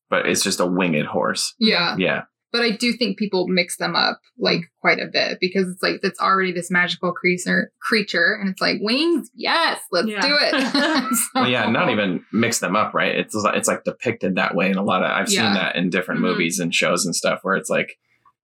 But 0.09 0.25
it's 0.27 0.43
just 0.43 0.59
a 0.59 0.65
winged 0.65 1.05
horse. 1.05 1.53
Yeah. 1.59 1.95
Yeah, 1.97 2.23
But 2.51 2.61
I 2.61 2.71
do 2.71 2.93
think 2.93 3.17
people 3.19 3.47
mix 3.47 3.77
them 3.77 3.95
up 3.95 4.19
like 4.39 4.61
quite 4.81 4.99
a 4.99 5.07
bit 5.07 5.39
because 5.41 5.67
it's 5.67 5.83
like 5.83 6.01
that's 6.01 6.19
already 6.19 6.51
this 6.53 6.71
magical 6.71 7.11
creature 7.11 7.71
creature 7.81 8.37
and 8.39 8.49
it's 8.49 8.61
like 8.61 8.77
wings, 8.81 9.29
yes, 9.35 9.79
let's 9.91 10.07
Yeah. 10.07 10.21
do 10.21 10.35
it. 10.39 11.15
So- 11.15 11.21
well, 11.35 11.49
yeah, 11.49 11.69
not 11.69 11.89
even 11.89 12.23
mix 12.31 12.59
them 12.59 12.75
up, 12.75 12.93
right? 12.93 13.15
It's 13.15 13.35
it's 13.35 13.67
like 13.67 13.83
depicted 13.83 14.35
that 14.35 14.55
way 14.55 14.69
in 14.71 14.77
a 14.77 14.83
lot 14.83 15.03
of. 15.03 15.11
I've 15.11 15.29
Yeah. 15.29 15.41
seen 15.45 15.53
that 15.55 15.75
in 15.75 15.89
different 15.89 16.19
Mhm. 16.21 16.29
movies 16.29 16.59
and 16.59 16.73
shows 16.73 17.05
and 17.05 17.15
stuff 17.15 17.39
where 17.43 17.55
it's 17.55 17.69
like, 17.69 17.97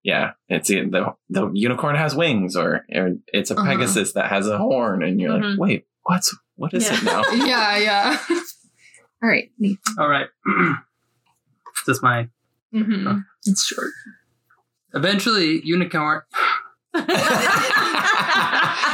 yeah, 0.03 0.31
it's 0.49 0.67
the 0.67 1.13
the 1.29 1.49
unicorn 1.53 1.95
has 1.95 2.13
wings, 2.13 2.57
or, 2.57 2.85
or 2.93 3.11
it's 3.27 3.51
a 3.51 3.55
Uh-huh. 3.57 3.65
Pegasus 3.71 4.11
that 4.13 4.29
has 4.29 4.47
a 4.49 4.57
horn, 4.57 5.01
and 5.01 5.21
you're 5.21 5.31
like, 5.31 5.43
Mhm. 5.43 5.57
wait, 5.57 5.85
what's 6.03 6.35
what 6.55 6.73
is 6.73 6.83
Yeah. 6.89 6.97
it 6.97 7.03
now? 7.03 7.21
yeah, 7.45 7.77
yeah. 7.77 8.19
All 9.23 9.29
right. 9.29 9.49
neat. 9.57 9.79
All 9.97 10.09
right. 10.09 10.27
this 11.85 11.97
is 11.97 12.03
my 12.03 12.27
Mm-hmm. 12.73 13.19
It's 13.45 13.65
short. 13.65 13.91
eventually 14.95 15.61
unicorn. 15.63 16.21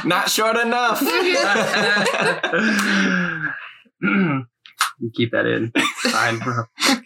Not 0.06 0.30
short 0.30 0.58
enough. 0.58 1.02
You 5.02 5.12
Keep 5.16 5.32
that 5.32 5.46
in. 5.46 5.72
Fine, 6.12 6.40
bro. 6.40 6.64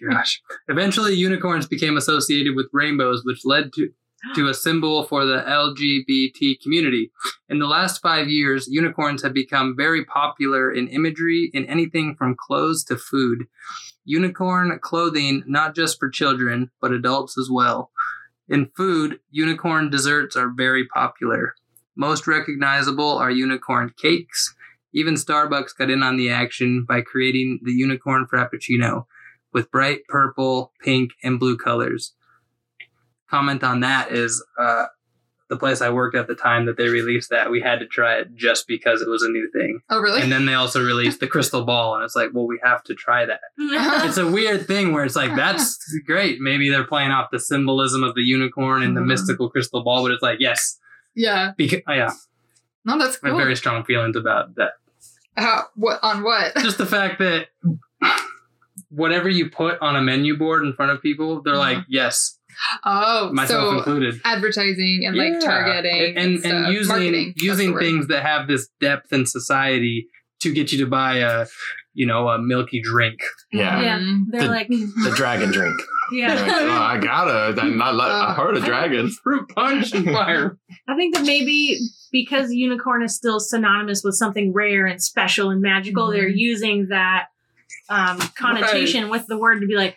Gosh. 0.10 0.42
Eventually, 0.68 1.14
unicorns 1.14 1.68
became 1.68 1.96
associated 1.96 2.56
with 2.56 2.68
rainbows, 2.74 3.22
which 3.24 3.46
led 3.46 3.72
to 3.74 3.90
to 4.36 4.48
a 4.48 4.54
symbol 4.54 5.04
for 5.04 5.26
the 5.26 5.42
LGBT 5.42 6.62
community. 6.62 7.12
In 7.50 7.60
the 7.60 7.68
last 7.68 8.02
five 8.02 8.28
years, 8.30 8.68
unicorns 8.68 9.22
have 9.22 9.34
become 9.34 9.76
very 9.76 10.06
popular 10.06 10.72
in 10.72 10.88
imagery 10.88 11.52
in 11.54 11.66
anything 11.66 12.16
from 12.16 12.36
clothes 12.36 12.84
to 12.86 12.98
food. 12.98 13.46
Unicorn 14.06 14.80
clothing, 14.82 15.44
not 15.46 15.76
just 15.76 16.00
for 16.00 16.10
children, 16.10 16.72
but 16.82 16.92
adults 16.92 17.38
as 17.38 17.50
well. 17.52 17.92
In 18.50 18.72
food, 18.76 19.20
unicorn 19.32 19.90
desserts 19.90 20.36
are 20.36 20.52
very 20.56 20.86
popular. 20.88 21.56
Most 21.96 22.28
recognizable 22.28 23.18
are 23.18 23.32
unicorn 23.32 23.94
cakes. 23.98 24.54
Even 24.94 25.16
Starbucks 25.16 25.78
got 25.78 25.90
in 25.90 26.04
on 26.04 26.18
the 26.18 26.30
action 26.30 26.86
by 26.88 27.02
creating 27.02 27.60
the 27.64 27.72
unicorn 27.72 28.26
frappuccino 28.32 29.06
with 29.54 29.72
bright 29.72 30.02
purple, 30.08 30.74
pink, 30.82 31.12
and 31.24 31.40
blue 31.40 31.58
colors. 31.58 32.14
Comment 33.34 33.64
on 33.64 33.80
that 33.80 34.12
is 34.12 34.46
uh, 34.60 34.86
the 35.50 35.58
place 35.58 35.82
I 35.82 35.90
worked 35.90 36.16
at 36.16 36.28
the 36.28 36.36
time 36.36 36.68
that 36.68 36.78
they 36.78 36.88
released 36.88 37.32
that. 37.32 37.50
We 37.50 37.62
had 37.62 37.80
to 37.80 37.88
try 37.88 38.18
it 38.20 38.36
just 38.36 38.68
because 38.68 39.02
it 39.02 39.10
was 39.10 39.24
a 39.24 39.28
new 39.30 39.50
thing. 39.52 39.80
Oh, 39.90 40.00
really? 40.00 40.22
And 40.22 40.32
then 40.32 40.46
they 40.46 40.54
also 40.54 40.84
released 40.84 41.20
the 41.20 41.26
crystal 41.26 41.66
ball, 41.66 41.96
and 41.96 42.04
it's 42.04 42.16
like, 42.16 42.30
well, 42.32 42.46
we 42.46 42.60
have 42.64 42.84
to 42.84 42.94
try 42.94 43.26
that. 43.26 43.40
It's 44.08 44.18
a 44.18 44.30
weird 44.30 44.68
thing 44.68 44.94
where 44.94 45.04
it's 45.04 45.16
like, 45.16 45.36
that's 45.36 45.80
great. 46.06 46.42
Maybe 46.42 46.70
they're 46.70 46.84
playing 46.84 47.10
off 47.10 47.30
the 47.32 47.40
symbolism 47.40 48.04
of 48.04 48.14
the 48.14 48.22
unicorn 48.22 48.84
and 48.84 48.96
the 48.96 49.02
Mhm. 49.02 49.08
mystical 49.08 49.50
crystal 49.50 49.84
ball, 49.84 50.04
but 50.04 50.12
it's 50.12 50.22
like, 50.22 50.38
yes, 50.40 50.78
yeah. 51.16 51.54
because, 51.58 51.80
oh, 51.88 51.94
yeah, 51.94 52.12
No, 52.86 53.00
that's 53.00 53.18
I 53.24 53.30
have 53.30 53.38
very 53.38 53.56
strong 53.56 53.84
feelings 53.84 54.16
about 54.16 54.54
that. 54.58 54.74
How, 55.36 55.64
what 55.74 56.00
on 56.04 56.22
what? 56.22 56.56
just 56.62 56.78
the 56.78 56.86
fact 56.86 57.18
that 57.18 57.48
whatever 58.90 59.28
you 59.28 59.50
put 59.50 59.80
on 59.82 59.96
a 59.96 60.02
menu 60.02 60.38
board 60.38 60.64
in 60.64 60.74
front 60.74 60.92
of 60.92 61.02
people, 61.02 61.42
they're 61.42 61.56
like, 61.56 61.78
Uh-huh. 61.78 61.86
yes, 61.90 62.38
Oh, 62.86 63.32
myself 63.34 63.72
so 63.72 63.78
included. 63.78 64.22
advertising 64.26 65.04
and 65.06 65.16
like 65.16 65.40
targeting 65.40 66.16
and 66.16 66.18
and, 66.18 66.40
stuff. 66.40 66.52
and 66.52 66.74
using 66.74 66.88
Marketing, 66.88 67.34
using 67.38 67.78
things 67.78 68.08
that 68.08 68.24
have 68.24 68.48
this 68.48 68.68
depth 68.82 69.12
in 69.14 69.26
society 69.26 70.08
to 70.42 70.52
get 70.54 70.72
you 70.72 70.78
to 70.80 70.86
buy 70.88 71.18
a 71.18 71.46
you 71.94 72.06
know 72.06 72.28
a 72.30 72.40
milky 72.40 72.82
drink. 72.82 73.20
Yeah. 73.52 73.82
Yeah. 73.82 74.00
Mhm. 74.00 74.24
They're 74.30 74.42
The- 74.44 74.48
like, 74.48 74.68
The 74.70 75.14
dragon 75.16 75.52
drink. 75.52 75.76
You're 76.12 76.28
like, 76.30 76.40
oh, 76.48 76.68
yeah. 76.68 76.82
I 76.82 76.98
gotta. 77.00 77.62
I, 77.62 77.68
not, 77.70 78.00
I 78.00 78.34
heard 78.34 78.58
of 78.58 78.64
dragons. 78.66 79.18
Fruit 79.24 79.48
punch 79.56 79.94
and 79.94 80.06
fire. 80.06 80.58
I 80.88 80.96
think 80.96 81.16
that 81.16 81.24
maybe 81.26 81.80
because 82.12 82.52
unicorn 82.52 83.04
is 83.04 83.16
still 83.16 83.40
synonymous 83.40 84.04
with 84.04 84.16
something 84.16 84.52
rare 84.54 84.86
and 84.86 85.02
special 85.02 85.50
and 85.50 85.62
magical, 85.62 86.08
Mhm. 86.10 86.14
they're 86.14 86.28
using 86.28 86.88
that 86.90 87.28
um, 87.90 88.20
connotation 88.38 89.10
with 89.10 89.26
the 89.28 89.38
word 89.38 89.62
to 89.62 89.68
be 89.68 89.76
like, 89.76 89.96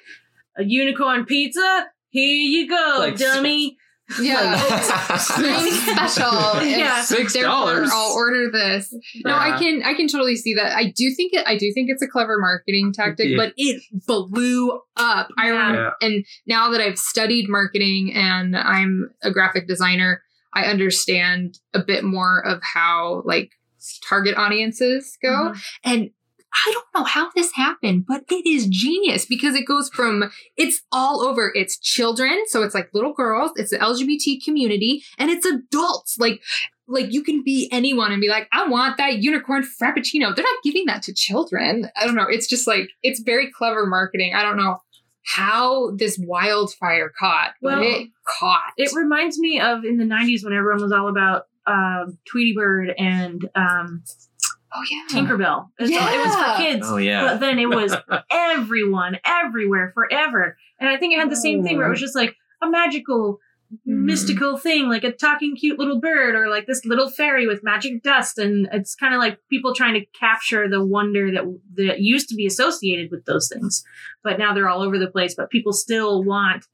a 0.56 0.64
unicorn 0.64 1.24
pizza? 1.26 1.86
Here 2.16 2.34
you 2.34 2.68
go, 2.68 2.96
Like- 3.00 3.16
dummy. 3.16 3.76
Yeah. 4.22 4.56
Something 5.18 5.72
special. 5.72 6.64
Yeah. 6.64 7.02
Six 7.02 7.32
dollars. 7.34 7.90
I'll 7.92 8.12
order 8.12 8.48
this. 8.52 8.94
No, 9.24 9.34
I 9.34 9.58
can 9.58 9.82
I 9.84 9.94
can 9.94 10.06
totally 10.06 10.36
see 10.36 10.54
that. 10.54 10.76
I 10.76 10.92
do 10.96 11.12
think 11.16 11.32
it 11.34 11.42
I 11.44 11.56
do 11.58 11.72
think 11.74 11.90
it's 11.90 12.02
a 12.02 12.06
clever 12.06 12.38
marketing 12.38 12.92
tactic, 12.94 13.30
Yeah. 13.30 13.36
but 13.36 13.52
it 13.56 13.82
blew 14.06 14.80
up. 14.96 15.28
I 15.36 15.48
Yeah. 15.52 15.90
and 16.00 16.24
now 16.46 16.70
that 16.70 16.80
I've 16.80 16.98
studied 16.98 17.48
marketing 17.48 18.12
and 18.14 18.56
I'm 18.56 19.10
a 19.24 19.32
graphic 19.32 19.66
designer, 19.66 20.22
I 20.54 20.66
understand 20.66 21.58
a 21.74 21.80
bit 21.84 22.04
more 22.04 22.46
of 22.46 22.62
how 22.62 23.22
like 23.26 23.50
target 24.08 24.36
audiences 24.36 25.18
go. 25.20 25.28
Mhm. 25.52 25.62
And 25.84 26.10
I 26.64 26.72
don't 26.72 26.86
know 26.94 27.04
how 27.04 27.30
this 27.34 27.52
happened, 27.54 28.06
but 28.06 28.24
it 28.30 28.46
is 28.46 28.66
genius 28.66 29.26
because 29.26 29.54
it 29.54 29.66
goes 29.66 29.88
from 29.90 30.30
it's 30.56 30.82
all 30.90 31.22
over. 31.22 31.52
It's 31.54 31.78
children, 31.78 32.44
so 32.46 32.62
it's 32.62 32.74
like 32.74 32.90
little 32.94 33.12
girls, 33.12 33.52
it's 33.56 33.70
the 33.70 33.78
LGBT 33.78 34.42
community, 34.44 35.02
and 35.18 35.30
it's 35.30 35.46
adults. 35.46 36.18
Like 36.18 36.40
like 36.88 37.12
you 37.12 37.22
can 37.22 37.42
be 37.42 37.68
anyone 37.72 38.12
and 38.12 38.20
be 38.20 38.28
like, 38.28 38.48
I 38.52 38.66
want 38.68 38.96
that 38.98 39.18
unicorn 39.18 39.64
frappuccino. 39.64 40.34
They're 40.34 40.44
not 40.44 40.62
giving 40.62 40.86
that 40.86 41.02
to 41.02 41.14
children. 41.14 41.90
I 41.96 42.04
don't 42.06 42.14
know. 42.14 42.26
It's 42.28 42.46
just 42.46 42.66
like 42.66 42.90
it's 43.02 43.20
very 43.20 43.50
clever 43.50 43.86
marketing. 43.86 44.34
I 44.34 44.42
don't 44.42 44.56
know 44.56 44.78
how 45.26 45.90
this 45.96 46.18
wildfire 46.22 47.12
caught, 47.18 47.54
but 47.60 47.80
Well, 47.80 47.82
it 47.82 48.08
caught. 48.38 48.72
It 48.76 48.92
reminds 48.94 49.38
me 49.38 49.60
of 49.60 49.84
in 49.84 49.96
the 49.96 50.04
90s 50.04 50.44
when 50.44 50.52
everyone 50.52 50.82
was 50.82 50.92
all 50.92 51.08
about 51.08 51.46
uh, 51.66 52.06
Tweety 52.30 52.54
Bird 52.54 52.94
and 52.96 53.48
um, 53.56 54.04
oh 54.76 54.82
yeah. 54.90 55.02
Tinkerbell. 55.20 55.68
It 55.78 55.82
was, 55.82 55.90
it 55.90 55.94
was 56.00 56.34
for 56.36 56.56
kids. 56.62 56.86
Oh 56.90 56.96
yeah. 56.98 57.22
But 57.24 57.40
then 57.40 57.58
it 57.58 57.68
was 57.68 57.94
everyone, 58.30 59.18
everywhere, 59.24 59.90
forever. 59.94 60.56
And 60.78 60.88
I 60.88 60.96
think 60.96 61.14
it 61.14 61.20
had 61.20 61.30
the 61.30 61.36
same 61.36 61.62
thing 61.64 61.76
where 61.78 61.86
it 61.86 61.90
was 61.90 62.00
just 62.00 62.16
like 62.16 62.36
a 62.62 62.68
magical, 62.68 63.38
Mhm. 63.72 64.04
mystical 64.04 64.56
thing, 64.56 64.88
like 64.88 65.02
a 65.02 65.10
talking 65.10 65.56
cute 65.56 65.76
little 65.76 65.98
bird 66.00 66.36
or 66.36 66.48
like 66.48 66.66
this 66.68 66.84
little 66.84 67.10
fairy 67.10 67.48
with 67.48 67.64
magic 67.64 68.00
dust. 68.04 68.38
And 68.38 68.68
it's 68.72 68.94
kind 68.94 69.12
of 69.12 69.18
like 69.18 69.40
people 69.50 69.74
trying 69.74 69.94
to 69.94 70.06
capture 70.18 70.68
the 70.68 70.84
wonder 70.84 71.32
that 71.32 71.42
that 71.74 71.98
used 72.00 72.28
to 72.28 72.36
be 72.36 72.46
associated 72.46 73.10
with 73.10 73.24
those 73.24 73.48
things. 73.52 73.82
But 74.22 74.38
now 74.38 74.54
they're 74.54 74.68
all 74.68 74.82
over 74.82 75.00
the 75.00 75.08
place, 75.10 75.34
but 75.34 75.50
people 75.50 75.72
still 75.72 76.22
want 76.22 76.64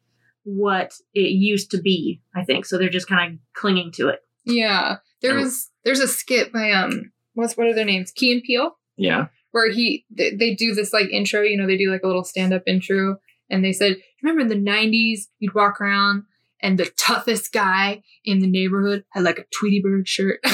what 0.44 0.92
it 1.14 1.30
used 1.30 1.70
to 1.70 1.80
be, 1.80 2.20
I 2.34 2.44
think. 2.44 2.66
So 2.66 2.76
they're 2.76 2.90
just 2.90 3.08
kind 3.08 3.32
of 3.34 3.38
clinging 3.54 3.92
to 3.92 4.08
it. 4.08 4.20
Yeah. 4.44 4.96
There 5.22 5.38
Oh. 5.38 5.42
was 5.44 5.70
there's 5.84 6.00
a 6.00 6.08
skit 6.08 6.52
by 6.52 6.72
um 6.72 7.11
what's 7.34 7.56
what 7.56 7.66
are 7.66 7.74
their 7.74 7.84
names? 7.84 8.10
Key 8.10 8.32
and 8.32 8.42
Peele? 8.42 8.76
yeah. 8.96 9.26
where 9.52 9.70
he 9.70 10.04
they, 10.10 10.34
they 10.34 10.54
do 10.54 10.74
this 10.74 10.92
like 10.92 11.08
intro 11.10 11.42
you 11.42 11.56
know 11.56 11.66
they 11.66 11.76
do 11.76 11.90
like 11.90 12.02
a 12.02 12.06
little 12.06 12.24
stand-up 12.24 12.62
intro 12.66 13.16
and 13.50 13.64
they 13.64 13.72
said 13.72 13.96
remember 14.22 14.42
in 14.42 14.48
the 14.48 14.70
90s 14.70 15.22
you'd 15.38 15.54
walk 15.54 15.80
around 15.80 16.24
and 16.60 16.78
the 16.78 16.90
toughest 16.96 17.52
guy 17.52 18.02
in 18.24 18.38
the 18.38 18.46
neighborhood 18.46 19.04
had 19.10 19.24
like 19.24 19.38
a 19.38 19.44
tweety 19.58 19.80
bird 19.82 20.06
shirt 20.08 20.38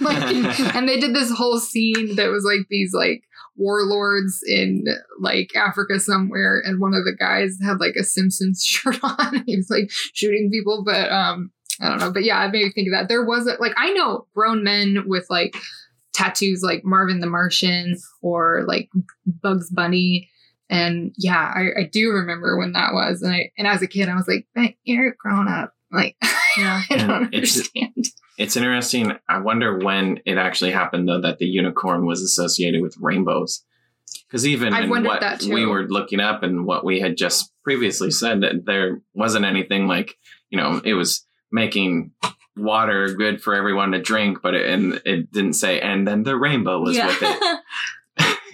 Like, 0.00 0.76
and 0.76 0.88
they 0.88 1.00
did 1.00 1.14
this 1.14 1.32
whole 1.32 1.58
scene 1.58 2.14
that 2.14 2.30
was 2.30 2.44
like 2.44 2.68
these 2.70 2.92
like 2.94 3.24
warlords 3.56 4.40
in 4.46 4.84
like 5.18 5.50
africa 5.56 5.98
somewhere 5.98 6.62
and 6.64 6.80
one 6.80 6.94
of 6.94 7.04
the 7.04 7.16
guys 7.18 7.58
had 7.64 7.80
like 7.80 7.96
a 7.96 8.04
simpsons 8.04 8.62
shirt 8.64 8.98
on 9.02 9.42
he 9.46 9.56
was 9.56 9.70
like 9.70 9.90
shooting 10.14 10.50
people 10.52 10.84
but 10.84 11.10
um 11.10 11.50
i 11.80 11.88
don't 11.88 11.98
know 11.98 12.12
but 12.12 12.22
yeah 12.22 12.44
it 12.44 12.52
made 12.52 12.64
me 12.64 12.70
think 12.70 12.88
of 12.88 12.92
that 12.92 13.08
there 13.08 13.24
wasn't 13.24 13.60
like 13.60 13.72
i 13.76 13.90
know 13.92 14.26
grown 14.34 14.62
men 14.62 15.04
with 15.06 15.26
like 15.30 15.56
tattoos 16.16 16.62
like 16.62 16.82
Marvin 16.84 17.20
the 17.20 17.26
Martian 17.26 17.96
or 18.22 18.64
like 18.66 18.88
Bugs 19.26 19.70
Bunny. 19.70 20.28
And 20.68 21.14
yeah, 21.16 21.52
I, 21.54 21.82
I 21.82 21.84
do 21.92 22.10
remember 22.10 22.58
when 22.58 22.72
that 22.72 22.92
was. 22.92 23.22
And 23.22 23.32
I 23.32 23.50
and 23.56 23.68
as 23.68 23.82
a 23.82 23.86
kid, 23.86 24.08
I 24.08 24.16
was 24.16 24.26
like, 24.26 24.46
"Man, 24.56 24.74
you're 24.84 25.14
grown 25.18 25.46
up. 25.48 25.72
Like, 25.92 26.16
Yeah. 26.56 26.82
I 26.90 26.96
don't 26.96 27.10
And 27.10 27.34
understand. 27.34 28.04
it's 28.38 28.56
interesting. 28.56 29.12
I 29.28 29.38
wonder 29.38 29.78
when 29.78 30.20
it 30.24 30.38
actually 30.38 30.72
happened, 30.72 31.08
though, 31.08 31.20
that 31.20 31.38
the 31.38 31.46
unicorn 31.46 32.06
was 32.06 32.22
associated 32.22 32.80
with 32.82 32.96
rainbows. 33.00 33.62
Because 34.26 34.46
even 34.46 34.72
I've 34.72 34.84
in 34.84 35.04
what 35.04 35.20
that 35.20 35.42
we 35.42 35.66
were 35.66 35.84
looking 35.84 36.18
up 36.18 36.42
and 36.42 36.64
what 36.66 36.84
we 36.84 36.98
had 36.98 37.16
just 37.16 37.52
previously 37.62 38.10
said, 38.10 38.40
that 38.40 38.64
there 38.64 39.02
wasn't 39.14 39.44
anything 39.44 39.86
like, 39.86 40.14
you 40.50 40.58
know, 40.58 40.80
it 40.84 40.94
was 40.94 41.26
making 41.52 42.10
water 42.56 43.12
good 43.14 43.42
for 43.42 43.54
everyone 43.54 43.92
to 43.92 44.00
drink, 44.00 44.38
but 44.42 44.54
it, 44.54 44.66
and 44.66 45.00
it 45.04 45.30
didn't 45.32 45.52
say, 45.54 45.80
and 45.80 46.06
then 46.06 46.22
the 46.22 46.36
rainbow 46.36 46.80
was 46.80 46.96
with 46.96 47.18
it. 47.22 47.60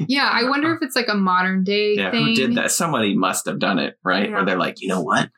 Yeah, 0.09 0.28
I 0.32 0.44
wonder 0.48 0.74
if 0.74 0.78
it's 0.82 0.96
like 0.96 1.09
a 1.09 1.14
modern 1.14 1.64
day 1.64 1.94
Yeah, 1.96 2.11
thing. 2.11 2.26
who 2.26 2.34
did 2.34 2.55
that? 2.57 2.70
Somebody 2.72 3.14
must 3.16 3.46
have 3.46 3.59
done 3.59 3.78
it, 3.78 3.98
right? 4.05 4.28
Yeah. 4.28 4.36
Where 4.36 4.44
they're 4.44 4.59
like, 4.59 4.80
you 4.80 4.88
know 4.88 5.03
what? 5.03 5.30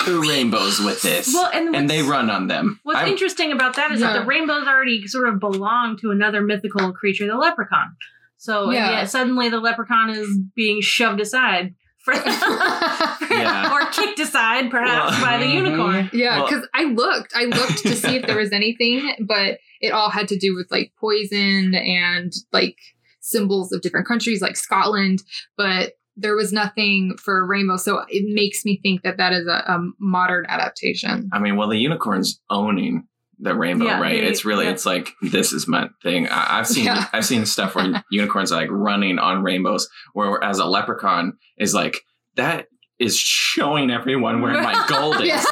Two 0.00 0.22
rainbows 0.22 0.80
with 0.80 1.00
this. 1.02 1.32
well, 1.32 1.48
and, 1.54 1.76
and 1.76 1.88
they 1.88 2.02
run 2.02 2.28
on 2.28 2.48
them. 2.48 2.80
What's 2.82 2.98
I'm- 2.98 3.08
interesting 3.08 3.52
about 3.52 3.76
that 3.76 3.92
is 3.92 4.00
that 4.00 4.14
Yeah. 4.14 4.20
the 4.20 4.26
rainbows 4.26 4.66
already 4.66 5.06
sort 5.06 5.28
of 5.28 5.38
belong 5.38 5.96
to 5.98 6.10
another 6.10 6.40
mythical 6.42 6.92
creature, 6.92 7.26
the 7.26 7.36
leprechaun. 7.36 7.94
So 8.36 8.64
and 8.64 8.72
Yeah. 8.74 8.90
yet 8.90 9.10
suddenly 9.10 9.48
the 9.48 9.60
leprechaun 9.60 10.10
is 10.10 10.28
being 10.56 10.80
shoved 10.80 11.20
aside, 11.20 11.74
for, 12.02 12.14
Yeah. 12.14 13.72
or 13.72 13.86
kicked 13.90 14.18
aside, 14.18 14.70
perhaps 14.70 15.12
Well- 15.12 15.24
by 15.24 15.38
the 15.38 15.44
mm-hmm. 15.44 15.66
unicorn. 15.66 16.10
Yeah, 16.12 16.38
Well- 16.38 16.48
because 16.48 16.68
I 16.74 16.84
looked, 16.84 17.32
I 17.34 17.44
looked 17.44 17.78
to 17.78 17.94
see 17.94 18.16
if 18.16 18.26
there 18.26 18.38
was 18.38 18.52
anything, 18.52 19.14
but 19.26 19.58
it 19.80 19.92
all 19.92 20.10
had 20.10 20.28
to 20.28 20.38
do 20.38 20.54
with 20.54 20.68
like 20.70 20.92
poison 21.00 21.74
and 21.74 22.32
like 22.52 22.76
symbols 23.20 23.72
of 23.72 23.82
different 23.82 24.06
countries, 24.06 24.42
like 24.42 24.56
Scotland. 24.56 25.22
But 25.56 25.92
there 26.16 26.34
was 26.34 26.52
nothing 26.52 27.16
for 27.18 27.46
rainbow, 27.46 27.76
so 27.76 28.04
it 28.08 28.34
makes 28.34 28.64
me 28.64 28.78
think 28.82 29.02
that 29.02 29.16
that 29.16 29.32
is 29.32 29.46
a, 29.46 29.64
a 29.66 29.80
modern 29.98 30.44
adaptation. 30.46 31.30
I 31.32 31.38
mean, 31.38 31.56
well, 31.56 31.68
the 31.68 31.78
unicorn's 31.78 32.40
owning 32.50 33.06
the 33.42 33.54
rainbow, 33.54 33.86
Yeah, 33.86 34.00
right? 34.00 34.20
they- 34.20 34.26
it's 34.28 34.44
really, 34.44 34.64
yeah. 34.66 34.70
it's 34.70 34.86
like 34.86 35.10
this 35.20 35.52
is 35.52 35.66
my 35.68 35.88
thing. 36.02 36.28
I, 36.28 36.58
I've 36.60 36.66
seen, 36.68 36.84
Yeah. 36.86 37.06
I've 37.12 37.24
seen 37.26 37.44
stuff 37.44 37.74
where 37.74 38.02
unicorns 38.10 38.52
are 38.52 38.60
like 38.60 38.70
running 38.70 39.18
on 39.18 39.42
rainbows, 39.42 39.88
where 40.14 40.42
as 40.42 40.58
a 40.58 40.64
leprechaun 40.64 41.34
is 41.58 41.74
like 41.74 41.96
that 42.36 42.68
is 42.98 43.16
showing 43.18 43.90
everyone 43.90 44.40
where 44.42 44.54
my 44.62 44.84
gold 44.88 45.20
is. 45.20 45.44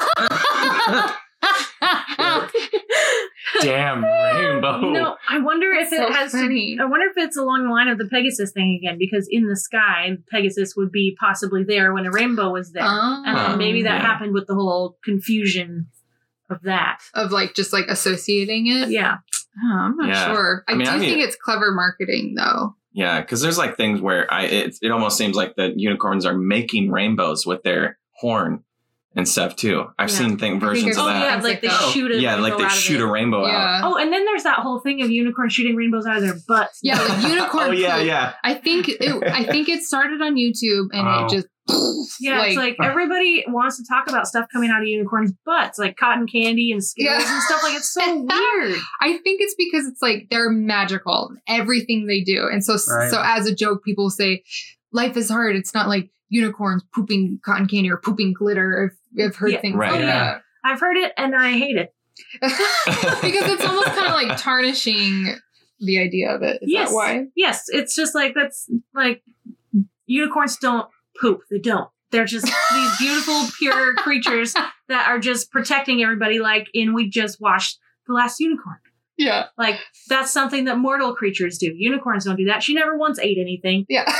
Damn 3.61 4.03
rainbow. 4.03 4.79
You 4.81 4.91
know, 4.93 5.15
I 5.29 5.39
wonder 5.39 5.71
if 5.71 5.89
So 5.89 6.01
it 6.07 6.13
has. 6.13 6.31
funny. 6.31 6.77
I 6.81 6.85
wonder 6.85 7.05
if 7.07 7.17
it's 7.17 7.37
along 7.37 7.65
the 7.65 7.69
line 7.71 7.89
of 7.89 7.97
the 7.97 8.05
Pegasus 8.07 8.51
thing 8.53 8.79
again, 8.81 8.97
because 8.97 9.27
in 9.29 9.47
the 9.47 9.55
sky, 9.57 10.17
Pegasus 10.31 10.73
would 10.75 10.91
be 10.91 11.15
possibly 11.19 11.63
there 11.63 11.93
when 11.93 12.05
a 12.05 12.11
rainbow 12.11 12.51
was 12.51 12.71
there, 12.71 12.83
oh. 12.85 13.23
and 13.25 13.37
Oh, 13.37 13.49
then 13.49 13.57
maybe 13.57 13.83
that 13.83 13.97
hmm, 13.99 14.05
yeah. 14.05 14.11
happened 14.13 14.33
with 14.33 14.47
the 14.47 14.55
whole 14.55 14.97
confusion 15.03 15.87
of 16.51 16.61
that. 16.63 16.99
of 17.13 17.31
like 17.31 17.53
just 17.55 17.73
like 17.73 17.85
associating 17.87 18.67
it. 18.67 18.89
Yeah, 18.89 19.17
Oh, 19.63 19.77
I'm 19.77 19.97
not 19.97 20.09
Yeah. 20.09 20.33
sure. 20.33 20.63
I, 20.67 20.73
I 20.73 20.75
mean, 20.75 20.85
do 20.85 20.91
I 20.91 20.97
mean- 20.97 21.09
think 21.09 21.25
it's 21.27 21.35
clever 21.35 21.71
marketing 21.71 22.35
though. 22.35 22.75
Yeah, 22.93 23.21
because 23.21 23.41
there's 23.41 23.57
like 23.57 23.77
things 23.77 24.01
where 24.01 24.31
I 24.33 24.43
it, 24.47 24.75
it 24.81 24.91
almost 24.91 25.17
seems 25.17 25.35
like 25.35 25.55
the 25.55 25.73
unicorns 25.75 26.25
are 26.25 26.37
making 26.37 26.91
rainbows 26.91 27.45
with 27.45 27.63
their 27.63 27.97
horn 28.17 28.63
and 29.15 29.27
stuff 29.27 29.55
too. 29.57 29.85
I've 29.99 30.09
Yeah. 30.09 30.15
seen 30.15 30.29
thing 30.37 30.59
think 30.59 30.61
versions 30.61 30.97
I've 30.97 31.03
of 31.05 31.09
oh 31.09 31.13
that. 31.13 31.19
yeah, 31.25 31.33
like 31.35 31.43
like 31.43 31.61
they 31.61 31.67
that. 31.69 31.91
shoot 31.93 32.11
a 32.11 32.19
yeah, 32.21 32.35
like 32.35 32.51
rainbow 32.53 32.57
they 32.59 32.63
out 32.65 32.71
shoot 32.71 33.01
a 33.01 33.07
rainbow 33.07 33.45
out. 33.45 33.81
Oh, 33.83 33.97
and 33.97 34.11
then 34.11 34.25
there's 34.25 34.43
that 34.43 34.59
whole 34.59 34.79
thing 34.79 35.01
of 35.01 35.09
unicorns 35.11 35.53
shooting 35.53 35.75
rainbows 35.75 36.05
out 36.05 36.17
of 36.17 36.23
their 36.23 36.35
butts. 36.47 36.79
Yeah, 36.83 37.01
like 37.01 37.23
unicorn. 37.29 37.69
Oh 37.69 37.71
yeah, 37.71 37.97
poop. 37.97 38.07
yeah. 38.07 38.33
I 38.43 38.53
think 38.55 38.87
it, 38.89 39.23
I 39.27 39.43
think 39.45 39.67
it 39.69 39.83
started 39.83 40.21
on 40.21 40.35
YouTube 40.35 40.87
and 40.93 41.07
Oh. 41.07 41.25
it 41.25 41.29
just 41.29 41.47
Yeah, 42.19 42.43
it's 42.45 42.57
like 42.57 42.75
uh. 42.79 42.85
everybody 42.85 43.43
wants 43.47 43.77
to 43.77 43.83
talk 43.87 44.09
about 44.09 44.27
stuff 44.27 44.47
coming 44.51 44.69
out 44.69 44.81
of 44.81 44.87
unicorns' 44.87 45.31
butts, 45.45 45.77
like 45.79 45.95
cotton 45.97 46.27
candy 46.27 46.71
and 46.71 46.83
Skittles 46.83 47.23
Yeah. 47.23 47.33
and 47.33 47.43
stuff. 47.43 47.63
Like 47.63 47.75
it's 47.75 47.93
so 47.93 48.15
weird. 48.15 48.75
I 49.01 49.17
think 49.23 49.41
it's 49.41 49.55
because 49.57 49.85
it's 49.87 50.01
like 50.01 50.27
they're 50.29 50.49
magical, 50.49 51.35
everything 51.47 52.07
they 52.07 52.21
do, 52.21 52.47
and 52.51 52.63
so 52.63 52.73
Right. 52.93 53.09
so 53.11 53.21
as 53.23 53.47
a 53.47 53.55
joke, 53.55 53.83
people 53.83 54.09
say 54.09 54.43
life 54.91 55.15
is 55.17 55.29
hard. 55.29 55.55
It's 55.55 55.73
not 55.73 55.87
like 55.87 56.09
unicorns 56.29 56.83
pooping 56.93 57.39
cotton 57.45 57.67
candy 57.67 57.91
or 57.91 57.97
pooping 57.97 58.33
glitter. 58.33 58.91
I've, 59.19 59.25
I've 59.27 59.35
heard 59.35 59.51
Yeah. 59.51 59.61
things 59.61 59.75
Right. 59.75 59.91
like 59.91 60.01
Yeah. 60.01 60.39
I've 60.63 60.79
heard 60.79 60.97
it 60.97 61.11
and 61.17 61.35
I 61.35 61.51
hate 61.53 61.77
it. 61.77 61.93
because 62.41 63.51
it's 63.51 63.65
almost 63.65 63.87
kind 63.87 64.07
of 64.07 64.13
like 64.13 64.37
tarnishing 64.37 65.35
the 65.79 65.99
idea 65.99 66.29
of 66.35 66.41
it. 66.43 66.57
Is 66.61 66.71
Yes. 66.71 66.89
that 66.89 66.95
why? 66.95 67.25
Yes, 67.35 67.65
it's 67.69 67.95
just 67.95 68.13
like 68.15 68.33
that's 68.35 68.69
like 68.93 69.23
unicorns 70.05 70.57
don't 70.57 70.87
poop. 71.19 71.41
They 71.49 71.59
don't. 71.59 71.89
They're 72.11 72.25
just 72.25 72.45
these 72.73 72.97
beautiful, 72.99 73.47
pure 73.57 73.95
creatures 73.95 74.53
that 74.53 75.07
are 75.07 75.19
just 75.19 75.51
protecting 75.51 76.03
everybody. 76.03 76.39
Like 76.39 76.67
in 76.73 76.93
we 76.93 77.09
just 77.09 77.39
watched 77.41 77.79
the 78.07 78.13
last 78.13 78.39
unicorn. 78.39 78.77
Yeah, 79.17 79.47
Like 79.57 79.79
that's 80.09 80.31
something 80.31 80.65
that 80.65 80.77
mortal 80.79 81.13
creatures 81.15 81.57
do. 81.59 81.71
Unicorns 81.75 82.25
don't 82.25 82.37
do 82.37 82.45
that. 82.45 82.63
She 82.63 82.73
never 82.73 82.97
once 82.97 83.19
ate 83.19 83.37
anything. 83.39 83.85
yeah. 83.87 84.11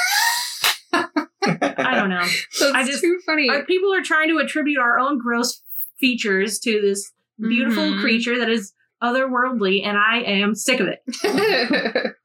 I 0.93 1.95
don't 1.95 2.09
know. 2.09 2.19
That's 2.59 2.73
I 2.75 2.83
just- 2.85 3.01
too 3.01 3.19
funny. 3.25 3.49
Our 3.49 3.63
people 3.65 3.93
are 3.93 4.03
trying 4.03 4.29
to 4.29 4.37
attribute 4.37 4.77
our 4.77 4.99
own 4.99 5.17
gross 5.17 5.61
features 5.99 6.59
to 6.59 6.81
this 6.81 7.11
beautiful 7.39 7.83
Mhm. 7.83 8.01
creature 8.01 8.37
that 8.39 8.49
is 8.49 8.73
otherworldly, 9.01 9.83
and 9.85 9.97
I 9.97 10.17
am 10.21 10.53
sick 10.53 10.79
of 10.79 10.87
it. 10.87 11.01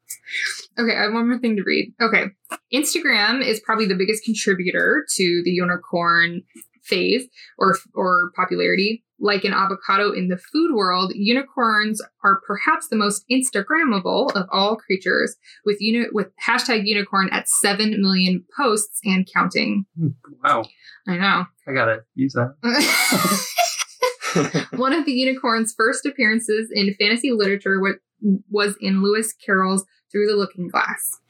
okay, 0.78 0.96
I 0.96 1.02
have 1.04 1.12
one 1.12 1.28
more 1.28 1.38
thing 1.38 1.56
to 1.56 1.62
read. 1.64 1.92
Okay. 2.00 2.24
Instagram 2.72 3.44
is 3.44 3.60
probably 3.60 3.86
the 3.86 3.94
biggest 3.94 4.24
contributor 4.24 5.06
to 5.16 5.42
the 5.44 5.50
unicorn 5.50 6.42
phase 6.82 7.26
or 7.58 7.76
or 7.94 8.30
popularity. 8.36 9.02
Like 9.18 9.44
an 9.44 9.54
avocado 9.54 10.12
in 10.12 10.28
the 10.28 10.36
food 10.36 10.74
world, 10.74 11.10
unicorns 11.14 12.02
are 12.22 12.42
perhaps 12.46 12.88
the 12.88 12.96
most 12.96 13.24
Instagrammable 13.30 14.30
of 14.36 14.46
all 14.52 14.76
creatures, 14.76 15.36
with 15.64 15.78
uni- 15.80 16.10
with 16.12 16.28
hashtag 16.46 16.82
unicorn 16.84 17.30
at 17.32 17.48
seven 17.48 18.02
million 18.02 18.44
posts 18.54 19.00
and 19.04 19.26
counting. 19.32 19.86
Hmm, 19.98 20.08
wow. 20.44 20.64
I 21.08 21.16
know. 21.16 21.46
I 21.66 21.72
gotta 21.72 22.00
use 22.14 22.34
that. 22.34 22.52
One 24.76 24.92
of 24.92 25.06
the 25.06 25.12
unicorn's 25.12 25.74
first 25.76 26.04
appearances 26.04 26.70
in 26.72 26.94
fantasy 26.94 27.32
literature 27.32 27.80
wa- 27.80 27.92
was 28.50 28.76
in 28.80 29.02
Lewis 29.02 29.32
Carroll's 29.32 29.84
Through 30.10 30.26
the 30.26 30.36
Looking 30.36 30.68
Glass. 30.68 31.20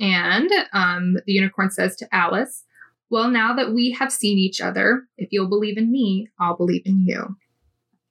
And 0.00 0.50
um, 0.72 1.16
the 1.26 1.32
unicorn 1.32 1.70
says 1.70 1.96
to 1.96 2.14
Alice, 2.14 2.64
Well, 3.10 3.30
now 3.30 3.54
that 3.54 3.72
we 3.72 3.92
have 3.92 4.12
seen 4.12 4.38
each 4.38 4.60
other, 4.60 5.02
if 5.18 5.28
you'll 5.32 5.48
believe 5.48 5.76
in 5.76 5.92
me, 5.92 6.28
I'll 6.40 6.56
believe 6.56 6.82
in 6.84 7.04
you. 7.06 7.36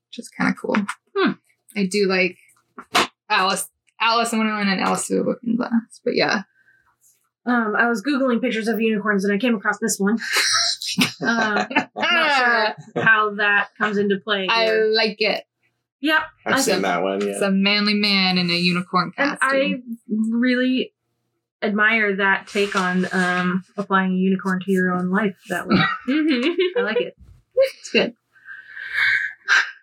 Which 0.10 0.20
is 0.20 0.30
kind 0.30 0.50
of 0.50 0.58
cool. 0.62 0.78
Hmm. 1.16 1.32
I 1.76 1.86
do 1.86 2.08
like 2.08 2.38
Alice, 3.30 3.68
Alice 4.00 4.32
in 4.32 4.40
Wonderland 4.40 4.70
and 4.70 4.82
Alice 4.82 5.08
Through 5.08 5.24
the 5.24 5.30
Looking 5.30 5.56
Glass. 5.56 6.02
But 6.04 6.16
yeah. 6.16 6.44
Um, 7.48 7.76
I 7.78 7.88
was 7.88 8.02
googling 8.02 8.42
pictures 8.42 8.68
of 8.68 8.82
unicorns 8.82 9.24
and 9.24 9.34
I 9.34 9.38
came 9.38 9.56
across 9.56 9.78
this 9.80 10.00
one. 10.00 10.18
um, 11.22 11.68
not 11.96 12.76
sure 12.96 13.04
how 13.04 13.36
that 13.36 13.70
comes 13.78 13.98
into 13.98 14.18
play. 14.18 14.48
I 14.50 14.72
like 14.72 15.18
it. 15.20 15.44
Yep, 16.06 16.22
I've 16.46 16.56
I 16.56 16.60
seen 16.60 16.82
that 16.84 17.02
one. 17.02 17.20
Yeah. 17.22 17.28
It's 17.30 17.42
a 17.42 17.50
manly 17.50 17.96
man 17.96 18.38
in 18.38 18.52
a 18.52 18.54
unicorn 18.54 19.12
and 19.18 19.40
costume. 19.40 19.98
I 20.12 20.18
really 20.32 20.94
admire 21.64 22.16
that 22.18 22.46
take 22.48 22.76
on 22.76 23.08
um, 23.12 23.64
applying 23.76 24.12
a 24.12 24.16
unicorn 24.16 24.60
to 24.64 24.72
your 24.72 24.92
own 24.94 25.10
life 25.10 25.36
that 25.50 25.68
way. 25.68 25.78
Mhm. 26.08 26.56
I 26.78 26.82
like 26.82 27.02
it. 27.02 27.18
It's 27.56 27.90
good. 27.92 28.14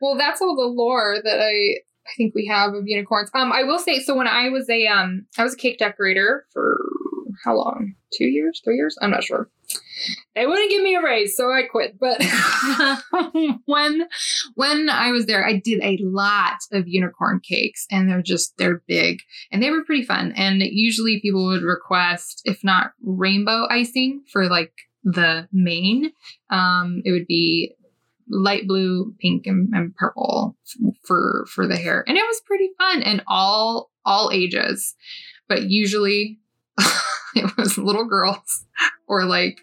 Well, 0.01 0.17
that's 0.17 0.41
all 0.41 0.55
the 0.55 0.63
lore 0.63 1.17
that 1.25 1.41
I 1.41 1.79
I 2.07 2.11
think 2.17 2.35
we 2.37 2.47
have 2.47 2.73
of 2.75 2.87
unicorns. 2.87 3.31
Um, 3.35 3.53
I 3.53 3.65
will 3.65 3.81
say 3.81 3.99
so 3.99 4.17
when 4.17 4.29
I 4.29 4.49
was 4.49 4.71
a 4.71 4.87
um 4.87 5.27
I 5.37 5.43
was 5.43 5.55
a 5.55 5.57
cake 5.57 5.79
decorator 5.79 6.47
for 6.53 6.77
how 7.45 7.57
long? 7.57 7.95
Two 8.17 8.27
years, 8.27 8.61
three 8.65 8.77
years? 8.77 8.97
I'm 9.01 9.11
not 9.11 9.25
sure. 9.25 9.49
They 10.35 10.47
wouldn't 10.47 10.71
give 10.71 10.83
me 10.83 10.97
a 10.97 11.03
raise, 11.03 11.37
so 11.37 11.51
I 11.51 11.63
quit. 11.63 11.99
But 11.99 12.23
when 13.67 14.09
when 14.55 14.89
I 14.89 15.11
was 15.13 15.27
there, 15.27 15.47
I 15.47 15.61
did 15.63 15.81
a 15.83 15.99
lot 16.03 16.57
of 16.73 16.89
unicorn 16.89 17.41
cakes, 17.41 17.87
and 17.91 18.09
they're 18.09 18.23
just 18.23 18.57
they're 18.59 18.83
big 18.87 19.21
and 19.51 19.63
they 19.63 19.71
were 19.71 19.85
pretty 19.85 20.05
fun. 20.05 20.33
And 20.37 20.63
usually 20.63 21.21
people 21.21 21.47
would 21.47 21.63
request, 21.63 22.43
if 22.45 22.63
not 22.65 22.93
rainbow 23.03 23.67
icing 23.71 24.23
for 24.31 24.49
like 24.49 24.73
the 25.05 25.49
main, 25.53 26.13
um, 26.51 27.03
it 27.05 27.13
would 27.13 27.27
be 27.27 27.75
light 28.29 28.67
blue, 28.67 29.15
pink, 29.21 29.47
and, 29.47 29.69
and 29.75 29.95
purple 29.97 30.57
for 31.05 31.47
for 31.49 31.67
the 31.67 31.77
hair, 31.77 32.05
and 32.07 32.17
it 32.17 32.27
was 32.27 32.41
pretty 32.47 32.71
fun 32.79 33.03
and 33.03 33.23
all 33.27 33.91
all 34.05 34.31
ages, 34.33 34.95
but 35.49 35.65
usually 35.65 36.41
it 37.45 37.57
was 37.57 37.79
little 37.79 38.05
girls 38.05 38.65
or 39.07 39.25
like 39.25 39.61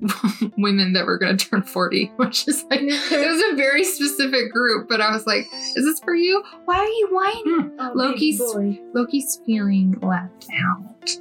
women 0.56 0.92
that 0.92 1.06
were 1.06 1.18
going 1.18 1.36
to 1.36 1.48
turn 1.48 1.62
40 1.62 2.06
which 2.16 2.46
is 2.48 2.64
like 2.70 2.80
it 2.82 3.28
was 3.28 3.52
a 3.52 3.56
very 3.56 3.84
specific 3.84 4.52
group 4.52 4.88
but 4.88 5.00
i 5.00 5.10
was 5.12 5.26
like 5.26 5.46
is 5.76 5.84
this 5.84 6.00
for 6.00 6.14
you? 6.14 6.42
Why 6.66 6.78
are 6.78 6.86
you 6.86 7.08
whining? 7.10 7.42
Hmm. 7.44 7.80
Oh, 7.80 7.92
Loki's- 7.94 8.40
loki's 8.94 9.40
feeling 9.44 9.98
left 10.00 10.46
out 10.64 11.16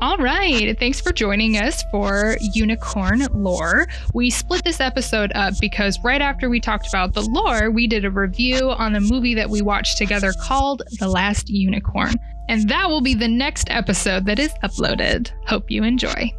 All 0.00 0.16
right. 0.16 0.78
Thanks 0.78 0.98
for 0.98 1.12
joining 1.12 1.58
us 1.58 1.82
for 1.90 2.36
Unicorn 2.54 3.26
Lore. 3.34 3.86
We 4.14 4.30
split 4.30 4.64
this 4.64 4.80
episode 4.80 5.30
up 5.34 5.52
because 5.60 5.98
right 6.02 6.22
after 6.22 6.48
we 6.48 6.58
talked 6.58 6.88
about 6.88 7.12
the 7.12 7.20
lore, 7.20 7.70
we 7.70 7.86
did 7.86 8.06
a 8.06 8.10
review 8.10 8.70
on 8.70 8.94
the 8.94 9.00
movie 9.00 9.34
that 9.34 9.50
we 9.50 9.60
watched 9.60 9.98
together 9.98 10.32
called 10.40 10.82
The 10.98 11.08
Last 11.08 11.50
Unicorn. 11.50 12.14
And 12.48 12.66
that 12.70 12.88
will 12.88 13.02
be 13.02 13.12
the 13.12 13.28
next 13.28 13.68
episode 13.70 14.24
that 14.24 14.38
is 14.38 14.52
uploaded. 14.62 15.32
Hope 15.46 15.70
you 15.70 15.84
enjoy. 15.84 16.32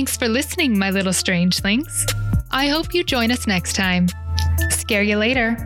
Thanks 0.00 0.16
for 0.16 0.28
listening, 0.28 0.78
my 0.78 0.90
little 0.90 1.12
strangelings. 1.12 2.06
I 2.50 2.68
hope 2.68 2.94
you 2.94 3.04
join 3.04 3.30
us 3.30 3.46
next 3.46 3.74
time. 3.74 4.08
Scare 4.70 5.02
you 5.02 5.18
later. 5.18 5.58